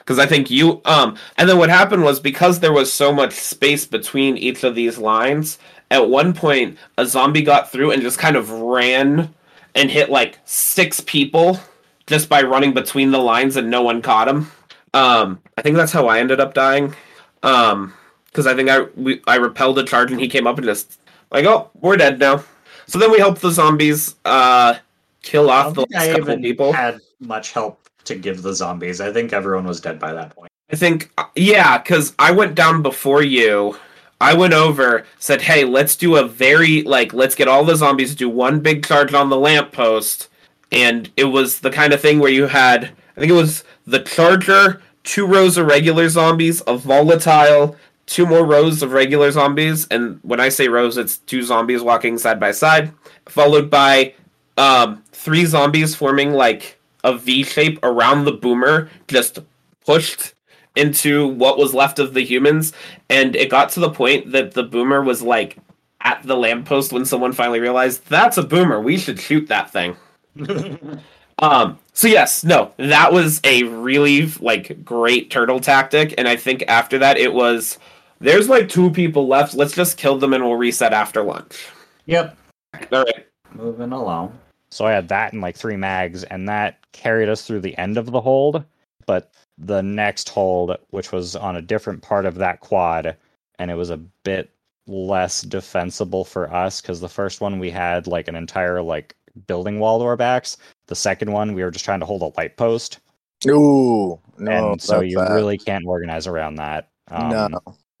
Because 0.00 0.18
I 0.18 0.26
think 0.26 0.50
you 0.50 0.80
um 0.84 1.16
and 1.36 1.48
then 1.48 1.56
what 1.58 1.70
happened 1.70 2.02
was 2.02 2.20
because 2.20 2.60
there 2.60 2.72
was 2.72 2.92
so 2.92 3.12
much 3.12 3.32
space 3.32 3.86
between 3.86 4.36
each 4.36 4.64
of 4.64 4.74
these 4.74 4.98
lines 4.98 5.58
at 5.90 6.08
one 6.08 6.32
point 6.34 6.76
a 6.98 7.06
zombie 7.06 7.42
got 7.42 7.70
through 7.70 7.92
and 7.92 8.02
just 8.02 8.18
kind 8.18 8.36
of 8.36 8.50
ran 8.50 9.32
and 9.74 9.90
hit 9.90 10.10
like 10.10 10.38
six 10.44 11.00
people 11.00 11.58
just 12.06 12.28
by 12.28 12.42
running 12.42 12.74
between 12.74 13.10
the 13.12 13.18
lines 13.18 13.56
and 13.56 13.70
no 13.70 13.82
one 13.82 14.02
caught 14.02 14.28
him 14.28 14.50
um 14.94 15.40
I 15.56 15.62
think 15.62 15.76
that's 15.76 15.92
how 15.92 16.08
I 16.08 16.18
ended 16.18 16.40
up 16.40 16.54
dying. 16.54 16.94
Um 17.42 17.94
because 18.26 18.46
I 18.46 18.54
think 18.54 18.68
I 18.68 18.82
we, 18.96 19.20
I 19.26 19.36
repelled 19.36 19.78
a 19.78 19.84
charge 19.84 20.10
and 20.12 20.20
he 20.20 20.28
came 20.28 20.46
up 20.46 20.56
and 20.58 20.66
just 20.66 21.00
like 21.30 21.44
oh 21.44 21.70
we're 21.80 21.96
dead 21.96 22.18
now. 22.18 22.44
So 22.86 22.98
then 22.98 23.12
we 23.12 23.18
helped 23.18 23.40
the 23.40 23.50
zombies 23.50 24.16
uh 24.24 24.74
kill 25.22 25.50
off 25.50 25.74
the 25.74 25.82
last 25.90 26.08
I 26.08 26.12
couple 26.12 26.30
even 26.30 26.42
people. 26.42 26.72
had 26.72 26.98
much 27.20 27.52
help 27.52 27.78
to 28.04 28.14
give 28.14 28.42
the 28.42 28.54
zombies. 28.54 29.00
I 29.00 29.12
think 29.12 29.32
everyone 29.32 29.66
was 29.66 29.80
dead 29.80 29.98
by 29.98 30.12
that 30.12 30.34
point. 30.34 30.50
I 30.72 30.76
think, 30.76 31.10
yeah, 31.34 31.78
because 31.78 32.14
I 32.18 32.30
went 32.30 32.54
down 32.54 32.82
before 32.82 33.22
you. 33.22 33.76
I 34.20 34.34
went 34.34 34.52
over, 34.52 35.06
said, 35.18 35.42
hey, 35.42 35.64
let's 35.64 35.96
do 35.96 36.16
a 36.16 36.28
very, 36.28 36.82
like, 36.82 37.14
let's 37.14 37.34
get 37.34 37.48
all 37.48 37.64
the 37.64 37.74
zombies, 37.74 38.10
to 38.10 38.16
do 38.16 38.28
one 38.28 38.60
big 38.60 38.84
charge 38.84 39.14
on 39.14 39.30
the 39.30 39.38
lamppost. 39.38 40.28
And 40.70 41.10
it 41.16 41.24
was 41.24 41.60
the 41.60 41.70
kind 41.70 41.92
of 41.92 42.00
thing 42.00 42.18
where 42.18 42.30
you 42.30 42.46
had, 42.46 42.84
I 43.16 43.20
think 43.20 43.30
it 43.30 43.34
was 43.34 43.64
the 43.86 44.00
charger, 44.00 44.82
two 45.04 45.26
rows 45.26 45.56
of 45.56 45.66
regular 45.66 46.08
zombies, 46.08 46.62
a 46.66 46.76
volatile, 46.76 47.76
two 48.06 48.26
more 48.26 48.44
rows 48.44 48.82
of 48.82 48.92
regular 48.92 49.30
zombies. 49.30 49.86
And 49.90 50.20
when 50.22 50.38
I 50.38 50.50
say 50.50 50.68
rows, 50.68 50.98
it's 50.98 51.18
two 51.18 51.42
zombies 51.42 51.82
walking 51.82 52.18
side 52.18 52.38
by 52.38 52.52
side, 52.52 52.92
followed 53.26 53.70
by 53.70 54.14
um, 54.56 55.02
three 55.12 55.46
zombies 55.46 55.94
forming, 55.94 56.32
like, 56.32 56.78
a 57.04 57.16
V 57.16 57.42
shape 57.42 57.78
around 57.82 58.24
the 58.24 58.32
boomer, 58.32 58.90
just 59.08 59.38
pushed 59.84 60.34
into 60.76 61.28
what 61.28 61.58
was 61.58 61.74
left 61.74 61.98
of 61.98 62.14
the 62.14 62.24
humans. 62.24 62.72
And 63.08 63.34
it 63.34 63.50
got 63.50 63.70
to 63.70 63.80
the 63.80 63.90
point 63.90 64.32
that 64.32 64.52
the 64.52 64.62
boomer 64.62 65.02
was 65.02 65.22
like 65.22 65.56
at 66.00 66.22
the 66.22 66.36
lamppost 66.36 66.92
when 66.92 67.04
someone 67.04 67.32
finally 67.32 67.60
realized 67.60 68.06
that's 68.06 68.38
a 68.38 68.42
boomer. 68.42 68.80
We 68.80 68.96
should 68.96 69.20
shoot 69.20 69.48
that 69.48 69.70
thing. 69.70 69.96
Um 71.42 71.78
so 71.94 72.06
yes 72.06 72.44
no 72.44 72.70
that 72.76 73.14
was 73.14 73.40
a 73.44 73.62
really 73.62 74.26
like 74.40 74.84
great 74.84 75.30
turtle 75.30 75.58
tactic. 75.58 76.12
And 76.18 76.28
i 76.28 76.36
think 76.36 76.62
after 76.68 76.98
that 76.98 77.16
it 77.16 77.32
was 77.32 77.78
there's 78.20 78.48
like 78.48 78.68
two 78.68 78.90
people 78.90 79.26
left. 79.26 79.54
Let's 79.54 79.74
just 79.74 79.96
kill 79.96 80.18
them 80.18 80.34
and 80.34 80.44
we'll 80.44 80.56
reset 80.56 80.92
after 80.92 81.22
lunch. 81.22 81.66
Yep. 82.06 82.36
all 82.92 83.02
right. 83.02 83.26
Moving 83.54 83.92
along. 83.92 84.38
So 84.70 84.86
I 84.86 84.92
had 84.92 85.08
that 85.08 85.32
and 85.32 85.42
like 85.42 85.56
three 85.56 85.76
mags, 85.76 86.22
and 86.24 86.48
that 86.48 86.78
carried 86.92 87.28
us 87.28 87.46
through 87.46 87.60
the 87.60 87.76
end 87.78 87.98
of 87.98 88.06
the 88.10 88.20
hold. 88.20 88.64
But 89.06 89.32
the 89.58 89.82
next 89.82 90.28
hold, 90.28 90.76
which 90.90 91.12
was 91.12 91.34
on 91.36 91.56
a 91.56 91.62
different 91.62 92.02
part 92.02 92.26
of 92.26 92.36
that 92.36 92.60
quad, 92.60 93.16
and 93.58 93.70
it 93.70 93.74
was 93.74 93.90
a 93.90 93.96
bit 93.96 94.50
less 94.86 95.42
defensible 95.42 96.24
for 96.24 96.52
us 96.52 96.80
because 96.80 97.00
the 97.00 97.08
first 97.08 97.40
one 97.40 97.58
we 97.58 97.70
had 97.70 98.06
like 98.06 98.28
an 98.28 98.34
entire 98.34 98.82
like 98.82 99.14
building 99.46 99.78
wall 99.78 99.98
to 99.98 100.04
our 100.04 100.16
backs. 100.16 100.56
The 100.86 100.94
second 100.96 101.32
one 101.32 101.54
we 101.54 101.62
were 101.62 101.70
just 101.70 101.84
trying 101.84 102.00
to 102.00 102.06
hold 102.06 102.22
a 102.22 102.32
light 102.38 102.56
post, 102.56 103.00
Ooh, 103.46 104.18
no. 104.38 104.72
and 104.72 104.82
so 104.82 105.00
you 105.00 105.16
bad. 105.16 105.32
really 105.34 105.58
can't 105.58 105.84
organize 105.86 106.26
around 106.26 106.56
that. 106.56 106.88
Um, 107.10 107.30
no. 107.30 107.48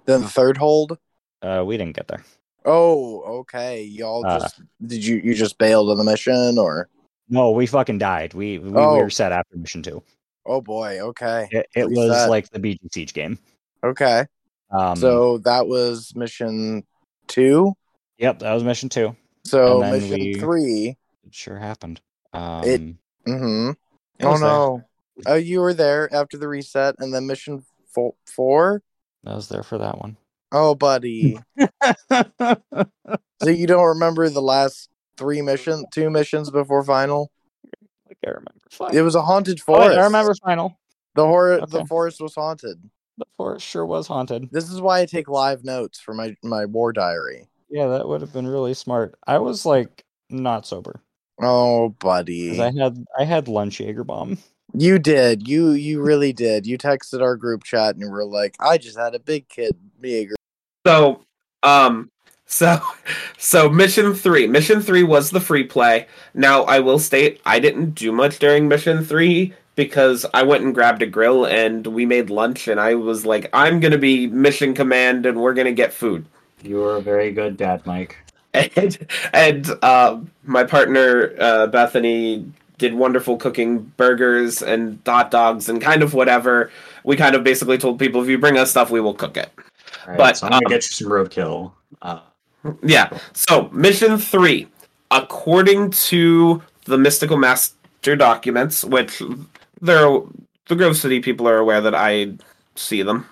Then 0.06 0.22
the 0.22 0.28
third 0.28 0.56
hold. 0.56 0.98
uh, 1.42 1.62
we 1.66 1.76
didn't 1.76 1.96
get 1.96 2.08
there. 2.08 2.24
Oh, 2.64 3.20
okay. 3.40 3.82
Y'all 3.82 4.24
Uh, 4.26 4.40
just 4.40 4.60
did 4.86 5.04
you 5.04 5.16
you 5.16 5.34
just 5.34 5.58
bailed 5.58 5.90
on 5.90 5.96
the 5.98 6.04
mission 6.04 6.58
or? 6.58 6.88
No, 7.30 7.52
we 7.52 7.66
fucking 7.66 7.98
died. 7.98 8.34
We 8.34 8.58
we, 8.58 8.72
Oh. 8.74 8.96
we 8.96 9.02
were 9.02 9.10
set 9.10 9.32
after 9.32 9.56
mission 9.56 9.82
two. 9.82 10.02
Oh 10.44 10.60
boy. 10.60 10.98
Okay. 11.00 11.48
It, 11.50 11.66
it 11.74 11.88
was 11.90 12.10
sad. 12.12 12.28
like 12.30 12.50
the 12.50 12.58
BG 12.58 12.78
Siege 12.92 13.14
game. 13.14 13.38
Okay. 13.84 14.26
Um, 14.70 14.96
so 14.96 15.38
that 15.38 15.66
was 15.68 16.12
mission 16.14 16.84
two. 17.28 17.72
Yep, 18.18 18.40
that 18.40 18.52
was 18.52 18.64
mission 18.64 18.88
two. 18.88 19.16
So 19.44 19.80
mission 19.80 20.10
we- 20.10 20.34
three. 20.34 20.96
It 21.26 21.34
sure 21.34 21.56
happened. 21.56 22.00
Um, 22.32 22.64
It- 22.64 22.80
Mm-hmm. 23.28 23.70
it 24.18 24.24
Oh 24.24 24.30
there. 24.30 24.38
no. 24.40 24.82
Oh, 25.26 25.34
you 25.34 25.60
were 25.60 25.74
there 25.74 26.12
after 26.14 26.38
the 26.38 26.48
reset, 26.48 26.94
and 26.98 27.12
then 27.14 27.26
mission 27.26 27.62
fo- 27.94 28.16
four. 28.26 28.82
I 29.26 29.34
was 29.34 29.48
there 29.50 29.62
for 29.62 29.76
that 29.78 29.98
one. 30.00 30.16
Oh, 30.50 30.74
buddy. 30.74 31.38
so 32.10 33.48
you 33.48 33.66
don't 33.66 33.86
remember 33.88 34.28
the 34.30 34.40
last 34.42 34.88
three 35.20 35.42
mission, 35.42 35.84
two 35.92 36.10
missions 36.10 36.50
before 36.50 36.82
final? 36.82 37.30
Like 38.08 38.18
I 38.26 38.30
remember. 38.30 38.52
Final. 38.70 38.96
It 38.96 39.02
was 39.02 39.14
a 39.14 39.22
haunted 39.22 39.60
Oh, 39.60 39.64
forest. 39.64 39.98
I 39.98 40.02
remember 40.04 40.34
final. 40.42 40.78
the 41.14 41.24
horror. 41.26 41.64
The 41.66 41.84
forest 41.84 42.20
was 42.20 42.34
haunted. 42.34 42.82
The 43.18 43.26
forest 43.36 43.66
sure 43.66 43.84
was 43.86 44.06
haunted. 44.06 44.48
This 44.50 44.70
is 44.70 44.80
why 44.80 45.00
I 45.00 45.06
take 45.06 45.28
live 45.28 45.62
notes 45.64 46.00
for 46.00 46.14
my 46.14 46.34
my 46.42 46.64
war 46.64 46.92
diary. 46.92 47.46
Yeah, 47.68 47.86
that 47.88 48.08
would 48.08 48.22
have 48.22 48.32
been 48.32 48.46
really 48.48 48.74
smart. 48.74 49.14
I 49.26 49.38
was 49.38 49.64
like 49.66 50.04
not 50.30 50.66
sober 50.66 51.02
Oh, 51.42 51.90
'cause 51.90 51.96
buddy, 52.00 52.60
I 52.60 52.72
had 52.72 53.04
I 53.18 53.24
had 53.24 53.46
lunch 53.48 53.78
Jaeger 53.80 54.04
bomb. 54.04 54.38
you 54.74 54.98
did. 54.98 55.46
You 55.46 55.72
you 55.72 56.00
really 56.02 56.32
did. 56.32 56.66
You 56.66 56.78
texted 56.78 57.20
our 57.22 57.36
group 57.36 57.62
chat 57.64 57.94
and 57.94 58.00
you 58.02 58.10
were 58.10 58.24
like, 58.24 58.56
"I 58.60 58.78
just 58.78 58.98
had 58.98 59.14
a 59.14 59.18
big 59.20 59.48
kid 59.48 59.76
Jaeger." 60.02 60.34
So, 60.86 61.22
um, 61.62 62.10
so, 62.50 62.82
so 63.38 63.70
mission 63.70 64.12
three. 64.12 64.48
Mission 64.48 64.80
three 64.82 65.04
was 65.04 65.30
the 65.30 65.40
free 65.40 65.62
play. 65.62 66.08
Now, 66.34 66.64
I 66.64 66.80
will 66.80 66.98
state 66.98 67.40
I 67.46 67.60
didn't 67.60 67.94
do 67.94 68.10
much 68.10 68.40
during 68.40 68.66
mission 68.66 69.04
three 69.04 69.54
because 69.76 70.26
I 70.34 70.42
went 70.42 70.64
and 70.64 70.74
grabbed 70.74 71.00
a 71.00 71.06
grill 71.06 71.46
and 71.46 71.86
we 71.86 72.04
made 72.04 72.28
lunch, 72.28 72.66
and 72.66 72.80
I 72.80 72.96
was 72.96 73.24
like, 73.24 73.48
I'm 73.52 73.78
gonna 73.78 73.98
be 73.98 74.26
mission 74.26 74.74
command, 74.74 75.26
and 75.26 75.40
we're 75.40 75.54
gonna 75.54 75.72
get 75.72 75.92
food. 75.92 76.26
You 76.60 76.78
were 76.78 76.96
a 76.96 77.00
very 77.00 77.30
good 77.30 77.56
dad, 77.56 77.86
Mike. 77.86 78.18
And 78.52 78.98
and 79.32 79.70
uh, 79.80 80.18
my 80.42 80.64
partner 80.64 81.34
uh, 81.38 81.68
Bethany 81.68 82.52
did 82.78 82.94
wonderful 82.94 83.36
cooking 83.36 83.78
burgers 83.96 84.60
and 84.60 84.98
hot 85.06 85.30
dogs 85.30 85.68
and 85.68 85.80
kind 85.80 86.02
of 86.02 86.14
whatever. 86.14 86.72
We 87.04 87.14
kind 87.14 87.36
of 87.36 87.44
basically 87.44 87.78
told 87.78 88.00
people 88.00 88.20
if 88.22 88.28
you 88.28 88.38
bring 88.38 88.58
us 88.58 88.72
stuff, 88.72 88.90
we 88.90 89.00
will 89.00 89.14
cook 89.14 89.36
it. 89.36 89.52
Right, 90.04 90.18
But, 90.18 90.36
so 90.38 90.46
I'm 90.46 90.50
gonna 90.50 90.66
um, 90.66 90.70
get 90.70 90.84
you 90.88 90.94
some 90.94 91.08
roadkill. 91.08 91.72
Uh, 92.02 92.20
Yeah. 92.82 93.16
So, 93.32 93.68
mission 93.70 94.18
three, 94.18 94.68
according 95.10 95.90
to 95.92 96.62
the 96.84 96.98
Mystical 96.98 97.36
Master 97.36 98.16
documents, 98.16 98.84
which 98.84 99.22
they're 99.80 100.20
the 100.68 100.76
Grove 100.76 100.96
City 100.96 101.20
people 101.20 101.48
are 101.48 101.58
aware 101.58 101.80
that 101.80 101.94
I 101.94 102.34
see 102.76 103.02
them. 103.02 103.26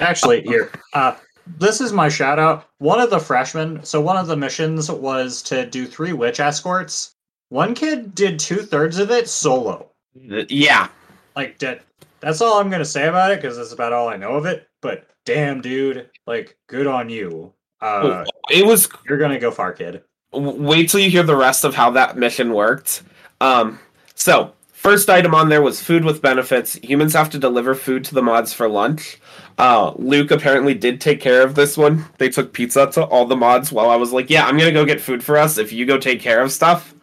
Actually, 0.00 0.42
here, 0.42 0.70
uh, 0.94 1.16
this 1.58 1.80
is 1.80 1.92
my 1.92 2.08
shout 2.08 2.38
out. 2.38 2.68
One 2.78 3.00
of 3.00 3.10
the 3.10 3.18
freshmen, 3.18 3.84
so 3.84 4.00
one 4.00 4.16
of 4.16 4.26
the 4.26 4.36
missions 4.36 4.90
was 4.90 5.42
to 5.42 5.66
do 5.66 5.86
three 5.86 6.12
witch 6.12 6.40
escorts. 6.40 7.14
One 7.48 7.74
kid 7.74 8.14
did 8.14 8.38
two 8.38 8.62
thirds 8.62 8.98
of 8.98 9.10
it 9.10 9.28
solo. 9.28 9.90
Yeah. 10.14 10.88
Like, 11.34 11.58
that, 11.58 11.82
that's 12.20 12.40
all 12.40 12.58
I'm 12.58 12.70
gonna 12.70 12.84
say 12.84 13.06
about 13.08 13.30
it 13.32 13.40
because 13.40 13.56
that's 13.56 13.72
about 13.72 13.92
all 13.92 14.08
I 14.08 14.16
know 14.16 14.32
of 14.32 14.46
it. 14.46 14.68
But 14.80 15.06
damn, 15.24 15.60
dude, 15.60 16.08
like, 16.26 16.56
good 16.68 16.86
on 16.86 17.08
you. 17.08 17.52
Uh, 17.80 18.24
It 18.50 18.64
was 18.66 18.88
you're 19.08 19.18
gonna 19.18 19.38
go 19.38 19.50
far, 19.50 19.72
kid. 19.72 20.02
wait 20.32 20.88
till 20.90 21.00
you 21.00 21.10
hear 21.10 21.22
the 21.22 21.36
rest 21.36 21.64
of 21.64 21.74
how 21.74 21.90
that 21.92 22.16
mission 22.16 22.52
worked. 22.52 23.02
Um, 23.40 23.78
so 24.14 24.52
first 24.72 25.10
item 25.10 25.34
on 25.34 25.48
there 25.48 25.62
was 25.62 25.82
food 25.82 26.04
with 26.04 26.22
benefits. 26.22 26.74
Humans 26.76 27.12
have 27.14 27.30
to 27.30 27.38
deliver 27.38 27.74
food 27.74 28.04
to 28.06 28.14
the 28.14 28.22
mods 28.22 28.52
for 28.52 28.68
lunch. 28.68 29.18
Uh, 29.58 29.92
Luke 29.96 30.30
apparently 30.30 30.74
did 30.74 31.00
take 31.00 31.20
care 31.20 31.42
of 31.42 31.54
this 31.54 31.76
one. 31.76 32.04
They 32.18 32.28
took 32.28 32.52
pizza 32.52 32.86
to 32.92 33.04
all 33.04 33.24
the 33.26 33.36
mods 33.36 33.72
while 33.72 33.90
I 33.90 33.96
was 33.96 34.12
like, 34.12 34.30
"Yeah, 34.30 34.46
I'm 34.46 34.56
gonna 34.58 34.72
go 34.72 34.84
get 34.84 35.00
food 35.00 35.22
for 35.24 35.36
us 35.36 35.58
if 35.58 35.72
you 35.72 35.84
go 35.86 35.98
take 35.98 36.20
care 36.20 36.40
of 36.40 36.52
stuff." 36.52 36.94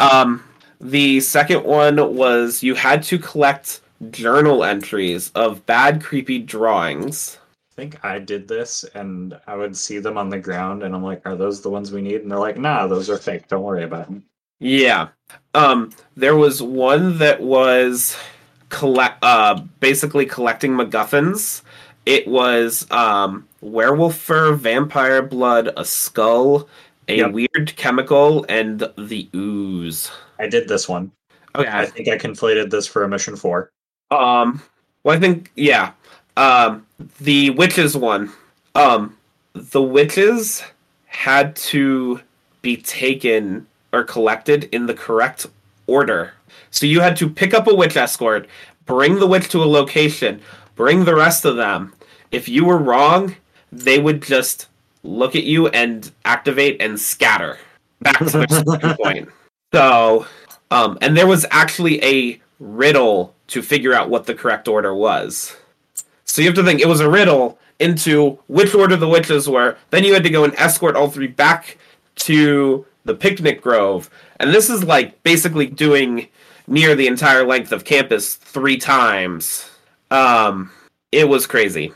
Um, 0.00 0.42
the 0.80 1.20
second 1.20 1.64
one 1.64 2.14
was 2.14 2.62
you 2.62 2.74
had 2.74 3.02
to 3.04 3.18
collect 3.18 3.80
journal 4.10 4.62
entries 4.64 5.30
of 5.34 5.64
bad, 5.66 6.02
creepy 6.02 6.38
drawings. 6.38 7.37
I 7.78 7.80
think 7.82 8.04
I 8.04 8.18
did 8.18 8.48
this, 8.48 8.82
and 8.94 9.40
I 9.46 9.54
would 9.54 9.76
see 9.76 10.00
them 10.00 10.18
on 10.18 10.30
the 10.30 10.38
ground, 10.40 10.82
and 10.82 10.96
I'm 10.96 11.02
like, 11.04 11.24
"Are 11.24 11.36
those 11.36 11.60
the 11.60 11.70
ones 11.70 11.92
we 11.92 12.02
need?" 12.02 12.22
And 12.22 12.30
they're 12.30 12.38
like, 12.38 12.58
"Nah, 12.58 12.88
those 12.88 13.08
are 13.08 13.16
fake. 13.16 13.46
Don't 13.46 13.62
worry 13.62 13.84
about 13.84 14.06
them." 14.06 14.24
Yeah. 14.60 15.08
Um 15.54 15.90
there 16.16 16.36
was 16.36 16.60
one 16.60 17.18
that 17.18 17.40
was 17.40 18.16
collect 18.68 19.18
uh 19.22 19.60
basically 19.80 20.26
collecting 20.26 20.72
MacGuffins. 20.72 21.62
It 22.06 22.26
was 22.26 22.90
um 22.90 23.46
werewolf 23.60 24.16
fur, 24.16 24.54
vampire 24.54 25.22
blood, 25.22 25.70
a 25.76 25.84
skull, 25.84 26.68
a 27.06 27.18
Yep. 27.18 27.32
weird 27.32 27.74
chemical, 27.76 28.44
and 28.48 28.80
the 28.96 29.28
ooze. 29.34 30.10
I 30.40 30.48
did 30.48 30.68
this 30.68 30.88
one. 30.88 31.12
Okay. 31.54 31.68
I 31.68 31.86
think 31.86 32.08
I 32.08 32.18
conflated 32.18 32.70
this 32.70 32.86
for 32.86 33.04
a 33.04 33.08
mission 33.08 33.36
four. 33.36 33.70
Um 34.10 34.60
well 35.04 35.16
I 35.16 35.20
think 35.20 35.52
yeah. 35.54 35.92
Um 36.38 36.86
the 37.20 37.50
witches 37.50 37.96
one. 37.96 38.32
Um 38.74 39.16
the 39.54 39.82
witches 39.82 40.62
had 41.06 41.54
to 41.56 42.20
be 42.62 42.76
taken 42.76 43.66
or 43.92 44.04
collected 44.04 44.64
in 44.72 44.86
the 44.86 44.94
correct 44.94 45.46
order. 45.86 46.32
So 46.70 46.86
you 46.86 47.00
had 47.00 47.16
to 47.16 47.28
pick 47.28 47.54
up 47.54 47.66
a 47.66 47.74
witch 47.74 47.96
escort, 47.96 48.46
bring 48.86 49.18
the 49.18 49.26
witch 49.26 49.48
to 49.50 49.62
a 49.62 49.66
location, 49.66 50.40
bring 50.76 51.04
the 51.04 51.14
rest 51.14 51.44
of 51.44 51.56
them. 51.56 51.92
If 52.30 52.48
you 52.48 52.64
were 52.64 52.78
wrong, 52.78 53.34
they 53.72 53.98
would 53.98 54.22
just 54.22 54.68
look 55.02 55.34
at 55.34 55.44
you 55.44 55.68
and 55.68 56.10
activate 56.24 56.80
and 56.80 56.98
scatter 56.98 57.58
back 58.00 58.18
to 58.18 58.24
their 58.24 58.48
starting 58.48 58.94
point. 59.02 59.28
So, 59.72 60.26
um, 60.70 60.98
and 61.00 61.16
there 61.16 61.26
was 61.26 61.46
actually 61.50 62.02
a 62.04 62.40
riddle 62.60 63.34
to 63.48 63.62
figure 63.62 63.94
out 63.94 64.10
what 64.10 64.26
the 64.26 64.34
correct 64.34 64.68
order 64.68 64.94
was. 64.94 65.56
So 66.38 66.42
you 66.42 66.48
have 66.50 66.54
to 66.54 66.62
think 66.62 66.80
it 66.80 66.86
was 66.86 67.00
a 67.00 67.10
riddle 67.10 67.58
into 67.80 68.38
which 68.46 68.72
order 68.72 68.94
the 68.94 69.08
witches 69.08 69.48
were. 69.48 69.76
Then 69.90 70.04
you 70.04 70.14
had 70.14 70.22
to 70.22 70.30
go 70.30 70.44
and 70.44 70.54
escort 70.54 70.94
all 70.94 71.10
three 71.10 71.26
back 71.26 71.78
to 72.14 72.86
the 73.02 73.14
picnic 73.14 73.60
grove. 73.60 74.08
And 74.38 74.54
this 74.54 74.70
is 74.70 74.84
like 74.84 75.20
basically 75.24 75.66
doing 75.66 76.28
near 76.68 76.94
the 76.94 77.08
entire 77.08 77.44
length 77.44 77.72
of 77.72 77.84
campus 77.84 78.36
three 78.36 78.76
times. 78.76 79.68
Um, 80.12 80.70
it 81.10 81.28
was 81.28 81.44
crazy. 81.44 81.92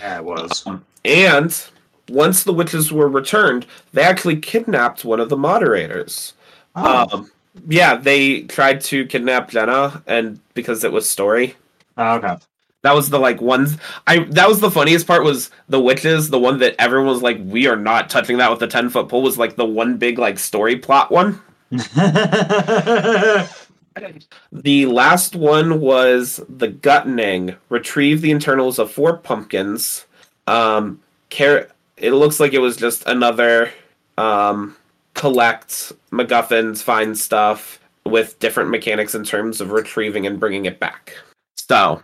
Yeah, 0.00 0.16
it 0.16 0.24
was. 0.24 0.66
And 1.04 1.64
once 2.08 2.42
the 2.42 2.52
witches 2.52 2.90
were 2.90 3.06
returned, 3.06 3.64
they 3.92 4.02
actually 4.02 4.40
kidnapped 4.40 5.04
one 5.04 5.20
of 5.20 5.28
the 5.28 5.36
moderators. 5.36 6.32
Oh, 6.74 7.06
Um, 7.12 7.30
yeah, 7.68 7.94
they 7.94 8.40
tried 8.40 8.80
to 8.80 9.06
kidnap 9.06 9.50
Jenna, 9.50 10.02
and 10.08 10.40
because 10.54 10.82
it 10.82 10.90
was 10.90 11.08
story, 11.08 11.54
Oh, 11.96 12.16
okay. 12.16 12.38
That 12.84 12.94
was 12.94 13.10
the 13.10 13.18
like 13.18 13.40
ones. 13.40 13.78
I 14.06 14.20
that 14.30 14.46
was 14.46 14.60
the 14.60 14.70
funniest 14.70 15.06
part 15.06 15.24
was 15.24 15.50
the 15.68 15.80
witches. 15.80 16.28
The 16.28 16.38
one 16.38 16.58
that 16.58 16.76
everyone 16.78 17.08
was 17.08 17.22
like, 17.22 17.38
"We 17.42 17.66
are 17.66 17.76
not 17.76 18.10
touching 18.10 18.36
that 18.36 18.50
with 18.50 18.60
the 18.60 18.66
ten 18.66 18.90
foot 18.90 19.08
pole." 19.08 19.22
Was 19.22 19.38
like 19.38 19.56
the 19.56 19.64
one 19.64 19.96
big 19.96 20.18
like 20.18 20.38
story 20.38 20.76
plot 20.76 21.10
one. 21.10 21.40
The 24.50 24.86
last 24.86 25.36
one 25.36 25.80
was 25.80 26.40
the 26.48 26.66
guttening. 26.66 27.54
Retrieve 27.68 28.22
the 28.22 28.32
internals 28.32 28.80
of 28.80 28.90
four 28.90 29.18
pumpkins. 29.18 30.06
Um, 30.48 31.00
care. 31.30 31.68
It 31.96 32.10
looks 32.10 32.40
like 32.40 32.54
it 32.54 32.58
was 32.58 32.76
just 32.76 33.06
another 33.06 33.70
um, 34.18 34.76
collect 35.14 35.92
MacGuffins, 36.10 36.82
find 36.82 37.16
stuff 37.16 37.78
with 38.04 38.38
different 38.40 38.70
mechanics 38.70 39.14
in 39.14 39.22
terms 39.22 39.60
of 39.60 39.70
retrieving 39.70 40.26
and 40.26 40.40
bringing 40.40 40.64
it 40.64 40.80
back. 40.80 41.14
So 41.56 42.02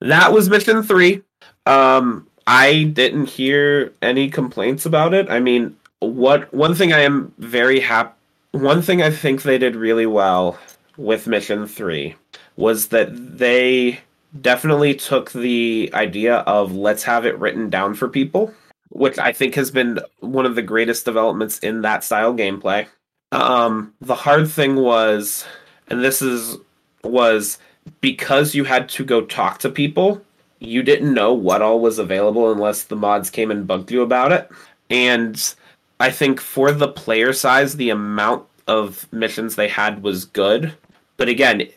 that 0.00 0.32
was 0.32 0.50
mission 0.50 0.82
three. 0.82 1.22
Um, 1.66 2.26
I 2.46 2.84
didn't 2.84 3.26
hear 3.26 3.92
any 4.02 4.28
complaints 4.28 4.86
about 4.86 5.14
it. 5.14 5.30
I 5.30 5.40
mean, 5.40 5.76
what 6.00 6.52
one 6.52 6.74
thing 6.74 6.92
I 6.92 7.00
am 7.00 7.32
very 7.38 7.80
happy. 7.80 8.14
One 8.52 8.82
thing 8.82 9.00
I 9.00 9.10
think 9.10 9.42
they 9.42 9.58
did 9.58 9.76
really 9.76 10.06
well 10.06 10.58
with 10.96 11.28
mission 11.28 11.66
three 11.66 12.16
was 12.56 12.88
that 12.88 13.38
they 13.38 14.00
definitely 14.40 14.94
took 14.94 15.30
the 15.32 15.90
idea 15.94 16.38
of 16.38 16.74
let's 16.74 17.02
have 17.04 17.26
it 17.26 17.38
written 17.38 17.70
down 17.70 17.94
for 17.94 18.08
people, 18.08 18.52
which 18.88 19.18
I 19.18 19.32
think 19.32 19.54
has 19.54 19.70
been 19.70 20.00
one 20.20 20.46
of 20.46 20.56
the 20.56 20.62
greatest 20.62 21.04
developments 21.04 21.58
in 21.60 21.82
that 21.82 22.02
style 22.02 22.34
gameplay. 22.34 22.86
Um, 23.32 23.94
the 24.00 24.16
hard 24.16 24.50
thing 24.50 24.76
was, 24.76 25.44
and 25.88 26.02
this 26.02 26.20
is 26.20 26.56
was 27.04 27.58
because 28.00 28.54
you 28.54 28.64
had 28.64 28.88
to 28.90 29.04
go 29.04 29.22
talk 29.22 29.58
to 29.58 29.68
people, 29.68 30.22
you 30.58 30.82
didn't 30.82 31.14
know 31.14 31.32
what 31.32 31.62
all 31.62 31.80
was 31.80 31.98
available 31.98 32.52
unless 32.52 32.84
the 32.84 32.96
mods 32.96 33.30
came 33.30 33.50
and 33.50 33.66
bugged 33.66 33.90
you 33.90 34.02
about 34.02 34.32
it. 34.32 34.50
And 34.90 35.54
I 35.98 36.10
think 36.10 36.40
for 36.40 36.72
the 36.72 36.88
player 36.88 37.32
size, 37.32 37.76
the 37.76 37.90
amount 37.90 38.46
of 38.66 39.10
missions 39.12 39.56
they 39.56 39.68
had 39.68 40.02
was 40.02 40.24
good. 40.24 40.74
But 41.16 41.28
again, 41.28 41.68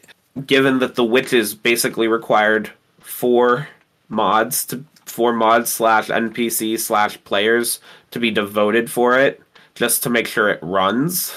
given 0.45 0.79
that 0.79 0.95
the 0.95 1.03
witches 1.03 1.55
basically 1.55 2.07
required 2.07 2.71
four 2.99 3.67
mods 4.09 4.65
to 4.65 4.83
four 5.05 5.33
mods 5.33 5.71
slash 5.71 6.07
NPC 6.07 6.79
slash 6.79 7.21
players 7.23 7.79
to 8.11 8.19
be 8.19 8.31
devoted 8.31 8.89
for 8.89 9.17
it, 9.17 9.41
just 9.75 10.03
to 10.03 10.09
make 10.09 10.27
sure 10.27 10.49
it 10.49 10.59
runs. 10.61 11.33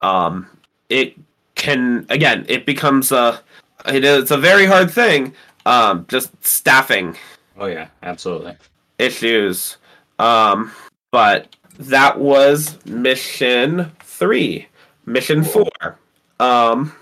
Um, 0.00 0.46
it 0.88 1.14
can 1.54 2.06
again, 2.08 2.46
it 2.48 2.66
becomes 2.66 3.12
a 3.12 3.42
it 3.86 4.04
is 4.04 4.22
it's 4.22 4.30
a 4.30 4.38
very 4.38 4.66
hard 4.66 4.90
thing. 4.90 5.34
Um, 5.66 6.06
just 6.08 6.30
staffing 6.44 7.16
Oh 7.60 7.66
yeah, 7.66 7.88
absolutely. 8.02 8.56
issues. 8.98 9.76
Um, 10.18 10.72
but 11.10 11.54
that 11.78 12.18
was 12.18 12.84
mission 12.86 13.92
three. 14.02 14.66
Mission 15.04 15.44
four. 15.44 15.98
Um, 16.40 16.94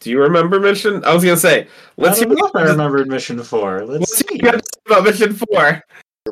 do 0.00 0.10
you 0.10 0.20
remember 0.20 0.60
mission? 0.60 1.02
I 1.04 1.14
was 1.14 1.24
gonna 1.24 1.36
say, 1.38 1.68
let's 1.96 2.18
I 2.18 2.20
hear, 2.20 2.28
don't 2.28 2.38
know 2.38 2.46
if 2.48 2.56
I 2.56 2.70
remembered 2.70 3.08
mission 3.08 3.42
four. 3.42 3.84
Let's 3.86 4.00
let's 4.00 4.28
see. 4.28 4.38
hear 4.38 4.60
about 4.86 5.04
mission 5.04 5.32
four. 5.32 5.82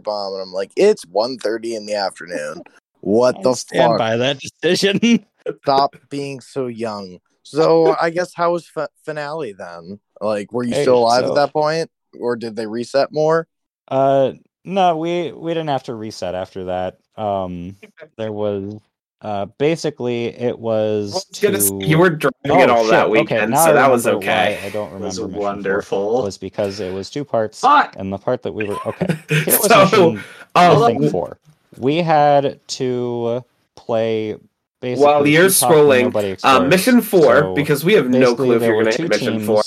bomb, 0.03 0.33
and 0.35 0.43
I'm 0.43 0.53
like, 0.53 0.73
it's 0.77 1.07
1.30 1.07 1.77
in 1.77 1.87
the 1.87 1.95
afternoon. 1.95 2.63
What 3.01 3.41
the 3.43 3.51
I'll 3.51 3.55
stand 3.55 3.93
fuck? 3.93 3.99
by 3.99 4.17
that 4.19 4.39
decision. 4.39 5.01
Stop 5.63 5.97
being 6.11 6.41
so 6.41 6.67
young. 6.67 7.21
So 7.47 7.97
I 8.01 8.11
guess 8.11 8.35
how 8.35 8.53
was 8.53 8.67
fi- 8.67 8.89
finale 9.05 9.53
then? 9.53 10.01
Like, 10.21 10.53
were 10.53 10.65
you 10.65 10.75
Hey, 10.75 10.83
still 10.83 10.99
alive 10.99 11.25
so- 11.25 11.31
at 11.31 11.35
that 11.37 11.53
point, 11.53 11.91
or 12.19 12.37
did 12.37 12.57
they 12.57 12.67
reset 12.67 13.13
more? 13.13 13.47
Uh, 13.89 14.33
no, 14.65 14.97
we 14.97 15.31
we 15.33 15.53
didn't 15.53 15.69
have 15.69 15.85
to 15.85 15.95
reset 15.95 16.35
after 16.35 16.65
that. 16.65 16.99
Um, 17.17 17.77
there 18.19 18.33
was 18.33 18.75
uh 19.23 19.47
basically 19.59 20.27
it 20.27 20.59
was 20.59 21.13
was 21.15 21.41
gonna 21.41 21.61
say, 21.61 21.75
you 21.81 21.97
were 21.99 22.11
driving 22.11 22.33
Oh, 22.51 22.61
it 22.61 22.69
all 22.71 22.83
shit, 22.83 22.91
that 22.91 23.07
okay, 23.07 23.11
weekend, 23.21 23.53
now 23.53 23.65
so 23.65 23.73
that 23.73 23.91
was 23.91 24.07
okay. 24.07 24.61
I 24.63 24.69
don't 24.71 24.93
It 24.93 25.01
was 25.01 25.19
remember. 25.19 25.29
Mission 25.29 25.41
Four 25.41 25.41
wonderful. 25.41 26.23
Was 26.25 26.37
because 26.39 26.81
it 26.81 26.93
was 26.93 27.09
two 27.11 27.25
parts, 27.25 27.61
Fuck. 27.61 27.95
and 27.97 28.13
the 28.13 28.19
part 28.19 28.43
that 28.43 28.53
we 28.53 28.65
were 28.65 28.77
okay. 28.87 29.07
Here 29.29 29.45
was 29.47 29.67
so, 29.67 29.85
mission, 29.85 30.25
I 30.55 30.67
um, 30.67 30.85
think 30.85 31.11
four. 31.13 31.39
We 31.79 31.99
had 31.99 32.61
to 32.69 33.45
play 33.77 34.37
basically. 34.81 35.05
while 35.05 35.27
you're 35.27 35.47
scrolling, 35.47 36.03
Nobody 36.05 36.37
um, 36.45 36.69
mission 36.69 37.01
four, 37.01 37.41
So, 37.41 37.55
because 37.55 37.85
we 37.85 37.95
have 37.95 38.09
no 38.09 38.35
clue 38.35 38.53
if 38.55 38.61
there 38.61 38.75
you're 38.75 38.85
gonna 38.85 38.97
two 38.97 39.03
hit 39.05 39.11
mission 39.11 39.35
teams. 39.35 39.47
four. 39.47 39.63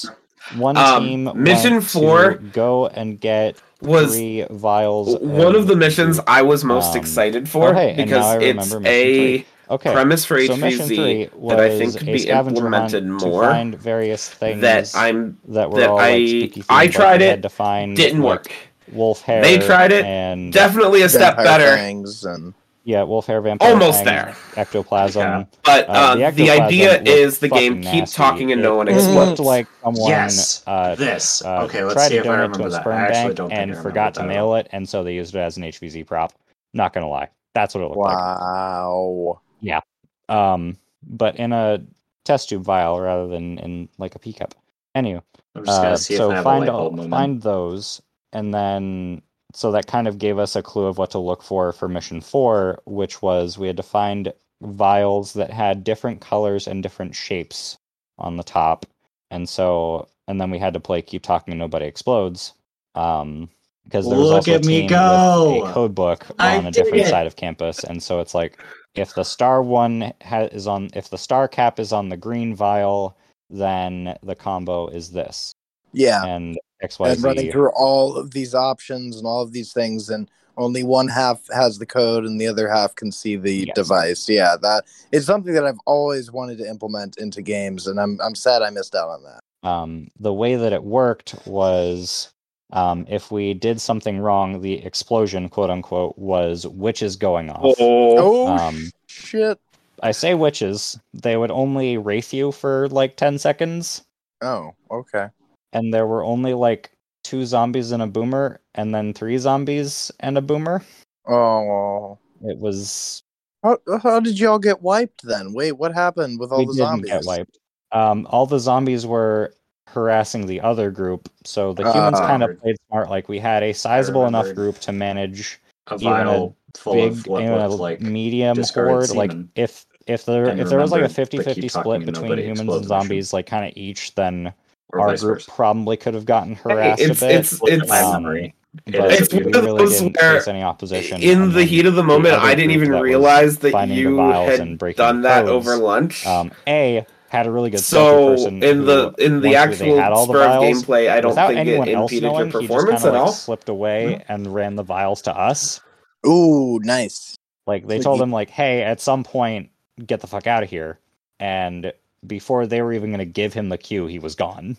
One 0.58 0.78
um, 0.78 1.04
team 1.06 1.32
mission 1.36 1.80
four 1.82 2.36
go 2.36 2.88
and 2.88 3.20
get 3.20 3.58
Was 3.82 4.16
three 4.16 4.46
vials. 4.50 5.18
one 5.20 5.56
of 5.56 5.68
the 5.68 5.76
missions 5.76 6.18
group. 6.18 6.30
I 6.30 6.42
was 6.42 6.64
most 6.64 6.94
Um, 6.94 6.98
excited 7.02 7.48
for 7.48 7.70
oh, 7.70 7.74
hey, 7.74 7.96
and 7.98 8.10
now 8.10 8.28
I 8.28 8.38
because 8.40 8.74
it's 8.74 8.74
a 8.74 8.80
three. 8.80 9.46
Okay, 9.72 9.94
premise 9.94 10.26
for 10.26 10.44
so 10.44 10.56
HVZ 10.56 11.32
was 11.36 11.56
that 11.56 11.60
I 11.64 11.78
think 11.78 11.96
could 11.96 12.08
be 12.08 12.28
implemented 12.28 13.06
more. 13.06 13.44
to 13.44 13.50
find 13.50 13.76
various 13.80 14.28
things 14.28 14.62
That 14.62 14.90
I'm 14.96 15.38
that 15.50 15.70
were 15.70 15.80
that 15.82 15.90
all 15.92 16.00
I- 16.00 16.26
spooky. 16.26 16.64
I 16.68 16.88
tried 16.88 17.22
it, 17.22 17.30
had 17.30 17.42
to 17.44 17.50
find 17.50 17.96
didn't 17.96 18.24
like, 18.24 18.46
work. 18.48 18.52
wolf 18.92 19.22
hair. 19.22 19.44
They 19.44 19.60
tried 19.60 19.92
it, 19.92 20.06
and 20.06 20.52
Definitely 20.52 21.04
a 21.04 21.10
step 21.10 21.38
better, 21.38 21.76
fangs 21.76 22.26
and 22.26 22.56
yeah, 22.84 23.04
wolf 23.04 23.26
hair, 23.28 23.42
vampire, 23.42 23.72
Almost 23.74 24.04
there. 24.04 24.36
ectoplasm. 24.56 25.22
Yeah. 25.22 25.44
but 25.64 25.90
Uh, 25.90 25.92
uh, 25.92 26.16
the 26.16 26.32
the, 26.32 26.50
idea 26.50 27.02
is 27.04 27.40
the 27.40 27.50
game 27.50 27.78
fucking 27.78 27.92
keep 27.92 28.02
nasty. 28.02 28.16
talking 28.18 28.52
and 28.52 28.62
It- 28.62 28.64
no 28.64 28.76
one 28.76 28.88
It 28.88 28.96
explodes. 28.96 29.16
looked 29.32 29.40
like 29.42 29.68
someone 29.84 30.10
Yes. 30.10 30.64
uh, 30.66 30.96
this. 30.96 31.44
uh, 31.46 31.64
okay, 31.64 31.84
let's 31.84 31.96
tried 31.96 32.08
see 32.10 32.16
to 32.16 32.20
if 32.22 32.26
I 32.26 32.28
donate 32.28 32.38
to 32.38 32.42
remember 32.44 32.68
a 32.68 32.70
that. 32.72 32.82
sperm 32.82 32.96
I 32.96 33.02
actually 33.02 33.24
bank 33.26 33.36
don't 33.38 33.50
think 33.50 33.60
and 33.62 33.78
forgot 33.78 34.14
to 34.16 34.24
mail 34.24 34.56
it, 34.56 34.68
and 34.72 34.88
so 34.88 35.04
they 35.04 35.14
used 35.14 35.36
it 35.36 35.40
as 35.40 35.58
an 35.58 35.64
HVZ 35.64 36.04
prop. 36.06 36.34
Not 36.74 36.94
gonna 36.94 37.10
lie, 37.10 37.30
that's 37.54 37.76
what 37.76 37.82
it 37.84 37.88
looked 37.88 37.98
like. 37.98 38.16
wow. 38.18 39.42
Yeah. 39.62 39.82
Um, 40.30 40.78
but 41.04 41.36
in 41.38 41.52
a 41.54 41.80
test 42.26 42.50
tube 42.50 42.64
vial 42.64 43.00
rather 43.00 43.28
than 43.28 43.58
in 43.60 43.90
like 43.98 44.16
a 44.16 44.20
pea 44.20 44.34
cup. 44.34 44.54
Anyway, 44.96 45.22
I'm 45.56 45.66
just 45.66 45.82
uh, 45.82 45.98
see 45.98 46.16
so 46.16 46.26
if 46.26 46.32
I 46.32 46.36
have 46.36 46.42
a 46.42 46.44
find 46.44 46.60
light 46.62 46.70
all, 46.70 46.90
bulb 46.92 47.10
find 47.10 47.42
those, 47.42 48.02
and 48.34 48.54
then 48.54 49.22
so 49.54 49.72
that 49.72 49.88
kind 49.88 50.08
of 50.08 50.18
gave 50.20 50.38
us 50.40 50.56
a 50.56 50.64
clue 50.64 50.86
of 50.86 50.98
what 50.98 51.12
to 51.12 51.20
look 51.20 51.42
for 51.44 51.72
for 51.72 51.88
mission 51.90 52.22
four, 52.22 52.82
which 52.86 53.22
was 53.22 53.58
we 53.58 53.68
had 53.68 53.78
to 53.78 53.84
find 53.84 54.34
vials 54.62 55.34
that 55.34 55.52
had 55.52 55.84
different 55.84 56.22
colors 56.22 56.68
and 56.68 56.84
different 56.84 57.16
shapes 57.16 57.78
on 58.18 58.38
the 58.38 58.44
top, 58.44 58.86
and 59.32 59.48
so 59.50 60.08
and 60.28 60.40
then 60.40 60.52
we 60.52 60.60
had 60.60 60.74
to 60.74 60.80
play 60.80 61.02
keep 61.02 61.24
talking 61.24 61.54
and 61.54 61.60
nobody 61.60 61.86
explodes. 61.86 62.54
Um, 62.96 63.50
because 63.86 64.08
there 64.10 64.20
was 64.20 64.30
Look 64.30 64.48
also 64.48 64.52
a 64.54 64.56
at 64.56 64.66
me 64.66 64.82
team 64.82 64.88
go! 64.88 65.62
with 65.62 65.70
a 65.72 65.74
code 65.74 65.96
book 65.96 66.28
I 66.40 66.58
on 66.58 66.66
a 66.68 66.72
different 66.72 67.06
it! 67.06 67.08
side 67.08 67.26
of 67.28 67.36
campus, 67.36 67.84
and 67.84 68.02
so 68.04 68.20
it's 68.20 68.36
like 68.36 68.60
if 68.96 69.14
the 69.16 69.24
star 69.24 69.64
one 69.64 70.14
ha- 70.24 70.50
is 70.52 70.68
on 70.68 70.90
if 70.94 71.10
the 71.10 71.18
star 71.18 71.48
cap 71.48 71.80
is 71.80 71.92
on 71.94 72.10
the 72.10 72.18
green 72.18 72.54
vial, 72.56 73.18
then 73.50 74.16
the 74.24 74.36
combo 74.36 74.88
is 74.90 75.12
this 75.12 75.54
Yeah. 75.94 76.24
and 76.24 76.60
And 76.82 76.90
XYZ. 76.92 77.24
running 77.24 77.52
through 77.52 77.72
all 77.72 78.16
of 78.16 78.32
these 78.32 78.54
options 78.56 79.18
and 79.18 79.26
all 79.28 79.42
of 79.42 79.52
these 79.52 79.74
things, 79.74 80.10
and 80.10 80.30
only 80.58 80.84
one 80.84 81.08
half 81.08 81.42
has 81.54 81.78
the 81.80 81.86
code 81.86 82.26
and 82.26 82.40
the 82.40 82.48
other 82.48 82.70
half 82.70 82.96
can 82.96 83.12
see 83.12 83.36
the 83.38 83.66
Yes. 83.68 83.76
device. 83.76 84.30
Yeah, 84.30 84.56
that 84.62 84.84
it's 85.12 85.26
something 85.26 85.54
that 85.54 85.66
I've 85.66 85.80
always 85.86 86.32
wanted 86.32 86.58
to 86.60 86.70
implement 86.70 87.18
into 87.18 87.42
games, 87.42 87.88
and 87.88 88.00
I'm 88.00 88.20
I'm 88.22 88.36
sad 88.36 88.62
I 88.62 88.70
missed 88.70 88.96
out 88.96 89.10
on 89.10 89.24
that. 89.24 89.40
um, 89.68 90.08
the 90.20 90.34
way 90.34 90.56
that 90.56 90.72
it 90.74 90.84
worked 90.84 91.36
was 91.46 92.32
um, 92.72 93.06
if 93.10 93.30
we 93.32 93.54
did 93.54 93.82
something 93.82 94.20
wrong, 94.20 94.62
the 94.62 94.86
explosion, 94.86 95.50
quote 95.50 95.70
unquote, 95.70 96.18
was 96.18 96.66
witches 96.68 97.16
going 97.16 97.50
off. 97.50 97.76
Oh, 97.80 98.16
Oh 98.18 98.48
Um, 98.48 98.92
shit! 99.08 99.58
I 100.02 100.12
say 100.12 100.34
witches. 100.34 100.98
They 101.14 101.36
would 101.36 101.52
only 101.52 101.98
wraith 101.98 102.34
you 102.34 102.52
for 102.54 102.88
like 102.90 103.16
10 103.18 103.38
seconds, 103.40 104.04
Oh, 104.42 104.72
okay. 104.92 105.28
And 105.74 105.94
there 105.94 106.08
were 106.08 106.24
only 106.24 106.54
like 106.54 106.92
two 107.24 107.46
zombies 107.46 107.92
and 107.92 108.02
a 108.02 108.08
boomer, 108.08 108.60
and 108.76 108.94
then 108.94 109.14
three 109.14 109.38
zombies 109.38 110.12
and 110.20 110.38
a 110.38 110.42
boomer. 110.42 110.84
Oh, 111.28 112.18
It 112.42 112.58
was 112.58 113.24
how, 113.64 113.78
how 114.02 114.20
did 114.20 114.40
y'all 114.40 114.58
get 114.60 114.82
wiped 114.82 115.24
then? 115.24 115.54
Wait, 115.54 115.74
what 115.74 115.94
happened 115.94 116.40
with 116.40 116.52
all 116.52 116.60
we 116.60 116.66
the 116.68 116.74
didn't 116.74 116.88
zombies? 116.88 117.12
get 117.12 117.26
wiped. 117.26 117.58
Um, 117.92 118.26
all 118.30 118.46
the 118.46 118.60
zombies 118.60 119.06
were 119.06 119.54
harassing 119.88 120.46
the 120.46 120.62
other 120.62 120.92
group, 120.92 121.30
so 121.44 121.74
the 121.74 121.84
humans 121.92 122.20
Ah. 122.20 122.28
kind 122.28 122.44
of 122.44 122.60
played 122.62 122.78
smart. 122.88 123.10
Like 123.10 123.28
we 123.28 123.40
had 123.40 123.64
a 123.64 123.74
sizable 123.74 124.26
enough 124.28 124.54
group 124.56 124.78
to 124.80 124.92
manage 124.92 125.60
a 125.88 125.96
even 125.96 126.08
a 126.08 126.10
vial 126.24 126.56
full 126.78 126.94
big, 126.94 127.12
of 127.12 127.28
what 127.28 127.42
even 127.44 127.54
a 127.56 127.68
like 127.68 128.00
medium 128.00 128.56
discarded 128.56 129.10
horde. 129.10 129.18
Like 129.18 129.34
if 129.56 129.86
if 130.08 130.26
there 130.26 130.48
if 130.48 130.70
there 130.70 130.80
was 130.80 130.92
like 130.92 131.02
a 131.02 131.08
remembered 131.10 131.30
50-50 131.46 131.72
split 131.72 132.06
between 132.06 132.38
humans 132.38 132.74
and 132.76 132.86
zombies, 132.86 133.34
like 133.34 133.46
kind 133.48 133.66
of 133.66 133.74
each, 133.76 134.16
then 134.16 134.54
or 134.90 135.02
our 135.02 135.16
group 135.18 135.38
versa. 135.38 135.52
probably 135.52 135.98
could 135.98 136.14
have 136.14 136.26
gotten 136.26 136.56
harassed 136.56 137.02
it's 137.02 137.22
a 137.22 137.26
bit. 137.26 137.36
it's 137.36 137.62
Look 137.62 137.72
it's 137.72 137.92
um, 137.92 138.24
memory. 138.24 138.56
But 138.86 139.12
It's 139.12 139.34
one 139.34 139.48
of 139.48 139.54
really 139.66 139.84
those 139.86 140.02
where 140.02 140.48
any 140.48 140.62
opposition. 140.62 141.22
in 141.22 141.54
the 141.54 141.64
heat 141.64 141.86
of 141.88 141.96
the 141.96 142.04
moment, 142.04 142.36
I 142.36 142.54
didn't 142.54 142.72
even 142.72 142.92
that 142.92 143.02
realize 143.02 143.58
that 143.60 143.88
you 143.90 144.16
vials 144.16 144.60
and 144.60 144.70
had 144.70 144.78
breaking 144.78 144.98
done 145.04 145.22
the 145.22 145.28
that 145.28 145.46
codes, 145.46 145.68
over 145.68 145.78
lunch. 145.82 146.26
um, 146.28 146.52
A 146.68 147.06
had 147.30 147.48
a 147.48 147.52
really 147.52 147.70
good 147.72 147.80
stealthy 147.80 148.12
so 148.38 148.44
person 148.44 148.64
in 148.64 148.86
the 148.86 149.14
who, 149.18 149.26
in 149.26 149.42
the 149.42 149.50
once 149.56 149.78
they 149.80 149.86
actual 149.86 149.98
had 150.00 150.12
all 150.12 150.26
the 150.28 150.34
spur 150.34 150.44
of 150.44 150.62
vials, 150.62 150.84
gameplay, 150.84 151.10
I 151.10 151.22
don't 151.22 151.36
think 151.36 151.52
it 151.52 151.58
anyone 151.58 151.90
else 151.90 152.12
impeded 152.12 152.28
knowing, 152.28 152.52
your 152.52 152.62
he 152.62 152.68
just 152.68 152.78
performance 152.78 153.06
at 153.06 153.14
like 153.14 153.22
all. 153.22 153.32
slipped 153.32 153.70
away 153.70 154.24
and 154.30 154.54
ran 154.54 154.76
the 154.76 154.84
vials 154.84 155.22
to 155.24 155.36
us. 155.36 155.82
Ooh, 156.28 156.80
nice. 156.84 157.36
Like 157.66 157.88
they 157.88 157.98
So 157.98 158.04
told 158.04 158.18
he- 158.18 158.24
him, 158.24 158.32
like, 158.32 158.50
"Hey, 158.52 158.84
at 158.84 159.00
some 159.02 159.24
point, 159.24 159.70
get 160.06 160.22
the 160.22 160.28
fuck 160.28 160.46
out 160.48 160.62
of 160.64 160.70
here." 160.70 161.00
And 161.40 161.92
before 162.26 162.66
they 162.66 162.82
were 162.82 162.94
even 162.94 163.10
going 163.10 163.20
to 163.20 163.26
give 163.26 163.54
him 163.54 163.70
the 163.70 163.78
cue, 163.78 164.08
he 164.08 164.20
was 164.20 164.36
gone. 164.36 164.78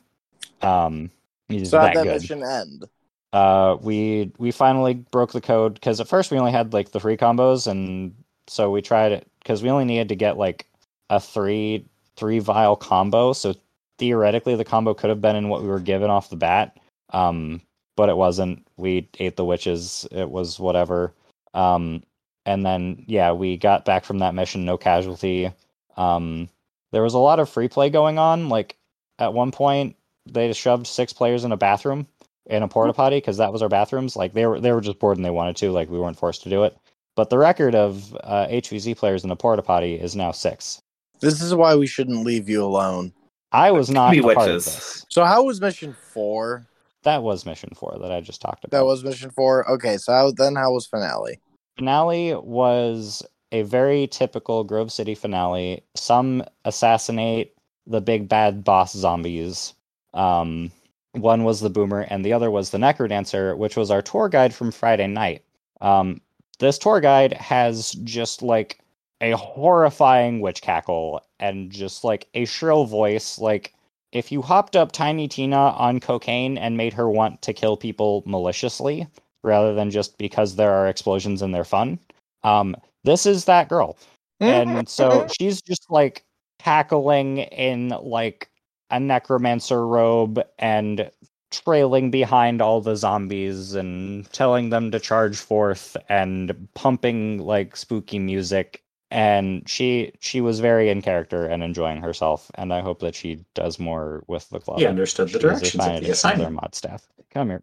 Um, 0.62 1.10
he's 1.48 1.70
So 1.70 1.78
that 1.78 1.94
that 1.94 2.04
good. 2.04 2.22
mission 2.22 2.42
end? 2.42 2.84
Uh, 3.32 3.76
we 3.80 4.32
we 4.38 4.50
finally 4.50 4.94
broke 4.94 5.32
the 5.32 5.40
code 5.40 5.74
because 5.74 6.00
at 6.00 6.08
first 6.08 6.30
we 6.30 6.38
only 6.38 6.52
had 6.52 6.72
like 6.72 6.90
the 6.90 7.00
three 7.00 7.16
combos, 7.16 7.66
and 7.66 8.14
so 8.48 8.70
we 8.70 8.82
tried 8.82 9.12
it 9.12 9.26
because 9.40 9.62
we 9.62 9.70
only 9.70 9.84
needed 9.84 10.08
to 10.08 10.16
get 10.16 10.36
like 10.36 10.66
a 11.10 11.20
three 11.20 11.84
three 12.16 12.40
vial 12.40 12.76
combo. 12.76 13.32
So 13.32 13.54
theoretically, 13.98 14.56
the 14.56 14.64
combo 14.64 14.94
could 14.94 15.10
have 15.10 15.20
been 15.20 15.36
in 15.36 15.48
what 15.48 15.62
we 15.62 15.68
were 15.68 15.80
given 15.80 16.10
off 16.10 16.30
the 16.30 16.36
bat, 16.36 16.76
um, 17.10 17.60
but 17.96 18.08
it 18.08 18.16
wasn't. 18.16 18.66
We 18.76 19.08
ate 19.18 19.36
the 19.36 19.44
witches. 19.44 20.06
It 20.10 20.28
was 20.28 20.58
whatever. 20.58 21.14
Um, 21.54 22.02
and 22.46 22.66
then 22.66 23.04
yeah, 23.06 23.32
we 23.32 23.56
got 23.56 23.84
back 23.84 24.04
from 24.04 24.18
that 24.18 24.34
mission, 24.34 24.64
no 24.64 24.76
casualty. 24.76 25.52
Um, 25.96 26.48
there 26.92 27.02
was 27.02 27.14
a 27.14 27.18
lot 27.18 27.40
of 27.40 27.48
free 27.48 27.68
play 27.68 27.90
going 27.90 28.18
on. 28.18 28.48
Like 28.48 28.76
at 29.18 29.34
one 29.34 29.50
point, 29.50 29.96
they 30.26 30.52
shoved 30.52 30.86
six 30.86 31.12
players 31.12 31.44
in 31.44 31.52
a 31.52 31.56
bathroom 31.56 32.06
in 32.46 32.62
a 32.62 32.68
porta 32.68 32.92
potty 32.92 33.16
because 33.16 33.36
that 33.36 33.52
was 33.52 33.62
our 33.62 33.68
bathrooms. 33.68 34.16
Like 34.16 34.32
they 34.32 34.46
were 34.46 34.60
they 34.60 34.72
were 34.72 34.80
just 34.80 34.98
bored 34.98 35.16
and 35.16 35.24
they 35.24 35.30
wanted 35.30 35.56
to. 35.56 35.70
Like 35.70 35.90
we 35.90 35.98
weren't 35.98 36.18
forced 36.18 36.42
to 36.44 36.50
do 36.50 36.64
it. 36.64 36.76
But 37.16 37.30
the 37.30 37.38
record 37.38 37.74
of 37.74 38.16
uh, 38.22 38.46
HVZ 38.48 38.96
players 38.96 39.24
in 39.24 39.30
a 39.30 39.36
porta 39.36 39.62
potty 39.62 39.94
is 39.94 40.16
now 40.16 40.30
six. 40.30 40.80
This 41.20 41.42
is 41.42 41.54
why 41.54 41.74
we 41.74 41.86
shouldn't 41.86 42.24
leave 42.24 42.48
you 42.48 42.64
alone. 42.64 43.12
I 43.52 43.72
was 43.72 43.90
not 43.90 44.12
be 44.12 44.18
a 44.18 44.22
part 44.22 44.48
of 44.48 44.64
this. 44.64 45.04
So 45.10 45.24
how 45.24 45.44
was 45.44 45.60
mission 45.60 45.92
four? 45.92 46.66
That 47.02 47.22
was 47.22 47.44
mission 47.44 47.70
four 47.74 47.98
that 48.00 48.12
I 48.12 48.20
just 48.20 48.40
talked 48.40 48.64
about. 48.64 48.76
That 48.76 48.84
was 48.84 49.02
mission 49.02 49.30
four. 49.30 49.68
Okay, 49.68 49.96
so 49.96 50.12
how, 50.12 50.30
then 50.30 50.54
how 50.54 50.72
was 50.72 50.86
finale? 50.86 51.40
finale 51.80 52.34
was 52.34 53.22
a 53.52 53.62
very 53.62 54.06
typical 54.06 54.64
Grove 54.64 54.92
City 54.92 55.14
finale. 55.14 55.82
Some 55.94 56.44
assassinate 56.64 57.54
the 57.86 58.00
big 58.00 58.28
bad 58.28 58.64
boss 58.64 58.92
zombies. 58.92 59.74
Um, 60.14 60.70
one 61.12 61.44
was 61.44 61.60
the 61.60 61.70
boomer, 61.70 62.02
and 62.02 62.24
the 62.24 62.32
other 62.32 62.50
was 62.50 62.70
the 62.70 62.78
necrodancer, 62.78 63.56
which 63.56 63.76
was 63.76 63.90
our 63.90 64.02
tour 64.02 64.28
guide 64.28 64.54
from 64.54 64.70
Friday 64.70 65.08
night. 65.08 65.42
Um, 65.80 66.20
this 66.60 66.78
tour 66.78 67.00
guide 67.00 67.32
has 67.32 67.92
just 68.04 68.42
like 68.42 68.78
a 69.20 69.32
horrifying 69.32 70.40
witch 70.40 70.62
cackle 70.62 71.22
and 71.38 71.70
just 71.70 72.04
like 72.04 72.28
a 72.34 72.44
shrill 72.44 72.84
voice. 72.84 73.38
Like 73.38 73.74
if 74.12 74.30
you 74.30 74.42
hopped 74.42 74.76
up 74.76 74.92
Tiny 74.92 75.26
Tina 75.26 75.56
on 75.56 76.00
cocaine 76.00 76.58
and 76.58 76.76
made 76.76 76.92
her 76.92 77.10
want 77.10 77.42
to 77.42 77.52
kill 77.52 77.76
people 77.76 78.22
maliciously 78.26 79.06
rather 79.42 79.74
than 79.74 79.90
just 79.90 80.16
because 80.18 80.56
there 80.56 80.72
are 80.72 80.88
explosions 80.88 81.42
and 81.42 81.54
they're 81.54 81.64
fun, 81.64 81.98
um, 82.44 82.76
this 83.04 83.26
is 83.26 83.44
that 83.46 83.68
girl. 83.68 83.96
And 84.40 84.70
mm-hmm, 84.70 84.86
so 84.86 85.10
mm-hmm. 85.10 85.28
she's 85.38 85.60
just 85.60 85.90
like 85.90 86.24
cackling 86.58 87.38
in 87.38 87.88
like 88.02 88.50
a 88.90 88.98
necromancer 88.98 89.86
robe 89.86 90.42
and 90.58 91.10
trailing 91.50 92.10
behind 92.10 92.62
all 92.62 92.80
the 92.80 92.96
zombies 92.96 93.74
and 93.74 94.30
telling 94.32 94.70
them 94.70 94.90
to 94.90 95.00
charge 95.00 95.36
forth 95.36 95.96
and 96.08 96.68
pumping 96.74 97.38
like 97.38 97.76
spooky 97.76 98.18
music. 98.18 98.82
And 99.10 99.68
she 99.68 100.12
she 100.20 100.40
was 100.40 100.60
very 100.60 100.88
in 100.88 101.02
character 101.02 101.44
and 101.44 101.62
enjoying 101.62 102.00
herself. 102.00 102.50
And 102.54 102.72
i 102.72 102.80
hope 102.80 103.00
that 103.00 103.14
she 103.14 103.44
does 103.54 103.78
more 103.78 104.22
with 104.28 104.48
the 104.50 104.60
club. 104.60 104.78
He 104.78 104.86
understood 104.86 105.30
the 105.30 105.40
directions 105.40 105.84
of 105.84 106.00
the 106.00 106.10
assignment. 106.10 106.54
mod 106.54 106.74
staff. 106.74 107.06
Come 107.32 107.50
here 107.50 107.62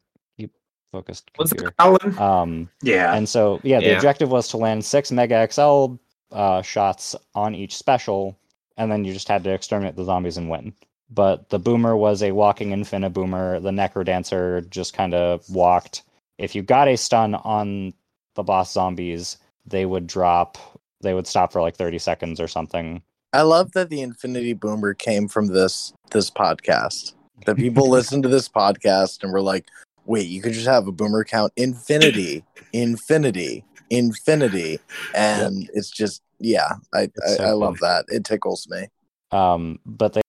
focused 0.91 1.31
Was 1.37 1.51
it 1.51 1.57
computer. 1.77 2.21
Um 2.21 2.69
Yeah. 2.81 3.13
and 3.15 3.27
so 3.27 3.59
yeah 3.63 3.79
the 3.79 3.87
Yeah. 3.87 3.95
objective 3.95 4.31
was 4.31 4.47
to 4.49 4.57
land 4.57 4.83
six 4.85 5.11
mega 5.11 5.47
xl 5.51 5.95
uh, 6.31 6.61
shots 6.61 7.15
on 7.35 7.55
each 7.55 7.75
special 7.75 8.37
and 8.77 8.91
then 8.91 9.05
you 9.05 9.13
just 9.13 9.27
had 9.29 9.43
to 9.45 9.53
exterminate 9.53 9.95
the 9.95 10.03
zombies 10.03 10.37
and 10.37 10.49
win 10.49 10.73
but 11.09 11.49
the 11.49 11.59
boomer 11.59 11.95
was 11.95 12.21
a 12.21 12.31
walking 12.33 12.69
infina 12.71 13.11
boomer 13.11 13.59
the 13.61 13.71
necrodancer 13.71 14.69
just 14.69 14.93
kind 14.93 15.13
of 15.13 15.49
walked 15.49 16.03
if 16.37 16.53
you 16.53 16.61
got 16.61 16.87
a 16.89 16.97
stun 16.97 17.33
on 17.35 17.93
the 18.35 18.43
boss 18.43 18.73
zombies 18.73 19.37
they 19.65 19.85
would 19.85 20.05
drop 20.07 20.57
they 21.01 21.13
would 21.13 21.27
stop 21.27 21.51
for 21.53 21.61
like 21.61 21.75
30 21.77 21.97
seconds 21.99 22.39
or 22.39 22.47
something 22.47 23.01
I 23.33 23.41
love 23.41 23.73
that 23.73 23.89
the 23.89 24.01
Infinity 24.01 24.53
Boomer 24.53 24.93
came 24.93 25.27
from 25.27 25.47
this 25.47 25.91
this 26.11 26.31
podcast. 26.31 27.13
That 27.45 27.57
people 27.57 27.89
listened 27.97 28.23
to 28.23 28.29
this 28.29 28.47
podcast 28.47 29.21
and 29.21 29.33
were 29.33 29.41
like, 29.41 29.67
"Wait, 30.07 30.27
you 30.27 30.41
could 30.41 30.53
just 30.53 30.67
have 30.67 30.87
a 30.87 30.91
boomer 30.91 31.23
count 31.23 31.53
infinity, 31.55 32.43
infinity, 32.73 33.63
infinity," 33.89 34.79
and 35.13 35.69
it's 35.73 35.91
just 35.91 36.23
yeah. 36.39 36.73
I 36.93 37.09
I, 37.25 37.29
so 37.35 37.43
I 37.43 37.51
love 37.51 37.77
that. 37.81 38.05
It 38.07 38.23
tickles 38.23 38.67
me. 38.69 38.87
um 39.31 39.79
but 39.85 40.13
they 40.13 40.21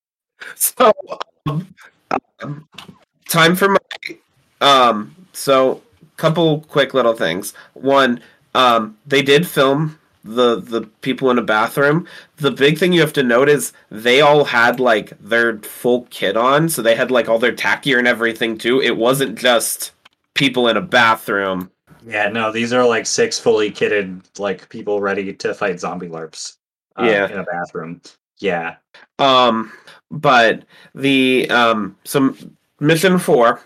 So, 0.54 0.92
um, 1.46 1.74
um, 2.40 2.68
time 3.28 3.56
for 3.56 3.68
my 3.68 4.16
um. 4.60 5.14
So, 5.32 5.82
couple 6.16 6.60
quick 6.62 6.94
little 6.94 7.14
things. 7.14 7.54
One, 7.74 8.20
um, 8.54 8.98
they 9.06 9.22
did 9.22 9.46
film 9.46 9.97
the 10.24 10.56
the 10.60 10.82
people 11.02 11.30
in 11.30 11.38
a 11.38 11.42
bathroom. 11.42 12.06
The 12.36 12.50
big 12.50 12.78
thing 12.78 12.92
you 12.92 13.00
have 13.00 13.12
to 13.14 13.22
note 13.22 13.48
is 13.48 13.72
they 13.90 14.20
all 14.20 14.44
had 14.44 14.80
like 14.80 15.12
their 15.20 15.58
full 15.58 16.06
kit 16.10 16.36
on, 16.36 16.68
so 16.68 16.82
they 16.82 16.94
had 16.94 17.10
like 17.10 17.28
all 17.28 17.38
their 17.38 17.52
tack 17.54 17.82
gear 17.82 17.98
and 17.98 18.08
everything 18.08 18.58
too. 18.58 18.80
It 18.80 18.96
wasn't 18.96 19.38
just 19.38 19.92
people 20.34 20.68
in 20.68 20.76
a 20.76 20.80
bathroom. 20.82 21.70
Yeah, 22.06 22.28
no, 22.28 22.52
these 22.52 22.72
are 22.72 22.86
like 22.86 23.06
six 23.06 23.38
fully 23.38 23.70
kitted 23.70 24.22
like 24.38 24.68
people 24.68 25.00
ready 25.00 25.32
to 25.34 25.54
fight 25.54 25.80
zombie 25.80 26.08
larps. 26.08 26.56
uh, 26.96 27.04
Yeah. 27.04 27.30
in 27.30 27.38
a 27.38 27.44
bathroom. 27.44 28.00
Yeah, 28.38 28.76
Um, 29.18 29.72
but 30.10 30.62
the 30.94 31.50
um 31.50 31.96
some 32.04 32.54
mission 32.80 33.18
four, 33.18 33.60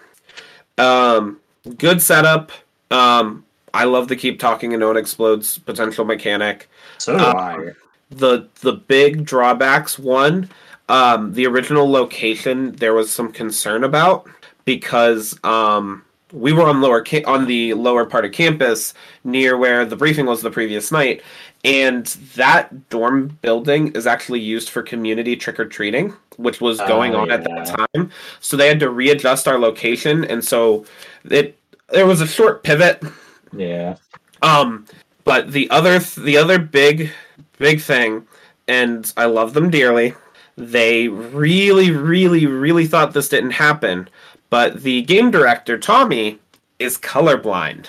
um, 0.79 1.39
good 1.77 2.01
setup. 2.03 2.53
Um, 2.91 3.45
I 3.75 3.85
love 3.85 4.09
the 4.09 4.17
keep 4.17 4.39
talking 4.39 4.73
and 4.73 4.81
no 4.81 4.89
one 4.89 4.97
explodes 4.97 5.59
potential 5.59 6.05
mechanic. 6.05 6.69
so 6.99 7.17
do 7.17 7.25
Uh, 7.25 7.33
I. 7.35 7.71
The 8.11 8.49
the 8.61 8.73
big 8.75 9.25
drawbacks 9.25 9.99
one, 9.99 10.51
um, 10.91 11.33
the 11.33 11.47
original 11.47 11.91
location 11.91 12.73
there 12.73 12.93
was 12.95 13.11
some 13.11 13.33
concern 13.33 13.85
about 13.85 14.29
because 14.67 15.39
um 15.45 16.05
we 16.33 16.53
were 16.53 16.63
on 16.65 16.81
lower 16.81 17.03
ca- 17.05 17.25
on 17.25 17.47
the 17.47 17.75
lower 17.75 18.05
part 18.07 18.25
of 18.25 18.33
campus 18.33 18.95
near 19.25 19.57
where 19.57 19.85
the 19.85 19.97
briefing 19.97 20.25
was 20.27 20.41
the 20.43 20.51
previous 20.51 20.91
night 20.93 21.23
and 21.65 22.07
that 22.37 22.89
dorm 22.91 23.39
building 23.43 23.93
is 23.93 24.07
actually 24.07 24.41
used 24.41 24.69
for 24.71 24.83
community 24.83 25.37
trick 25.37 25.59
or 25.61 25.67
treating 25.67 26.13
which 26.37 26.61
was 26.61 26.81
Oh, 26.81 26.87
going 26.89 27.15
on 27.15 27.31
at 27.31 27.45
that 27.45 27.67
time 27.93 28.11
so 28.41 28.57
they 28.57 28.69
had 28.69 28.81
to 28.81 28.89
readjust 28.91 29.47
our 29.47 29.59
location 29.59 30.25
and 30.25 30.43
so 30.45 30.85
it 31.31 31.57
there 31.91 32.07
was 32.07 32.21
a 32.23 32.27
short 32.27 32.63
pivot 32.63 33.03
Yeah, 33.53 33.97
um, 34.43 34.87
but 35.25 35.53
the 35.53 35.69
other 35.71 35.99
the 35.99 36.37
other 36.37 36.59
big 36.59 37.11
big 37.59 37.81
thing, 37.81 38.27
and 38.69 39.13
I 39.17 39.27
love 39.27 39.55
them 39.55 39.71
dearly. 39.71 40.15
They 40.57 41.09
really, 41.09 41.91
really, 41.91 42.47
really 42.47 42.87
thought 42.87 43.15
this 43.15 43.29
didn't 43.29 43.53
happen, 43.53 44.09
but 44.51 44.83
the 44.83 45.03
game 45.03 45.31
director 45.31 45.79
Tommy 45.79 46.39
is 46.79 46.99
colorblind. 46.99 47.87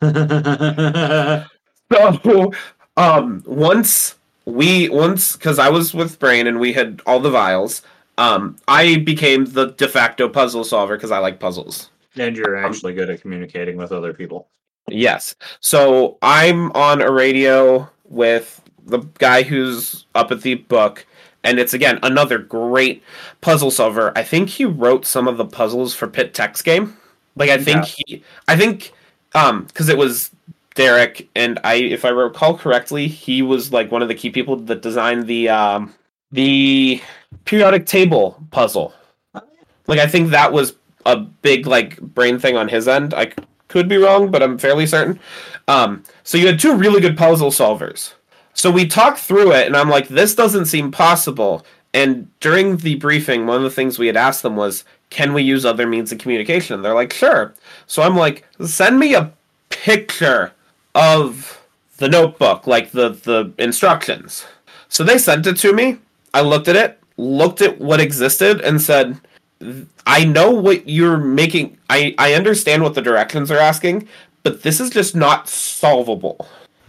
So, 1.90 2.52
um, 2.98 3.42
once 3.46 4.16
we 4.44 4.88
once 4.88 5.36
because 5.36 5.58
I 5.58 5.68
was 5.68 5.94
with 5.94 6.18
Brian 6.18 6.46
and 6.46 6.58
we 6.58 6.72
had 6.72 7.00
all 7.06 7.20
the 7.20 7.30
vials. 7.30 7.82
Um, 8.16 8.56
I 8.66 8.96
became 8.96 9.44
the 9.44 9.66
de 9.66 9.86
facto 9.86 10.28
puzzle 10.28 10.64
solver 10.64 10.96
because 10.96 11.12
I 11.12 11.18
like 11.18 11.38
puzzles. 11.38 11.90
and 12.16 12.36
you're 12.36 12.56
actually 12.56 12.94
good 12.94 13.10
at 13.10 13.20
communicating 13.20 13.76
with 13.76 13.92
other 13.92 14.12
people. 14.12 14.48
Yes. 14.90 15.34
So 15.60 16.18
I'm 16.22 16.72
on 16.72 17.00
a 17.00 17.10
radio 17.10 17.88
with 18.04 18.62
the 18.86 18.98
guy 19.18 19.42
who's 19.42 20.06
up 20.14 20.30
at 20.30 20.42
the 20.42 20.54
book, 20.54 21.06
and 21.44 21.58
it's 21.58 21.74
again 21.74 21.98
another 22.02 22.38
great 22.38 23.02
puzzle 23.40 23.70
solver. 23.70 24.12
I 24.16 24.22
think 24.22 24.48
he 24.48 24.64
wrote 24.64 25.06
some 25.06 25.28
of 25.28 25.36
the 25.36 25.44
puzzles 25.44 25.94
for 25.94 26.06
Pit 26.06 26.34
Tech's 26.34 26.62
game. 26.62 26.96
Like 27.36 27.50
I 27.50 27.58
think 27.58 27.84
he, 27.84 28.22
I 28.48 28.56
think, 28.56 28.92
um, 29.34 29.64
because 29.64 29.88
it 29.88 29.96
was 29.96 30.30
Derek 30.74 31.28
and 31.34 31.58
I, 31.64 31.74
if 31.74 32.04
I 32.04 32.08
recall 32.08 32.56
correctly, 32.56 33.06
he 33.08 33.42
was 33.42 33.72
like 33.72 33.92
one 33.92 34.02
of 34.02 34.08
the 34.08 34.14
key 34.14 34.30
people 34.30 34.56
that 34.56 34.82
designed 34.82 35.26
the 35.26 35.48
um 35.48 35.94
the 36.32 37.00
periodic 37.44 37.86
table 37.86 38.42
puzzle. 38.50 38.92
Like 39.86 39.98
I 39.98 40.06
think 40.06 40.30
that 40.30 40.52
was 40.52 40.74
a 41.06 41.16
big 41.16 41.66
like 41.66 42.00
brain 42.00 42.38
thing 42.38 42.56
on 42.56 42.68
his 42.68 42.88
end. 42.88 43.14
I 43.14 43.32
could 43.68 43.88
be 43.88 43.96
wrong, 43.96 44.30
but 44.30 44.42
I'm 44.42 44.58
fairly 44.58 44.86
certain. 44.86 45.20
Um, 45.68 46.04
so 46.24 46.38
you 46.38 46.46
had 46.46 46.58
two 46.58 46.74
really 46.74 47.00
good 47.00 47.16
puzzle 47.16 47.50
solvers. 47.50 48.14
So 48.54 48.70
we 48.70 48.86
talked 48.86 49.18
through 49.18 49.52
it, 49.52 49.66
and 49.66 49.76
I'm 49.76 49.88
like, 49.88 50.08
this 50.08 50.34
doesn't 50.34 50.66
seem 50.66 50.90
possible. 50.90 51.64
And 51.94 52.28
during 52.40 52.78
the 52.78 52.96
briefing, 52.96 53.46
one 53.46 53.56
of 53.58 53.62
the 53.62 53.70
things 53.70 53.98
we 53.98 54.08
had 54.08 54.16
asked 54.16 54.42
them 54.42 54.56
was, 54.56 54.84
can 55.10 55.32
we 55.32 55.42
use 55.42 55.64
other 55.64 55.86
means 55.86 56.12
of 56.12 56.18
communication? 56.18 56.74
And 56.74 56.84
they're 56.84 56.94
like, 56.94 57.12
sure. 57.12 57.54
So 57.86 58.02
I'm 58.02 58.16
like, 58.16 58.44
send 58.64 58.98
me 58.98 59.14
a 59.14 59.32
picture 59.70 60.52
of 60.94 61.64
the 61.98 62.08
notebook, 62.08 62.66
like 62.66 62.90
the 62.90 63.10
the 63.10 63.52
instructions. 63.58 64.46
So 64.88 65.04
they 65.04 65.18
sent 65.18 65.46
it 65.46 65.56
to 65.58 65.72
me. 65.72 65.98
I 66.34 66.40
looked 66.40 66.68
at 66.68 66.76
it, 66.76 67.00
looked 67.16 67.62
at 67.62 67.78
what 67.78 68.00
existed, 68.00 68.60
and 68.60 68.80
said, 68.80 69.20
I 70.06 70.24
know 70.24 70.50
what 70.50 70.88
you're 70.88 71.18
making. 71.18 71.78
I, 71.90 72.14
I 72.18 72.34
understand 72.34 72.82
what 72.82 72.94
the 72.94 73.02
directions 73.02 73.50
are 73.50 73.58
asking, 73.58 74.08
but 74.42 74.62
this 74.62 74.80
is 74.80 74.90
just 74.90 75.14
not 75.16 75.48
solvable. 75.48 76.48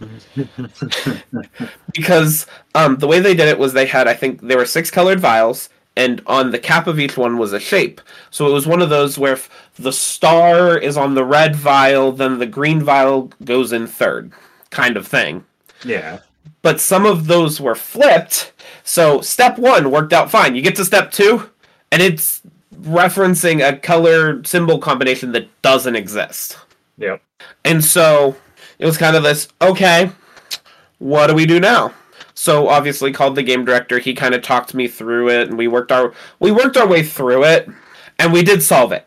because 1.92 2.46
um, 2.74 2.96
the 2.96 3.06
way 3.06 3.20
they 3.20 3.34
did 3.34 3.48
it 3.48 3.58
was 3.58 3.72
they 3.72 3.86
had, 3.86 4.08
I 4.08 4.14
think, 4.14 4.40
there 4.40 4.56
were 4.56 4.64
six 4.64 4.90
colored 4.90 5.20
vials, 5.20 5.68
and 5.96 6.22
on 6.26 6.50
the 6.50 6.58
cap 6.58 6.86
of 6.86 6.98
each 6.98 7.16
one 7.16 7.36
was 7.36 7.52
a 7.52 7.60
shape. 7.60 8.00
So 8.30 8.46
it 8.48 8.52
was 8.52 8.66
one 8.66 8.80
of 8.80 8.88
those 8.88 9.18
where 9.18 9.34
if 9.34 9.50
the 9.76 9.92
star 9.92 10.78
is 10.78 10.96
on 10.96 11.14
the 11.14 11.24
red 11.24 11.54
vial, 11.56 12.12
then 12.12 12.38
the 12.38 12.46
green 12.46 12.82
vial 12.82 13.30
goes 13.44 13.72
in 13.72 13.86
third, 13.86 14.32
kind 14.70 14.96
of 14.96 15.06
thing 15.06 15.44
Yeah, 15.84 16.20
but 16.62 16.80
some 16.80 17.06
of 17.06 17.26
those 17.26 17.60
were 17.60 17.74
flipped. 17.74 18.52
So 18.84 19.20
step 19.20 19.58
one 19.58 19.90
worked 19.90 20.12
out 20.12 20.30
fine. 20.30 20.54
You 20.54 20.62
get 20.62 20.76
to 20.76 20.84
step 20.84 21.10
two, 21.10 21.50
and 21.92 22.02
it's 22.02 22.42
referencing 22.82 23.66
a 23.66 23.76
color 23.76 24.42
symbol 24.44 24.78
combination 24.78 25.32
that 25.32 25.48
doesn't 25.62 25.96
exist. 25.96 26.58
Yeah. 26.98 27.18
And 27.64 27.84
so 27.84 28.36
it 28.78 28.86
was 28.86 28.98
kind 28.98 29.16
of 29.16 29.22
this 29.22 29.48
okay, 29.60 30.10
what 30.98 31.28
do 31.28 31.34
we 31.34 31.46
do 31.46 31.60
now? 31.60 31.94
So 32.34 32.68
obviously 32.68 33.12
called 33.12 33.34
the 33.34 33.42
game 33.42 33.64
director. 33.64 33.98
He 33.98 34.14
kind 34.14 34.34
of 34.34 34.42
talked 34.42 34.74
me 34.74 34.88
through 34.88 35.28
it, 35.28 35.48
and 35.48 35.58
we 35.58 35.68
worked 35.68 35.92
our 35.92 36.14
we 36.38 36.50
worked 36.50 36.76
our 36.76 36.86
way 36.86 37.02
through 37.02 37.44
it, 37.44 37.68
and 38.18 38.32
we 38.32 38.42
did 38.42 38.62
solve 38.62 38.92
it. 38.92 39.06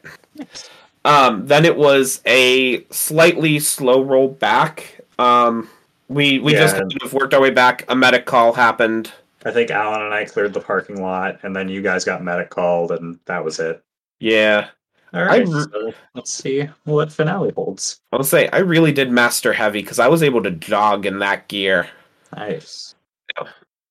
Um, 1.05 1.47
then 1.47 1.65
it 1.65 1.75
was 1.75 2.21
a 2.25 2.85
slightly 2.91 3.59
slow 3.59 4.03
roll 4.03 4.29
back. 4.29 5.01
Um, 5.19 5.69
we 6.07 6.39
we 6.39 6.53
just 6.53 6.75
kind 6.75 7.01
of 7.01 7.13
worked 7.13 7.33
our 7.33 7.41
way 7.41 7.49
back. 7.49 7.85
A 7.89 7.95
medic 7.95 8.25
call 8.25 8.53
happened. 8.53 9.11
I 9.45 9.51
think 9.51 9.71
Alan 9.71 10.01
and 10.01 10.13
I 10.13 10.25
cleared 10.25 10.53
the 10.53 10.61
parking 10.61 11.01
lot, 11.01 11.39
and 11.43 11.55
then 11.55 11.67
you 11.69 11.81
guys 11.81 12.05
got 12.05 12.23
medic 12.23 12.49
called, 12.49 12.91
and 12.91 13.19
that 13.25 13.43
was 13.43 13.59
it. 13.59 13.83
Yeah, 14.19 14.69
All 15.13 15.25
right, 15.25 15.45
re- 15.45 15.65
so 15.71 15.93
let's 16.15 16.31
see 16.33 16.69
what 16.85 17.11
finale 17.11 17.51
holds. 17.55 17.99
I'll 18.13 18.23
say 18.23 18.47
I 18.49 18.59
really 18.59 18.91
did 18.93 19.11
master 19.11 19.51
heavy 19.51 19.81
because 19.81 19.99
I 19.99 20.07
was 20.07 20.23
able 20.23 20.41
to 20.43 20.51
jog 20.51 21.05
in 21.05 21.19
that 21.19 21.47
gear. 21.49 21.89
Nice. 22.35 22.95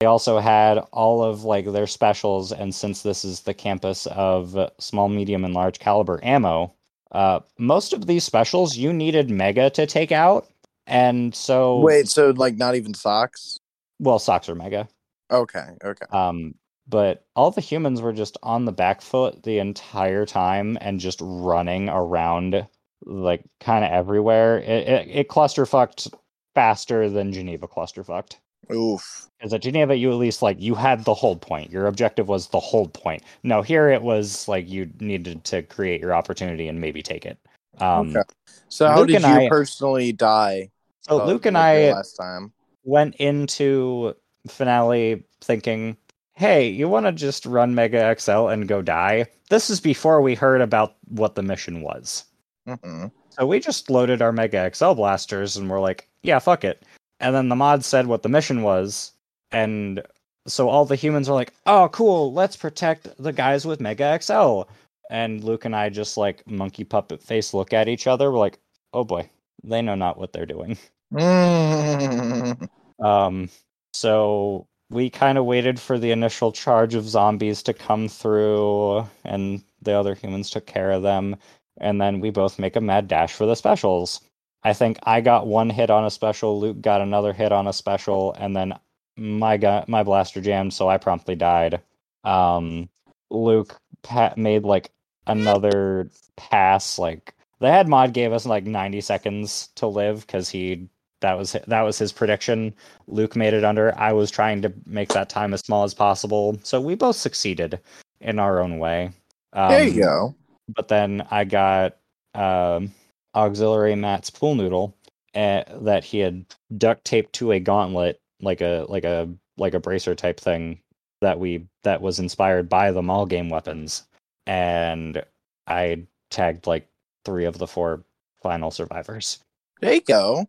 They 0.00 0.06
also 0.06 0.38
had 0.40 0.78
all 0.92 1.22
of 1.22 1.44
like 1.44 1.70
their 1.70 1.86
specials, 1.86 2.50
and 2.50 2.74
since 2.74 3.02
this 3.02 3.24
is 3.24 3.40
the 3.40 3.54
campus 3.54 4.06
of 4.06 4.56
small, 4.78 5.08
medium, 5.08 5.44
and 5.44 5.54
large 5.54 5.78
caliber 5.78 6.18
ammo, 6.24 6.74
uh, 7.12 7.40
most 7.58 7.92
of 7.92 8.06
these 8.06 8.24
specials 8.24 8.76
you 8.76 8.92
needed 8.92 9.30
mega 9.30 9.70
to 9.70 9.86
take 9.86 10.10
out, 10.10 10.48
and 10.86 11.34
so 11.34 11.78
Wait, 11.80 12.08
so 12.08 12.30
like 12.30 12.56
not 12.56 12.74
even 12.74 12.94
socks? 12.94 13.58
well, 14.00 14.18
socks 14.18 14.48
are 14.48 14.54
mega. 14.56 14.88
Okay, 15.32 15.64
okay. 15.82 16.06
Um, 16.10 16.54
but 16.86 17.24
all 17.34 17.50
the 17.50 17.60
humans 17.60 18.02
were 18.02 18.12
just 18.12 18.36
on 18.42 18.64
the 18.64 18.72
back 18.72 19.00
foot 19.00 19.42
the 19.42 19.58
entire 19.58 20.26
time 20.26 20.76
and 20.80 21.00
just 21.00 21.18
running 21.22 21.88
around 21.88 22.66
like 23.04 23.42
kind 23.60 23.84
of 23.84 23.90
everywhere. 23.90 24.58
It, 24.58 24.88
it, 24.88 25.08
it 25.08 25.28
clusterfucked 25.28 26.12
faster 26.54 27.08
than 27.08 27.32
Geneva 27.32 27.66
clusterfucked. 27.66 28.36
Oof. 28.72 29.28
Because 29.38 29.54
at 29.54 29.62
Geneva, 29.62 29.96
you 29.96 30.10
at 30.10 30.16
least 30.16 30.42
like 30.42 30.60
you 30.60 30.74
had 30.74 31.04
the 31.04 31.14
hold 31.14 31.40
point. 31.40 31.70
Your 31.70 31.86
objective 31.86 32.28
was 32.28 32.48
the 32.48 32.60
hold 32.60 32.92
point. 32.92 33.22
No, 33.42 33.62
here 33.62 33.88
it 33.88 34.02
was 34.02 34.46
like 34.46 34.68
you 34.68 34.90
needed 35.00 35.44
to 35.44 35.62
create 35.62 36.00
your 36.00 36.14
opportunity 36.14 36.68
and 36.68 36.80
maybe 36.80 37.02
take 37.02 37.24
it. 37.26 37.38
Um, 37.80 38.10
Okay. 38.16 38.22
So 38.68 38.88
how 38.88 38.98
Luke 38.98 39.08
did 39.08 39.16
and 39.16 39.24
you 39.24 39.30
I- 39.30 39.48
personally 39.48 40.12
die? 40.12 40.70
So 41.00 41.20
uh, 41.20 41.26
Luke 41.26 41.46
and 41.46 41.58
I 41.58 41.90
last 41.90 42.14
time. 42.14 42.52
went 42.84 43.16
into 43.16 44.14
finale 44.48 45.22
thinking, 45.40 45.96
hey, 46.34 46.68
you 46.68 46.88
want 46.88 47.06
to 47.06 47.12
just 47.12 47.46
run 47.46 47.74
Mega 47.74 48.14
XL 48.18 48.48
and 48.48 48.68
go 48.68 48.82
die? 48.82 49.26
This 49.50 49.70
is 49.70 49.80
before 49.80 50.20
we 50.20 50.34
heard 50.34 50.60
about 50.60 50.96
what 51.08 51.34
the 51.34 51.42
mission 51.42 51.82
was. 51.82 52.24
hmm 52.66 53.06
So 53.30 53.46
we 53.46 53.60
just 53.60 53.90
loaded 53.90 54.22
our 54.22 54.32
Mega 54.32 54.70
XL 54.74 54.92
blasters 54.92 55.56
and 55.56 55.68
we're 55.70 55.80
like, 55.80 56.08
yeah, 56.22 56.38
fuck 56.38 56.64
it. 56.64 56.84
And 57.20 57.34
then 57.34 57.48
the 57.48 57.56
mod 57.56 57.84
said 57.84 58.06
what 58.06 58.22
the 58.22 58.28
mission 58.28 58.62
was. 58.62 59.12
And 59.52 60.02
so 60.46 60.68
all 60.68 60.84
the 60.84 60.96
humans 60.96 61.28
are 61.28 61.34
like, 61.34 61.52
oh, 61.66 61.88
cool, 61.92 62.32
let's 62.32 62.56
protect 62.56 63.08
the 63.22 63.32
guys 63.32 63.64
with 63.64 63.80
Mega 63.80 64.18
XL. 64.20 64.62
And 65.10 65.44
Luke 65.44 65.64
and 65.64 65.76
I 65.76 65.90
just 65.90 66.16
like 66.16 66.46
monkey 66.46 66.84
puppet 66.84 67.22
face 67.22 67.52
look 67.54 67.72
at 67.72 67.88
each 67.88 68.06
other. 68.06 68.32
We're 68.32 68.38
like, 68.38 68.58
oh 68.94 69.04
boy, 69.04 69.28
they 69.62 69.82
know 69.82 69.94
not 69.94 70.18
what 70.18 70.32
they're 70.32 70.46
doing. 70.46 70.78
Mm. 71.12 72.68
Um, 73.02 73.48
so 73.92 74.66
we 74.90 75.10
kind 75.10 75.38
of 75.38 75.44
waited 75.46 75.80
for 75.80 75.98
the 75.98 76.10
initial 76.12 76.52
charge 76.52 76.94
of 76.94 77.08
zombies 77.08 77.62
to 77.64 77.72
come 77.74 78.08
through, 78.08 79.08
and 79.24 79.62
the 79.82 79.92
other 79.92 80.14
humans 80.14 80.50
took 80.50 80.66
care 80.66 80.90
of 80.92 81.02
them. 81.02 81.36
And 81.78 82.00
then 82.00 82.20
we 82.20 82.30
both 82.30 82.58
make 82.58 82.76
a 82.76 82.80
mad 82.80 83.08
dash 83.08 83.32
for 83.32 83.46
the 83.46 83.56
specials. 83.56 84.20
I 84.62 84.72
think 84.74 84.98
I 85.04 85.20
got 85.20 85.46
one 85.46 85.70
hit 85.70 85.90
on 85.90 86.04
a 86.04 86.10
special, 86.10 86.60
Luke 86.60 86.80
got 86.80 87.00
another 87.00 87.32
hit 87.32 87.52
on 87.52 87.66
a 87.66 87.72
special, 87.72 88.34
and 88.38 88.54
then 88.56 88.74
my 89.16 89.56
gun, 89.56 89.84
my 89.88 90.02
blaster 90.04 90.40
jammed, 90.40 90.74
so 90.74 90.88
I 90.88 90.98
promptly 90.98 91.34
died. 91.34 91.80
Um, 92.24 92.88
Luke 93.30 93.76
pa- 94.02 94.34
made 94.36 94.64
like 94.64 94.92
another 95.26 96.10
pass, 96.36 96.98
like 96.98 97.34
the 97.60 97.70
head 97.70 97.88
mod 97.88 98.12
gave 98.12 98.32
us 98.32 98.46
like 98.46 98.64
90 98.64 99.00
seconds 99.00 99.70
to 99.76 99.86
live 99.86 100.26
because 100.26 100.48
he 100.50 100.88
that 101.22 101.38
was 101.38 101.56
that 101.66 101.82
was 101.82 101.98
his 101.98 102.12
prediction. 102.12 102.74
Luke 103.08 103.34
made 103.34 103.54
it 103.54 103.64
under. 103.64 103.96
I 103.98 104.12
was 104.12 104.30
trying 104.30 104.60
to 104.62 104.72
make 104.86 105.08
that 105.10 105.28
time 105.28 105.54
as 105.54 105.60
small 105.60 105.84
as 105.84 105.94
possible, 105.94 106.58
so 106.62 106.80
we 106.80 106.94
both 106.94 107.16
succeeded 107.16 107.80
in 108.20 108.38
our 108.38 108.60
own 108.60 108.78
way. 108.78 109.10
Um, 109.54 109.70
there 109.70 109.88
you 109.88 110.02
go. 110.02 110.34
But 110.68 110.88
then 110.88 111.26
I 111.30 111.44
got 111.44 111.96
um, 112.34 112.92
auxiliary 113.34 113.94
Matt's 113.94 114.30
pool 114.30 114.54
noodle 114.54 114.96
uh, 115.34 115.64
that 115.80 116.04
he 116.04 116.18
had 116.18 116.44
duct 116.76 117.04
taped 117.04 117.32
to 117.34 117.52
a 117.52 117.60
gauntlet, 117.60 118.20
like 118.40 118.60
a 118.60 118.84
like 118.88 119.04
a 119.04 119.28
like 119.56 119.74
a 119.74 119.80
bracer 119.80 120.14
type 120.14 120.38
thing 120.38 120.78
that 121.20 121.38
we 121.38 121.66
that 121.84 122.02
was 122.02 122.18
inspired 122.18 122.68
by 122.68 122.90
the 122.90 123.02
mall 123.02 123.26
game 123.26 123.48
weapons, 123.48 124.04
and 124.46 125.22
I 125.66 126.04
tagged 126.30 126.66
like 126.66 126.88
three 127.24 127.44
of 127.44 127.58
the 127.58 127.66
four 127.66 128.04
final 128.42 128.70
survivors. 128.70 129.38
There 129.80 129.94
you 129.94 130.00
go. 130.00 130.46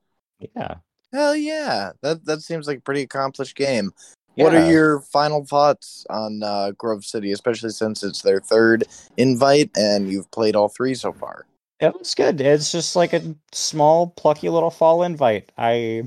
Yeah. 0.55 0.75
Hell 1.11 1.35
yeah. 1.35 1.91
That 2.01 2.25
that 2.25 2.41
seems 2.41 2.67
like 2.67 2.79
a 2.79 2.81
pretty 2.81 3.01
accomplished 3.01 3.55
game. 3.55 3.91
What 4.35 4.55
are 4.55 4.69
your 4.69 5.01
final 5.01 5.45
thoughts 5.45 6.07
on 6.09 6.41
uh, 6.41 6.71
Grove 6.71 7.05
City, 7.05 7.31
especially 7.31 7.69
since 7.69 8.03
it's 8.03 8.23
their 8.23 8.39
third 8.39 8.85
invite 9.15 9.69
and 9.75 10.11
you've 10.11 10.29
played 10.31 10.55
all 10.55 10.69
three 10.69 10.95
so 10.95 11.13
far? 11.13 11.45
It 11.79 11.93
was 11.97 12.15
good. 12.15 12.41
It's 12.41 12.71
just 12.71 12.95
like 12.95 13.13
a 13.13 13.35
small, 13.51 14.07
plucky 14.07 14.49
little 14.49 14.71
fall 14.71 15.03
invite. 15.03 15.51
I 15.57 16.03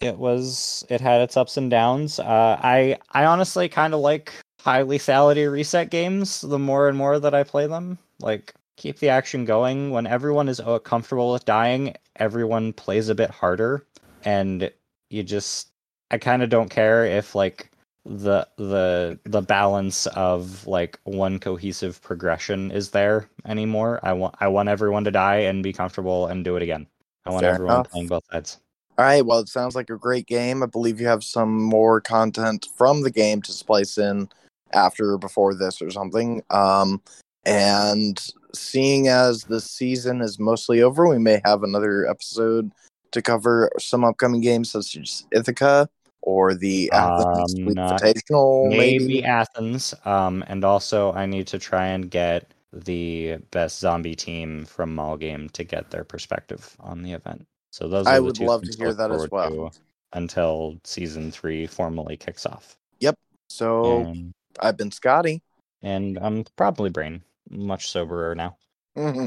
it 0.00 0.18
was 0.18 0.84
it 0.88 1.00
had 1.00 1.20
its 1.20 1.36
ups 1.36 1.56
and 1.56 1.70
downs. 1.70 2.18
Uh, 2.18 2.58
I 2.62 2.98
I 3.12 3.24
honestly 3.24 3.68
kind 3.68 3.94
of 3.94 4.00
like 4.00 4.32
high 4.60 4.82
lethality 4.82 5.50
reset 5.50 5.90
games. 5.90 6.40
The 6.40 6.58
more 6.58 6.88
and 6.88 6.98
more 6.98 7.18
that 7.18 7.34
I 7.34 7.44
play 7.44 7.66
them, 7.66 7.98
like 8.18 8.54
keep 8.80 8.98
the 8.98 9.10
action 9.10 9.44
going. 9.44 9.90
When 9.90 10.06
everyone 10.06 10.48
is 10.48 10.58
uh, 10.58 10.78
comfortable 10.78 11.32
with 11.32 11.44
dying, 11.44 11.94
everyone 12.16 12.72
plays 12.72 13.10
a 13.10 13.14
bit 13.14 13.30
harder, 13.30 13.86
and 14.24 14.70
you 15.10 15.22
just 15.22 15.68
I 16.10 16.18
kind 16.18 16.42
of 16.42 16.48
don't 16.48 16.70
care 16.70 17.04
if 17.04 17.34
like 17.34 17.70
the 18.06 18.48
the 18.56 19.18
the 19.24 19.42
balance 19.42 20.06
of 20.06 20.66
like 20.66 20.98
one 21.04 21.38
cohesive 21.38 22.00
progression 22.00 22.70
is 22.70 22.90
there 22.90 23.28
anymore. 23.44 24.00
I 24.02 24.14
want 24.14 24.34
I 24.40 24.48
want 24.48 24.70
everyone 24.70 25.04
to 25.04 25.10
die 25.10 25.40
and 25.40 25.62
be 25.62 25.74
comfortable 25.74 26.26
and 26.26 26.42
do 26.42 26.56
it 26.56 26.62
again. 26.62 26.86
I 27.26 27.30
want 27.30 27.42
Fair 27.42 27.54
everyone 27.54 27.74
enough. 27.74 27.90
playing 27.90 28.08
both 28.08 28.24
sides. 28.32 28.58
All 28.96 29.04
right. 29.04 29.24
Well, 29.24 29.40
it 29.40 29.48
sounds 29.48 29.74
like 29.74 29.90
a 29.90 29.96
great 29.96 30.26
game. 30.26 30.62
I 30.62 30.66
believe 30.66 31.00
you 31.00 31.06
have 31.06 31.22
some 31.22 31.62
more 31.62 32.00
content 32.00 32.66
from 32.76 33.02
the 33.02 33.10
game 33.10 33.42
to 33.42 33.52
splice 33.52 33.98
in 33.98 34.28
after 34.72 35.12
or 35.12 35.18
before 35.18 35.54
this 35.54 35.82
or 35.82 35.90
something. 35.90 36.42
Um, 36.50 37.02
and 37.44 38.18
seeing 38.54 39.08
as 39.08 39.44
the 39.44 39.60
season 39.60 40.20
is 40.20 40.38
mostly 40.38 40.82
over, 40.82 41.08
we 41.08 41.18
may 41.18 41.40
have 41.44 41.62
another 41.62 42.06
episode 42.08 42.70
to 43.12 43.22
cover 43.22 43.70
some 43.78 44.04
upcoming 44.04 44.40
games 44.40 44.70
such 44.70 44.96
as 44.96 45.24
Ithaca 45.32 45.88
or 46.22 46.54
the 46.54 46.90
Athens 46.92 47.54
Um, 47.54 47.66
Invitational. 47.66 48.68
Maybe 48.68 48.98
Maybe. 49.06 49.24
Athens. 49.24 49.94
Um, 50.04 50.44
and 50.48 50.64
also 50.64 51.12
I 51.12 51.26
need 51.26 51.46
to 51.48 51.58
try 51.58 51.86
and 51.88 52.10
get 52.10 52.52
the 52.72 53.38
best 53.50 53.80
zombie 53.80 54.14
team 54.14 54.64
from 54.64 54.94
Mall 54.94 55.16
Game 55.16 55.48
to 55.50 55.64
get 55.64 55.90
their 55.90 56.04
perspective 56.04 56.76
on 56.78 57.02
the 57.02 57.12
event. 57.12 57.46
So 57.72 57.88
those 57.88 58.06
are 58.06 58.12
I 58.14 58.16
the 58.16 58.22
would 58.24 58.38
love 58.38 58.62
to 58.62 58.76
hear 58.78 58.92
that 58.94 59.10
as 59.10 59.28
well. 59.30 59.72
until 60.12 60.78
season 60.84 61.30
three 61.32 61.66
formally 61.66 62.16
kicks 62.16 62.46
off. 62.46 62.76
Yep. 63.00 63.16
So 63.48 64.00
And, 64.02 64.32
I've 64.60 64.76
been 64.76 64.90
Scotty. 64.92 65.42
and 65.82 66.18
I'm 66.20 66.44
probably 66.56 66.90
brain 66.90 67.22
much 67.50 67.90
soberer 67.90 68.34
now. 68.34 68.56
hmm 68.94 69.26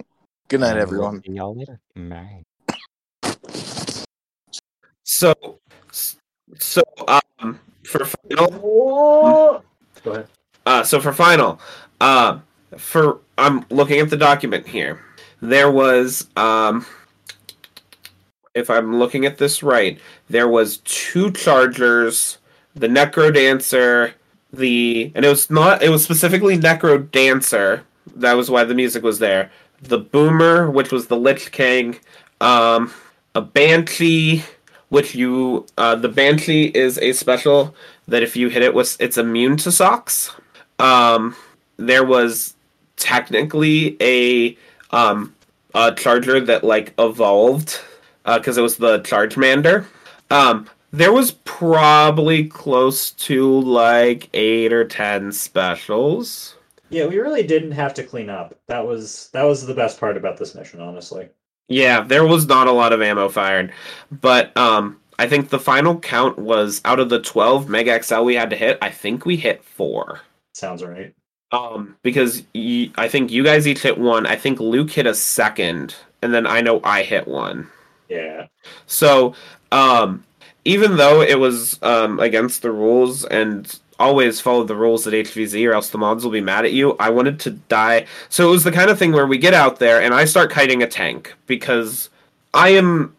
Good 0.50 0.60
night, 0.60 0.72
And 0.72 0.80
everyone. 0.80 1.22
See 1.26 1.34
y'all 1.34 1.56
later. 1.56 1.80
Bye. 1.96 2.44
So, 5.04 5.34
so 6.58 6.82
um, 7.08 7.60
for 7.86 8.06
final, 8.06 9.64
Go 10.04 10.12
ahead. 10.12 10.28
uh, 10.66 10.84
so 10.84 11.00
for 11.00 11.14
final, 11.14 11.60
uh, 12.02 12.40
for 12.78 13.20
I'm 13.38 13.66
looking 13.70 14.00
at 14.00 14.10
the 14.10 14.18
document 14.18 14.68
here. 14.68 15.04
There 15.42 15.72
was, 15.72 16.28
um, 16.38 16.86
if 18.54 18.70
I'm 18.70 18.98
looking 18.98 19.26
at 19.26 19.38
this 19.38 19.62
right, 19.64 20.00
there 20.30 20.48
was 20.48 20.78
two 20.80 21.32
chargers, 21.32 22.38
the 22.76 22.88
Necro 22.88 23.34
Dancer, 23.34 24.14
the 24.52 25.12
and 25.16 25.26
it 25.26 25.30
was 25.30 25.50
not 25.50 25.82
it 25.84 25.90
was 25.90 26.04
specifically 26.04 26.58
Necro 26.58 27.10
Dancer. 27.12 27.84
That 28.16 28.34
was 28.34 28.49
why 28.49 28.64
the 28.64 28.76
music 28.76 29.03
was 29.03 29.20
there. 29.20 29.51
The 29.82 29.99
Boomer, 29.99 30.70
which 30.70 30.91
was 30.91 31.07
the 31.07 31.18
Lich 31.18 31.51
King, 31.51 31.99
um, 32.41 32.93
a 33.36 33.41
Banshee, 33.41 34.43
which 34.89 35.16
you 35.16 35.66
uh, 35.78 35.95
the 35.95 36.09
Banshee 36.09 36.66
is 36.66 36.97
a 36.99 37.14
special 37.14 37.76
that 38.07 38.24
if 38.24 38.36
you 38.36 38.49
hit 38.49 38.61
it 38.61 38.74
with 38.74 38.95
it's 38.99 39.18
immune 39.18 39.57
to 39.57 39.72
socks. 39.72 40.32
Um, 40.80 41.36
there 41.78 42.03
was 42.05 42.55
technically 42.97 43.97
a 44.01 44.57
um 44.91 45.34
a 45.74 45.93
charger 45.93 46.39
that 46.39 46.64
like 46.64 46.93
evolved 46.99 47.80
because 48.24 48.57
it 48.57 48.61
was 48.61 48.78
the 48.78 48.99
Chargemander. 48.99 49.86
Um, 50.30 50.70
there 50.91 51.11
was 51.11 51.32
probably 51.32 52.45
close 52.45 53.11
to 53.11 53.59
like 53.61 54.30
eight 54.34 54.72
or 54.72 54.86
ten 54.86 55.32
specials. 55.32 56.55
Yeah, 56.94 57.08
we 57.08 57.18
really 57.18 57.41
didn't 57.41 57.72
have 57.72 57.96
to 57.96 58.04
clean 58.04 58.30
up. 58.30 58.54
That 58.68 58.86
was 58.86 59.30
that 59.34 59.44
was 59.44 59.66
the 59.66 59.74
best 59.74 60.00
part 60.00 60.16
about 60.16 60.38
this 60.38 60.54
mission, 60.54 60.80
honestly. 60.80 61.30
Yeah, 61.68 62.02
there 62.02 62.26
was 62.26 62.46
not 62.46 62.68
a 62.68 62.72
lot 62.72 62.94
of 62.94 63.02
ammo 63.02 63.30
fired, 63.30 63.74
but 64.12 64.56
um, 64.56 65.00
I 65.18 65.28
think 65.28 65.50
the 65.50 65.60
final 65.60 66.00
count 66.00 66.38
was 66.38 66.82
out 66.86 67.00
of 67.00 67.10
the 67.10 67.20
twelve 67.20 67.68
Mega 67.68 68.02
XL 68.04 68.22
we 68.24 68.36
had 68.36 68.52
to 68.52 68.56
hit. 68.56 68.78
I 68.82 68.91
think 68.91 69.26
we 69.26 69.38
hit 69.38 69.64
four. 69.64 70.22
Sounds 70.54 70.84
right. 70.84 71.16
Um, 71.52 71.98
because 72.04 72.44
y- 72.54 72.91
I 72.96 73.08
think 73.08 73.32
you 73.32 73.44
guys 73.44 73.68
each 73.68 73.82
hit 73.82 73.98
one. 73.98 74.28
I 74.28 74.36
think 74.36 74.60
Luke 74.60 74.91
hit 74.91 75.08
a 75.08 75.16
second, 75.16 75.96
and 76.22 76.34
then 76.34 76.46
I 76.46 76.62
know 76.62 76.80
I 76.84 77.04
hit 77.04 77.28
one. 77.28 77.70
Yeah. 78.08 78.48
So, 78.86 79.34
um, 79.72 80.24
even 80.66 80.98
though 80.98 81.22
it 81.22 81.39
was 81.39 81.80
um, 81.82 82.20
against 82.20 82.62
the 82.62 82.72
rules 82.72 83.26
and 83.26 83.80
always 84.04 84.41
follow 84.41 84.64
the 84.64 84.76
rules 84.76 85.08
at 85.08 85.14
HVZ 85.14 85.68
or 85.68 85.74
else 85.74 85.89
the 85.89 85.97
mods 85.97 86.24
will 86.24 86.32
be 86.32 86.41
mad 86.41 86.66
at 86.66 86.74
you. 86.74 86.95
I 86.99 87.10
wanted 87.10 87.39
to 87.41 87.51
die. 87.51 88.06
So 88.30 88.47
it 88.47 88.51
was 88.51 88.64
the 88.64 88.72
kind 88.72 88.89
of 88.89 88.99
thing 88.99 89.14
where 89.14 89.26
we 89.26 89.38
get 89.38 89.54
out 89.54 89.80
there 89.80 90.01
and 90.01 90.14
I 90.14 90.26
start 90.26 90.51
kiting 90.51 90.84
a 90.84 90.88
tank 90.88 91.34
because 91.47 92.10
I 92.54 92.70
am 92.70 93.16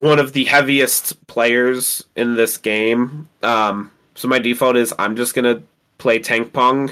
one 0.00 0.18
of 0.18 0.34
the 0.34 0.44
heaviest 0.44 1.26
players 1.26 2.04
in 2.16 2.34
this 2.34 2.58
game. 2.58 3.28
Um, 3.42 3.90
so 4.14 4.28
my 4.28 4.38
default 4.38 4.76
is 4.76 4.94
I'm 4.98 5.16
just 5.16 5.34
going 5.34 5.56
to 5.56 5.62
play 5.98 6.18
tank 6.18 6.52
pong. 6.52 6.90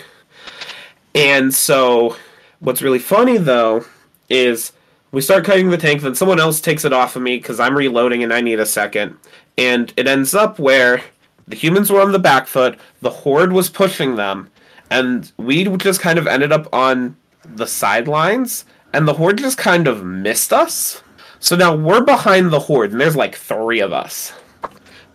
And 1.15 1.53
so 1.55 2.17
what's 2.61 2.81
really 2.81 2.99
funny 2.99 3.37
though 3.37 3.85
is 4.31 4.73
we 5.11 5.21
start 5.21 5.45
kiting 5.45 5.69
the 5.69 5.77
tank, 5.77 6.01
then 6.01 6.15
someone 6.15 6.41
else 6.41 6.61
takes 6.61 6.87
it 6.87 6.93
off 6.95 7.17
of 7.17 7.23
me 7.23 7.37
because 7.37 7.61
I'm 7.61 7.77
reloading 7.77 8.23
and 8.23 8.33
I 8.33 8.41
need 8.41 8.59
a 8.59 8.67
second. 8.67 9.19
And 9.59 9.93
it 9.99 10.09
ends 10.09 10.35
up 10.35 10.59
where 10.59 11.03
the 11.49 11.57
humans 11.57 11.91
were 11.91 12.01
on 12.01 12.13
the 12.13 12.19
back 12.19 12.47
foot, 12.47 12.79
the 13.01 13.11
horde 13.11 13.53
was 13.53 13.71
pushing 13.71 14.17
them, 14.17 14.51
and 14.91 15.33
we 15.37 15.65
just 15.77 16.01
kind 16.01 16.19
of 16.19 16.27
ended 16.27 16.53
up 16.53 16.73
on 16.73 17.17
the 17.45 17.67
sidelines, 17.67 18.65
and 18.93 19.09
the 19.09 19.15
horde 19.15 19.39
just 19.39 19.59
kind 19.59 19.89
of 19.89 20.05
missed 20.05 20.53
us. 20.53 21.03
So 21.39 21.57
now 21.57 21.75
we're 21.75 22.05
behind 22.05 22.53
the 22.53 22.61
horde, 22.61 22.93
and 22.93 23.01
there's 23.01 23.17
like 23.17 23.35
three 23.35 23.81
of 23.81 23.93
us. 23.93 24.33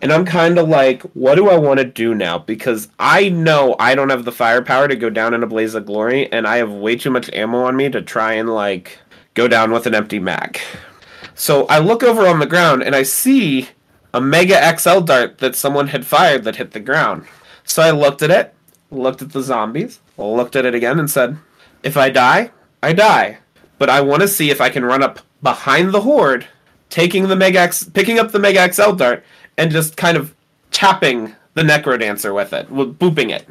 And 0.00 0.12
I'm 0.12 0.24
kind 0.24 0.58
of 0.58 0.68
like, 0.68 1.02
what 1.14 1.34
do 1.34 1.48
I 1.48 1.58
want 1.58 1.78
to 1.78 1.84
do 1.84 2.14
now? 2.14 2.38
Because 2.38 2.88
I 3.00 3.30
know 3.30 3.74
I 3.80 3.96
don't 3.96 4.10
have 4.10 4.24
the 4.24 4.30
firepower 4.30 4.86
to 4.86 4.94
go 4.94 5.10
down 5.10 5.34
in 5.34 5.42
a 5.42 5.46
blaze 5.46 5.74
of 5.74 5.86
glory, 5.86 6.30
and 6.32 6.46
I 6.46 6.58
have 6.58 6.70
way 6.70 6.94
too 6.96 7.10
much 7.10 7.30
ammo 7.32 7.64
on 7.64 7.76
me 7.76 7.88
to 7.90 8.02
try 8.02 8.34
and 8.34 8.48
like 8.48 8.98
go 9.34 9.48
down 9.48 9.72
with 9.72 9.86
an 9.86 9.94
empty 9.94 10.18
mag. 10.18 10.60
So 11.34 11.66
I 11.66 11.78
look 11.78 12.02
over 12.02 12.26
on 12.26 12.40
the 12.40 12.46
ground 12.46 12.82
and 12.82 12.94
I 12.94 13.04
see 13.04 13.68
a 14.14 14.20
Mega 14.20 14.76
XL 14.78 15.00
dart 15.00 15.38
that 15.38 15.56
someone 15.56 15.88
had 15.88 16.06
fired 16.06 16.44
that 16.44 16.56
hit 16.56 16.72
the 16.72 16.80
ground. 16.80 17.26
So 17.64 17.82
I 17.82 17.90
looked 17.90 18.22
at 18.22 18.30
it, 18.30 18.54
looked 18.90 19.22
at 19.22 19.32
the 19.32 19.42
zombies, 19.42 20.00
looked 20.16 20.56
at 20.56 20.64
it 20.64 20.74
again, 20.74 20.98
and 20.98 21.10
said, 21.10 21.38
If 21.82 21.96
I 21.96 22.10
die, 22.10 22.50
I 22.82 22.92
die. 22.92 23.38
But 23.78 23.90
I 23.90 24.00
want 24.00 24.22
to 24.22 24.28
see 24.28 24.50
if 24.50 24.60
I 24.60 24.70
can 24.70 24.84
run 24.84 25.02
up 25.02 25.20
behind 25.42 25.92
the 25.92 26.00
horde, 26.00 26.46
taking 26.90 27.28
the 27.28 27.36
Mega 27.36 27.60
X, 27.60 27.84
picking 27.84 28.18
up 28.18 28.32
the 28.32 28.38
Mega 28.38 28.72
XL 28.72 28.92
dart, 28.92 29.24
and 29.56 29.70
just 29.70 29.96
kind 29.96 30.16
of 30.16 30.34
tapping 30.70 31.34
the 31.54 31.62
Necrodancer 31.62 32.34
with 32.34 32.52
it, 32.52 32.68
booping 32.70 33.30
it. 33.30 33.46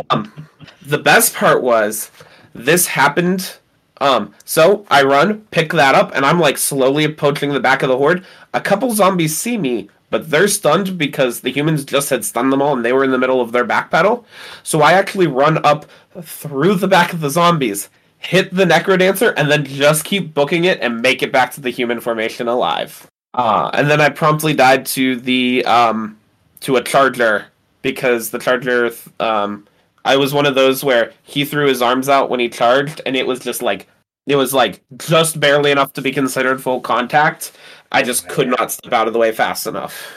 um, 0.10 0.48
the 0.80 0.98
best 0.98 1.34
part 1.34 1.62
was 1.62 2.10
this 2.54 2.86
happened 2.86 3.56
um, 4.02 4.34
so 4.44 4.84
I 4.90 5.04
run, 5.04 5.42
pick 5.52 5.72
that 5.74 5.94
up, 5.94 6.10
and 6.12 6.26
I'm 6.26 6.40
like 6.40 6.58
slowly 6.58 7.04
approaching 7.04 7.52
the 7.52 7.60
back 7.60 7.84
of 7.84 7.88
the 7.88 7.96
horde. 7.96 8.24
A 8.52 8.60
couple 8.60 8.90
zombies 8.90 9.38
see 9.38 9.56
me, 9.56 9.90
but 10.10 10.28
they're 10.28 10.48
stunned 10.48 10.98
because 10.98 11.40
the 11.40 11.52
humans 11.52 11.84
just 11.84 12.10
had 12.10 12.24
stunned 12.24 12.52
them 12.52 12.60
all 12.60 12.74
and 12.74 12.84
they 12.84 12.92
were 12.92 13.04
in 13.04 13.12
the 13.12 13.18
middle 13.18 13.40
of 13.40 13.52
their 13.52 13.64
backpedal. 13.64 14.24
So 14.64 14.82
I 14.82 14.94
actually 14.94 15.28
run 15.28 15.64
up 15.64 15.86
through 16.20 16.74
the 16.74 16.88
back 16.88 17.12
of 17.12 17.20
the 17.20 17.30
zombies, 17.30 17.90
hit 18.18 18.52
the 18.52 18.64
Necrodancer, 18.64 19.34
and 19.36 19.48
then 19.48 19.64
just 19.64 20.04
keep 20.04 20.34
booking 20.34 20.64
it 20.64 20.80
and 20.80 21.00
make 21.00 21.22
it 21.22 21.30
back 21.30 21.52
to 21.52 21.60
the 21.60 21.70
human 21.70 22.00
formation 22.00 22.48
alive. 22.48 23.06
Uh, 23.34 23.70
and 23.72 23.88
then 23.88 24.00
I 24.00 24.08
promptly 24.08 24.52
died 24.52 24.84
to 24.86 25.14
the 25.14 25.64
um, 25.64 26.18
to 26.62 26.74
a 26.74 26.82
charger 26.82 27.46
because 27.82 28.30
the 28.30 28.40
charger 28.40 28.90
um, 29.20 29.68
I 30.04 30.16
was 30.16 30.34
one 30.34 30.46
of 30.46 30.56
those 30.56 30.82
where 30.82 31.12
he 31.22 31.44
threw 31.44 31.68
his 31.68 31.80
arms 31.80 32.08
out 32.08 32.28
when 32.28 32.40
he 32.40 32.48
charged, 32.48 33.00
and 33.06 33.16
it 33.16 33.26
was 33.26 33.38
just 33.38 33.62
like 33.62 33.86
it 34.26 34.36
was 34.36 34.54
like 34.54 34.82
just 34.96 35.40
barely 35.40 35.70
enough 35.70 35.92
to 35.94 36.02
be 36.02 36.12
considered 36.12 36.62
full 36.62 36.80
contact. 36.80 37.52
I 37.90 38.02
just 38.02 38.28
could 38.28 38.48
not 38.48 38.72
step 38.72 38.92
out 38.92 39.06
of 39.06 39.12
the 39.12 39.18
way 39.18 39.32
fast 39.32 39.66
enough. 39.66 40.10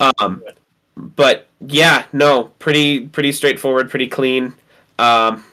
Um, 0.00 0.42
but 0.96 1.48
yeah, 1.66 2.04
no, 2.12 2.44
pretty 2.58 3.08
pretty 3.08 3.32
straightforward, 3.32 3.90
pretty 3.90 4.08
clean. 4.08 4.54
Um, 4.98 5.44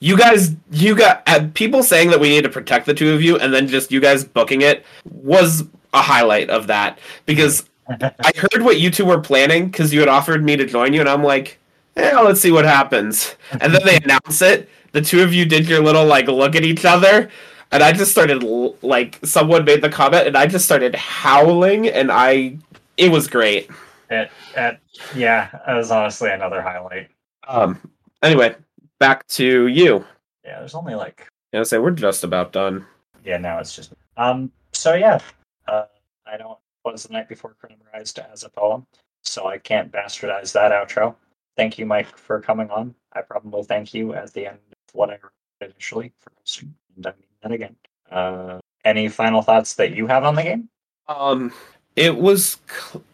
you 0.00 0.16
guys, 0.16 0.54
you 0.70 0.94
got 0.94 1.22
uh, 1.26 1.46
people 1.54 1.82
saying 1.82 2.10
that 2.10 2.20
we 2.20 2.30
need 2.30 2.42
to 2.42 2.48
protect 2.48 2.86
the 2.86 2.94
two 2.94 3.12
of 3.12 3.22
you, 3.22 3.38
and 3.38 3.52
then 3.52 3.68
just 3.68 3.92
you 3.92 4.00
guys 4.00 4.24
booking 4.24 4.62
it 4.62 4.84
was 5.04 5.64
a 5.92 6.02
highlight 6.02 6.50
of 6.50 6.66
that 6.68 6.98
because 7.26 7.68
I 7.88 8.32
heard 8.36 8.62
what 8.62 8.80
you 8.80 8.90
two 8.90 9.04
were 9.04 9.20
planning 9.20 9.66
because 9.66 9.92
you 9.92 10.00
had 10.00 10.08
offered 10.08 10.44
me 10.44 10.56
to 10.56 10.66
join 10.66 10.92
you, 10.92 11.00
and 11.00 11.08
I'm 11.08 11.22
like, 11.22 11.58
yeah, 11.96 12.20
let's 12.20 12.40
see 12.40 12.52
what 12.52 12.64
happens. 12.64 13.34
And 13.60 13.74
then 13.74 13.82
they 13.84 13.96
announce 14.04 14.42
it. 14.42 14.68
The 14.92 15.00
two 15.00 15.22
of 15.22 15.32
you 15.32 15.44
did 15.44 15.68
your 15.68 15.80
little 15.80 16.04
like 16.04 16.28
look 16.28 16.54
at 16.56 16.64
each 16.64 16.84
other, 16.84 17.30
and 17.70 17.82
I 17.82 17.92
just 17.92 18.10
started 18.10 18.42
like 18.82 19.18
someone 19.24 19.64
made 19.64 19.82
the 19.82 19.88
comment, 19.88 20.26
and 20.26 20.36
I 20.36 20.46
just 20.46 20.64
started 20.64 20.94
howling, 20.94 21.88
and 21.88 22.10
I 22.10 22.58
it 22.96 23.10
was 23.10 23.28
great. 23.28 23.70
It, 24.10 24.30
it 24.56 24.78
yeah, 25.14 25.48
it 25.68 25.74
was 25.74 25.90
honestly 25.90 26.30
another 26.30 26.60
highlight. 26.62 27.08
Um. 27.46 27.78
Anyway, 28.22 28.54
back 28.98 29.26
to 29.28 29.68
you. 29.68 30.04
Yeah, 30.44 30.58
there's 30.58 30.74
only 30.74 30.94
like. 30.94 31.26
Yeah, 31.52 31.62
say 31.62 31.78
we're 31.78 31.90
just 31.90 32.24
about 32.24 32.52
done. 32.52 32.84
Yeah, 33.24 33.38
now 33.38 33.58
it's 33.58 33.74
just 33.74 33.92
um. 34.16 34.50
So 34.72 34.94
yeah, 34.94 35.20
uh, 35.68 35.84
I 36.26 36.36
don't 36.36 36.58
was 36.84 37.04
the 37.04 37.12
night 37.12 37.28
before 37.28 37.54
memorized 37.68 38.18
as 38.18 38.42
a 38.42 38.48
poem, 38.48 38.86
so 39.22 39.46
I 39.46 39.58
can't 39.58 39.92
bastardize 39.92 40.52
that 40.52 40.72
outro 40.72 41.14
thank 41.60 41.78
you, 41.78 41.84
Mike, 41.84 42.16
for 42.16 42.40
coming 42.40 42.70
on. 42.70 42.94
I 43.12 43.20
probably 43.20 43.62
thank 43.64 43.92
you 43.92 44.14
at 44.14 44.32
the 44.32 44.46
end 44.46 44.58
what 44.92 45.10
I 45.10 45.18
initially 45.60 46.12
for 46.18 46.32
hosting, 46.38 46.74
and 46.96 47.06
I 47.06 47.10
mean 47.10 47.28
that 47.42 47.52
again. 47.52 47.76
Uh, 48.10 48.58
any 48.84 49.08
final 49.08 49.42
thoughts 49.42 49.74
that 49.74 49.94
you 49.94 50.06
have 50.06 50.24
on 50.24 50.34
the 50.34 50.42
game? 50.42 50.68
Um, 51.08 51.52
it 51.96 52.16
was, 52.16 52.58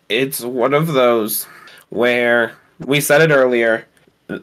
it's 0.08 0.40
one 0.40 0.74
of 0.74 0.88
those 0.88 1.44
where 1.88 2.54
we 2.80 3.00
said 3.00 3.22
it 3.22 3.32
earlier. 3.32 3.86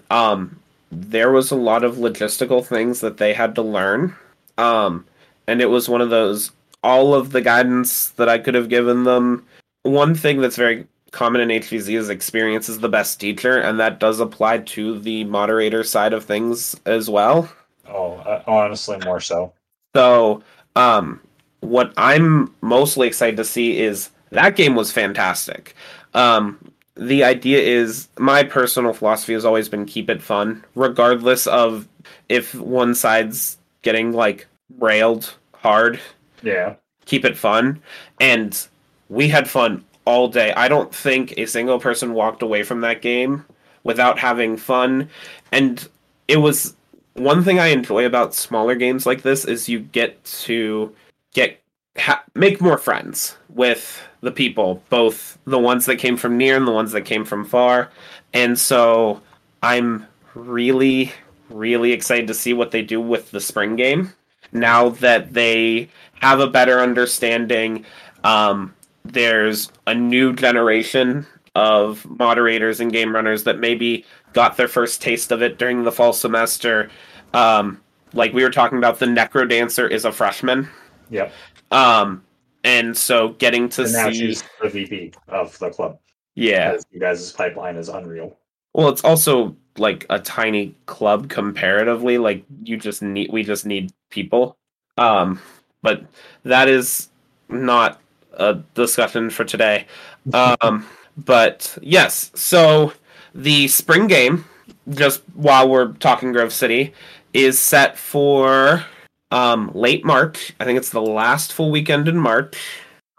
Um, 0.10 0.60
there 0.92 1.32
was 1.32 1.52
a 1.52 1.56
lot 1.56 1.84
of 1.84 1.96
logistical 1.96 2.66
things 2.66 3.00
that 3.02 3.18
they 3.18 3.34
had 3.34 3.56
to 3.56 3.62
learn. 3.62 4.16
Um, 4.58 5.06
and 5.48 5.62
it 5.62 5.68
was 5.68 5.90
one 5.90 6.02
of 6.02 6.10
those 6.10 6.52
all 6.84 7.16
of 7.16 7.32
the 7.32 7.42
guidance 7.42 8.10
that 8.12 8.28
I 8.30 8.38
could 8.38 8.56
have 8.56 8.70
given 8.70 9.06
them. 9.06 9.46
One 9.84 10.16
thing 10.16 10.42
that's 10.42 10.58
very 10.58 10.86
common 11.14 11.40
in 11.42 11.62
HVZ 11.62 11.98
is 11.98 12.10
experience 12.10 12.68
is 12.68 12.80
the 12.80 12.90
best 12.90 13.20
teacher, 13.20 13.60
and 13.60 13.80
that 13.80 14.00
does 14.00 14.20
apply 14.20 14.58
to 14.58 15.00
the 15.00 15.24
moderator 15.24 15.84
side 15.84 16.12
of 16.12 16.26
things 16.26 16.76
as 16.86 17.10
well. 17.10 17.50
Oh, 17.88 18.16
uh, 18.16 18.44
honestly, 18.46 18.98
more 19.06 19.22
so. 19.22 19.54
So, 19.96 20.44
um, 20.76 21.22
what 21.62 21.94
I'm 21.96 22.54
mostly 22.62 23.08
excited 23.08 23.38
to 23.38 23.46
see 23.46 23.80
is 23.80 24.10
that 24.32 24.56
game 24.56 24.76
was 24.76 24.92
fantastic. 24.92 25.76
Um, 26.14 26.60
the 26.96 27.24
idea 27.24 27.60
is 27.60 28.10
my 28.18 28.44
personal 28.44 28.94
philosophy 28.94 29.34
has 29.34 29.46
always 29.46 29.70
been 29.70 29.86
keep 29.86 30.10
it 30.10 30.22
fun, 30.22 30.64
regardless 30.76 31.48
of 31.48 31.88
if 32.28 32.56
one 32.56 32.96
side's 32.96 33.58
getting 33.84 34.14
like 34.14 34.48
railed 34.80 35.34
hard. 35.54 36.00
Yeah. 36.42 36.76
Keep 37.06 37.26
it 37.26 37.38
fun. 37.38 37.82
And 38.20 38.68
we 39.10 39.28
had 39.28 39.50
fun 39.50 39.84
all 40.06 40.28
day. 40.28 40.54
I 40.54 40.68
don't 40.68 40.94
think 40.94 41.34
a 41.38 41.46
single 41.46 41.80
person 41.80 42.14
walked 42.14 42.42
away 42.42 42.64
from 42.64 42.82
that 42.82 43.02
game 43.02 43.46
without 43.84 44.20
having 44.20 44.58
fun. 44.58 45.10
And 45.52 45.88
it 46.28 46.38
was 46.38 46.76
one 47.14 47.44
thing 47.44 47.60
I 47.60 47.68
enjoy 47.68 48.06
about 48.06 48.34
smaller 48.34 48.76
games 48.76 49.06
like 49.06 49.22
this 49.22 49.46
is 49.46 49.70
you 49.70 49.80
get 49.80 50.24
to 50.24 50.94
get 51.34 51.62
ha- 51.98 52.24
make 52.36 52.62
more 52.62 52.78
friends 52.78 53.38
with 53.50 54.02
the 54.22 54.32
people, 54.32 54.82
both 54.90 55.38
the 55.46 55.60
ones 55.60 55.86
that 55.86 55.98
came 55.98 56.18
from 56.18 56.38
near 56.38 56.56
and 56.58 56.68
the 56.68 56.72
ones 56.72 56.92
that 56.94 57.02
came 57.02 57.26
from 57.26 57.46
far. 57.46 57.90
And 58.34 58.58
so 58.58 59.22
I'm 59.62 60.08
really 60.34 61.12
really 61.50 61.92
excited 61.92 62.28
to 62.28 62.34
see 62.34 62.54
what 62.54 62.72
they 62.72 62.82
do 62.82 63.00
with 63.00 63.32
the 63.32 63.40
spring 63.40 63.76
game 63.76 64.12
now 64.52 64.90
that 64.90 65.34
they 65.34 65.90
have 66.20 66.40
a 66.40 66.48
better 66.48 66.80
understanding 66.80 67.86
um, 68.24 68.74
there's 69.06 69.72
a 69.88 69.94
new 69.94 70.34
generation 70.34 71.26
of 71.56 72.06
moderators 72.10 72.80
and 72.80 72.92
game 72.92 73.14
runners 73.14 73.44
that 73.44 73.60
maybe 73.60 74.06
got 74.34 74.58
their 74.58 74.68
first 74.68 75.02
taste 75.02 75.32
of 75.32 75.42
it 75.42 75.58
during 75.58 75.84
the 75.84 75.92
fall 75.92 76.14
semester. 76.14 76.90
Um, 77.34 77.82
like 78.14 78.34
we 78.34 78.44
were 78.44 78.50
talking 78.50 78.78
about, 78.78 79.00
the 79.00 79.06
Necro 79.06 79.48
Dancer 79.48 79.88
is 79.88 80.06
a 80.06 80.12
freshman. 80.12 80.68
Yep. 81.10 81.32
Um, 81.72 82.24
and 82.64 82.96
so 82.96 83.30
getting 83.30 83.70
to 83.70 83.84
and 83.84 83.94
now 83.94 84.10
see 84.10 84.20
she's 84.20 84.44
the 84.62 84.70
VP 84.70 85.14
of 85.28 85.58
the 85.60 85.70
club. 85.70 86.00
Yeah, 86.36 86.78
you 86.92 87.00
guys' 87.00 87.32
pipeline 87.32 87.76
is 87.76 87.90
unreal. 87.90 88.38
Well, 88.74 88.90
it's 88.90 89.04
also 89.04 89.56
like 89.78 90.06
a 90.10 90.20
tiny 90.20 90.76
club 90.86 91.30
comparatively. 91.30 92.18
Like 92.18 92.44
you 92.64 92.78
just 92.78 93.02
need, 93.02 93.32
we 93.32 93.44
just 93.44 93.66
need 93.66 93.92
people. 94.10 94.58
Um, 94.98 95.40
but 95.82 96.06
that 96.44 96.68
is 96.68 97.10
not 97.50 98.00
a 98.34 98.56
discussion 98.74 99.30
for 99.30 99.44
today. 99.44 99.86
Um, 100.34 100.86
but 101.18 101.78
yes, 101.82 102.32
so 102.36 102.94
the 103.36 103.68
spring 103.68 104.08
game, 104.08 104.46
just 104.90 105.22
while 105.34 105.70
we're 105.70 105.94
talking 105.94 106.32
Grove 106.32 106.54
City, 106.54 106.94
is 107.34 107.58
set 107.58 107.98
for 107.98 108.84
um, 109.32 109.72
late 109.74 110.06
March. 110.06 110.54
I 110.60 110.66
think 110.66 110.78
it's 110.78 110.92
the 110.92 111.02
last 111.02 111.54
full 111.54 111.72
weekend 111.72 112.08
in 112.08 112.18
March. 112.18 112.56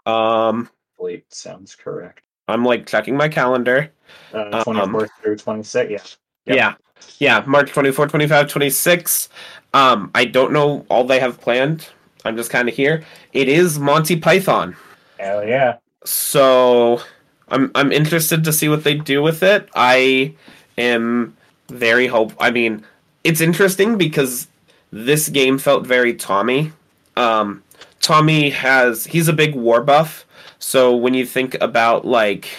Um, 0.05 0.69
late 0.99 1.25
sounds 1.33 1.75
correct. 1.75 2.21
I'm 2.47 2.63
like 2.63 2.85
checking 2.85 3.17
my 3.17 3.27
calendar. 3.27 3.91
Uh, 4.33 4.63
Um, 4.67 4.75
24th 4.75 5.09
through 5.21 5.35
26th. 5.37 5.89
Yeah. 5.89 5.97
Yep. 6.45 6.55
Yeah. 6.55 6.73
Yeah, 7.19 7.43
March 7.45 7.71
24, 7.71 8.07
25, 8.07 8.47
26. 8.49 9.29
Um, 9.73 10.11
I 10.15 10.25
don't 10.25 10.51
know 10.53 10.85
all 10.89 11.03
they 11.03 11.19
have 11.19 11.39
planned. 11.39 11.87
I'm 12.23 12.35
just 12.35 12.49
kind 12.49 12.67
of 12.67 12.75
here. 12.75 13.03
It 13.33 13.47
is 13.47 13.77
Monty 13.77 14.15
Python. 14.15 14.75
Hell 15.19 15.45
yeah. 15.45 15.77
So 16.05 17.01
I'm 17.49 17.71
I'm 17.75 17.91
interested 17.91 18.43
to 18.43 18.53
see 18.53 18.69
what 18.69 18.83
they 18.83 18.95
do 18.95 19.21
with 19.21 19.43
it. 19.43 19.69
I 19.75 20.35
am 20.77 21.35
very 21.69 22.07
hope 22.07 22.33
I 22.39 22.51
mean, 22.51 22.85
it's 23.23 23.41
interesting 23.41 23.97
because 23.97 24.47
this 24.91 25.29
game 25.29 25.57
felt 25.57 25.85
very 25.85 26.13
Tommy. 26.13 26.71
Um 27.17 27.63
Tommy 28.01 28.49
has 28.51 29.05
he's 29.05 29.27
a 29.27 29.33
big 29.33 29.55
war 29.55 29.81
buff. 29.81 30.25
So 30.59 30.95
when 30.95 31.13
you 31.13 31.25
think 31.25 31.55
about 31.61 32.05
like 32.05 32.49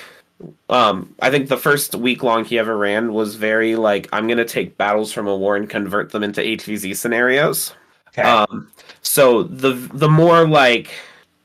um 0.68 1.14
I 1.20 1.30
think 1.30 1.48
the 1.48 1.56
first 1.56 1.94
week 1.94 2.22
long 2.22 2.44
he 2.44 2.58
ever 2.58 2.76
ran 2.76 3.12
was 3.12 3.36
very 3.36 3.76
like 3.76 4.08
I'm 4.12 4.26
going 4.26 4.38
to 4.38 4.44
take 4.44 4.76
battles 4.76 5.12
from 5.12 5.26
a 5.26 5.36
war 5.36 5.56
and 5.56 5.68
convert 5.68 6.12
them 6.12 6.22
into 6.22 6.40
HVZ 6.40 6.96
scenarios. 6.96 7.74
Okay. 8.08 8.22
Um, 8.22 8.70
so 9.02 9.42
the 9.44 9.72
the 9.72 10.08
more 10.08 10.46
like 10.46 10.90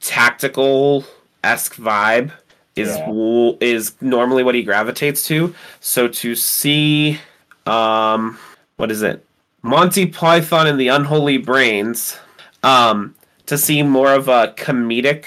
tactical 0.02 1.06
esque 1.44 1.76
vibe 1.76 2.32
is 2.76 2.90
Yeah. 2.90 3.52
is 3.60 3.94
normally 4.02 4.44
what 4.44 4.56
he 4.56 4.64
gravitates 4.64 5.26
to. 5.28 5.54
So 5.80 6.08
to 6.08 6.36
see, 6.36 7.20
um, 7.66 8.38
what 8.78 8.92
is 8.92 9.02
it, 9.02 9.26
Monty 9.62 10.06
Python 10.08 10.68
and 10.68 10.80
the 10.80 10.88
Unholy 10.88 11.38
Brains, 11.38 12.18
um, 12.64 13.14
to 13.46 13.58
see 13.58 13.84
more 13.84 14.14
of 14.14 14.28
a 14.28 14.54
comedic, 14.58 15.26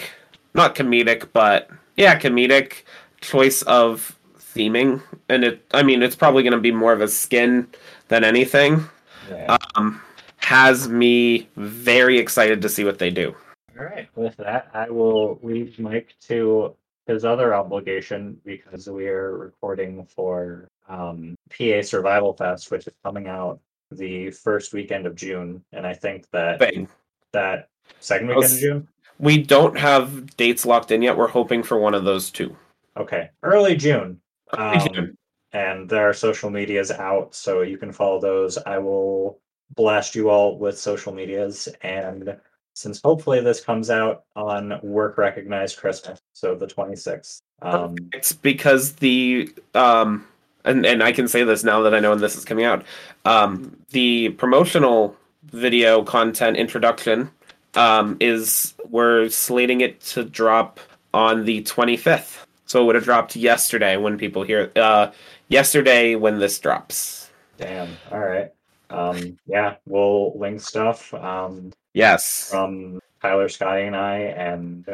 not 0.54 0.74
comedic, 0.74 1.28
but 1.32 1.70
yeah, 1.96 2.18
comedic 2.18 2.82
choice 3.20 3.62
of 3.62 4.16
theming, 4.54 5.02
and 5.28 5.44
it, 5.44 5.64
I 5.72 5.82
mean, 5.82 6.02
it's 6.02 6.16
probably 6.16 6.42
going 6.42 6.52
to 6.52 6.58
be 6.60 6.72
more 6.72 6.92
of 6.92 7.00
a 7.00 7.08
skin 7.08 7.66
than 8.08 8.24
anything 8.24 8.88
yeah. 9.30 9.56
um, 9.74 10.00
has 10.36 10.88
me 10.88 11.48
very 11.56 12.18
excited 12.18 12.62
to 12.62 12.68
see 12.68 12.84
what 12.84 12.98
they 12.98 13.10
do. 13.10 13.34
All 13.78 13.84
right. 13.84 14.08
With 14.14 14.36
that, 14.36 14.68
I 14.72 14.88
will 14.88 15.38
leave 15.42 15.78
Mike 15.78 16.14
to 16.28 16.76
his 17.06 17.24
other 17.24 17.54
obligation 17.54 18.38
because 18.44 18.88
we 18.88 19.08
are 19.08 19.36
recording 19.36 20.06
for 20.06 20.68
um, 20.88 21.34
PA 21.50 21.82
Survival 21.82 22.32
Fest, 22.34 22.70
which 22.70 22.86
is 22.86 22.94
coming 23.04 23.26
out 23.26 23.60
the 23.90 24.30
first 24.30 24.72
weekend 24.72 25.06
of 25.06 25.14
June, 25.14 25.62
and 25.72 25.86
I 25.86 25.94
think 25.94 26.26
that 26.32 26.58
Bang. 26.58 26.88
that 27.32 27.68
second 28.00 28.28
weekend 28.28 28.44
of 28.52 28.58
June. 28.58 28.88
We 29.18 29.38
don't 29.42 29.76
have 29.78 30.36
dates 30.36 30.66
locked 30.66 30.90
in 30.90 31.02
yet. 31.02 31.16
We're 31.16 31.28
hoping 31.28 31.62
for 31.62 31.78
one 31.78 31.94
of 31.94 32.04
those 32.04 32.30
two. 32.30 32.56
Okay, 32.96 33.30
early 33.42 33.76
June. 33.76 34.20
Early 34.56 34.76
Um, 34.76 34.88
June. 34.92 35.18
and 35.52 35.88
their 35.88 36.12
social 36.12 36.50
medias 36.50 36.90
out, 36.90 37.34
so 37.34 37.62
you 37.62 37.78
can 37.78 37.92
follow 37.92 38.20
those. 38.20 38.56
I 38.58 38.78
will 38.78 39.40
blast 39.74 40.14
you 40.14 40.30
all 40.30 40.58
with 40.58 40.78
social 40.78 41.12
medias, 41.12 41.68
and 41.82 42.36
since 42.74 43.00
hopefully 43.02 43.40
this 43.40 43.60
comes 43.60 43.90
out 43.90 44.24
on 44.36 44.78
work 44.82 45.18
recognized 45.18 45.78
Christmas, 45.78 46.20
so 46.32 46.54
the 46.54 46.66
twenty 46.66 46.96
sixth. 46.96 47.40
Um, 47.62 47.96
It's 48.12 48.32
because 48.32 48.94
the 48.94 49.52
um, 49.74 50.26
and 50.64 50.84
and 50.84 51.02
I 51.02 51.12
can 51.12 51.28
say 51.28 51.44
this 51.44 51.64
now 51.64 51.82
that 51.82 51.94
I 51.94 52.00
know 52.00 52.10
when 52.10 52.20
this 52.20 52.36
is 52.36 52.44
coming 52.44 52.64
out. 52.64 52.84
Um, 53.24 53.76
the 53.90 54.30
promotional 54.30 55.16
video 55.44 56.02
content 56.02 56.56
introduction 56.56 57.30
um, 57.74 58.16
is 58.20 58.74
we're 58.88 59.28
slating 59.28 59.80
it 59.80 60.00
to 60.00 60.24
drop 60.24 60.80
on 61.12 61.44
the 61.44 61.62
25th. 61.62 62.44
So 62.66 62.82
it 62.82 62.86
would 62.86 62.94
have 62.94 63.04
dropped 63.04 63.36
yesterday 63.36 63.96
when 63.96 64.18
people 64.18 64.42
hear 64.42 64.72
uh 64.76 65.12
yesterday 65.48 66.14
when 66.14 66.38
this 66.38 66.58
drops. 66.58 67.30
damn. 67.58 67.88
All 68.10 68.20
right. 68.20 68.50
Um, 68.90 69.38
yeah, 69.46 69.76
we'll 69.86 70.38
link 70.38 70.60
stuff. 70.60 71.12
Um, 71.14 71.72
Yes. 71.94 72.50
from 72.50 73.00
Tyler, 73.22 73.48
Scotty, 73.48 73.84
and 73.84 73.96
I, 73.96 74.18
and 74.18 74.86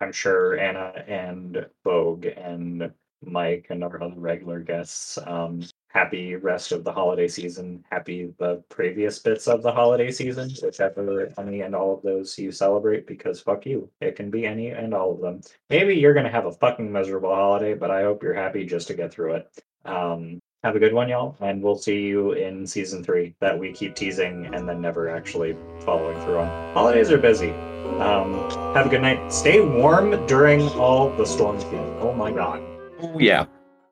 I'm 0.00 0.12
sure 0.12 0.58
Anna 0.58 0.92
and 1.08 1.66
Vogue 1.84 2.26
and 2.26 2.92
Mike 3.24 3.66
and 3.70 3.82
our 3.82 4.02
other 4.02 4.18
regular 4.18 4.60
guests. 4.60 5.18
Um, 5.26 5.62
happy 5.88 6.36
rest 6.36 6.72
of 6.72 6.84
the 6.84 6.92
holiday 6.92 7.28
season. 7.28 7.84
Happy 7.90 8.34
the 8.38 8.62
previous 8.68 9.18
bits 9.18 9.48
of 9.48 9.62
the 9.62 9.72
holiday 9.72 10.10
season, 10.10 10.50
whichever 10.62 11.32
any 11.38 11.62
and 11.62 11.74
all 11.74 11.94
of 11.94 12.02
those 12.02 12.38
you 12.38 12.52
celebrate, 12.52 13.06
because 13.06 13.40
fuck 13.40 13.66
you. 13.66 13.88
It 14.00 14.16
can 14.16 14.30
be 14.30 14.46
any 14.46 14.68
and 14.68 14.94
all 14.94 15.12
of 15.14 15.20
them. 15.20 15.40
Maybe 15.70 15.94
you're 15.94 16.14
gonna 16.14 16.30
have 16.30 16.46
a 16.46 16.52
fucking 16.52 16.90
miserable 16.90 17.34
holiday, 17.34 17.74
but 17.74 17.90
I 17.90 18.02
hope 18.02 18.22
you're 18.22 18.34
happy 18.34 18.64
just 18.64 18.88
to 18.88 18.94
get 18.94 19.12
through 19.12 19.34
it. 19.34 19.62
Um, 19.84 20.40
have 20.64 20.76
a 20.76 20.78
good 20.78 20.94
one, 20.94 21.08
y'all, 21.08 21.36
and 21.40 21.60
we'll 21.60 21.76
see 21.76 22.02
you 22.02 22.32
in 22.32 22.66
season 22.66 23.02
three 23.02 23.34
that 23.40 23.58
we 23.58 23.72
keep 23.72 23.96
teasing 23.96 24.46
and 24.54 24.68
then 24.68 24.80
never 24.80 25.10
actually 25.10 25.56
following 25.80 26.20
through 26.22 26.38
on. 26.38 26.74
Holidays 26.74 27.10
are 27.10 27.18
busy. 27.18 27.50
Um, 27.98 28.34
have 28.74 28.86
a 28.86 28.88
good 28.88 29.02
night. 29.02 29.32
Stay 29.32 29.60
warm 29.60 30.24
during 30.26 30.68
all 30.70 31.10
the 31.16 31.26
storms. 31.26 31.64
Oh 32.00 32.14
my 32.14 32.30
god. 32.30 32.62
Oh 33.00 33.18
Yeah. 33.18 33.46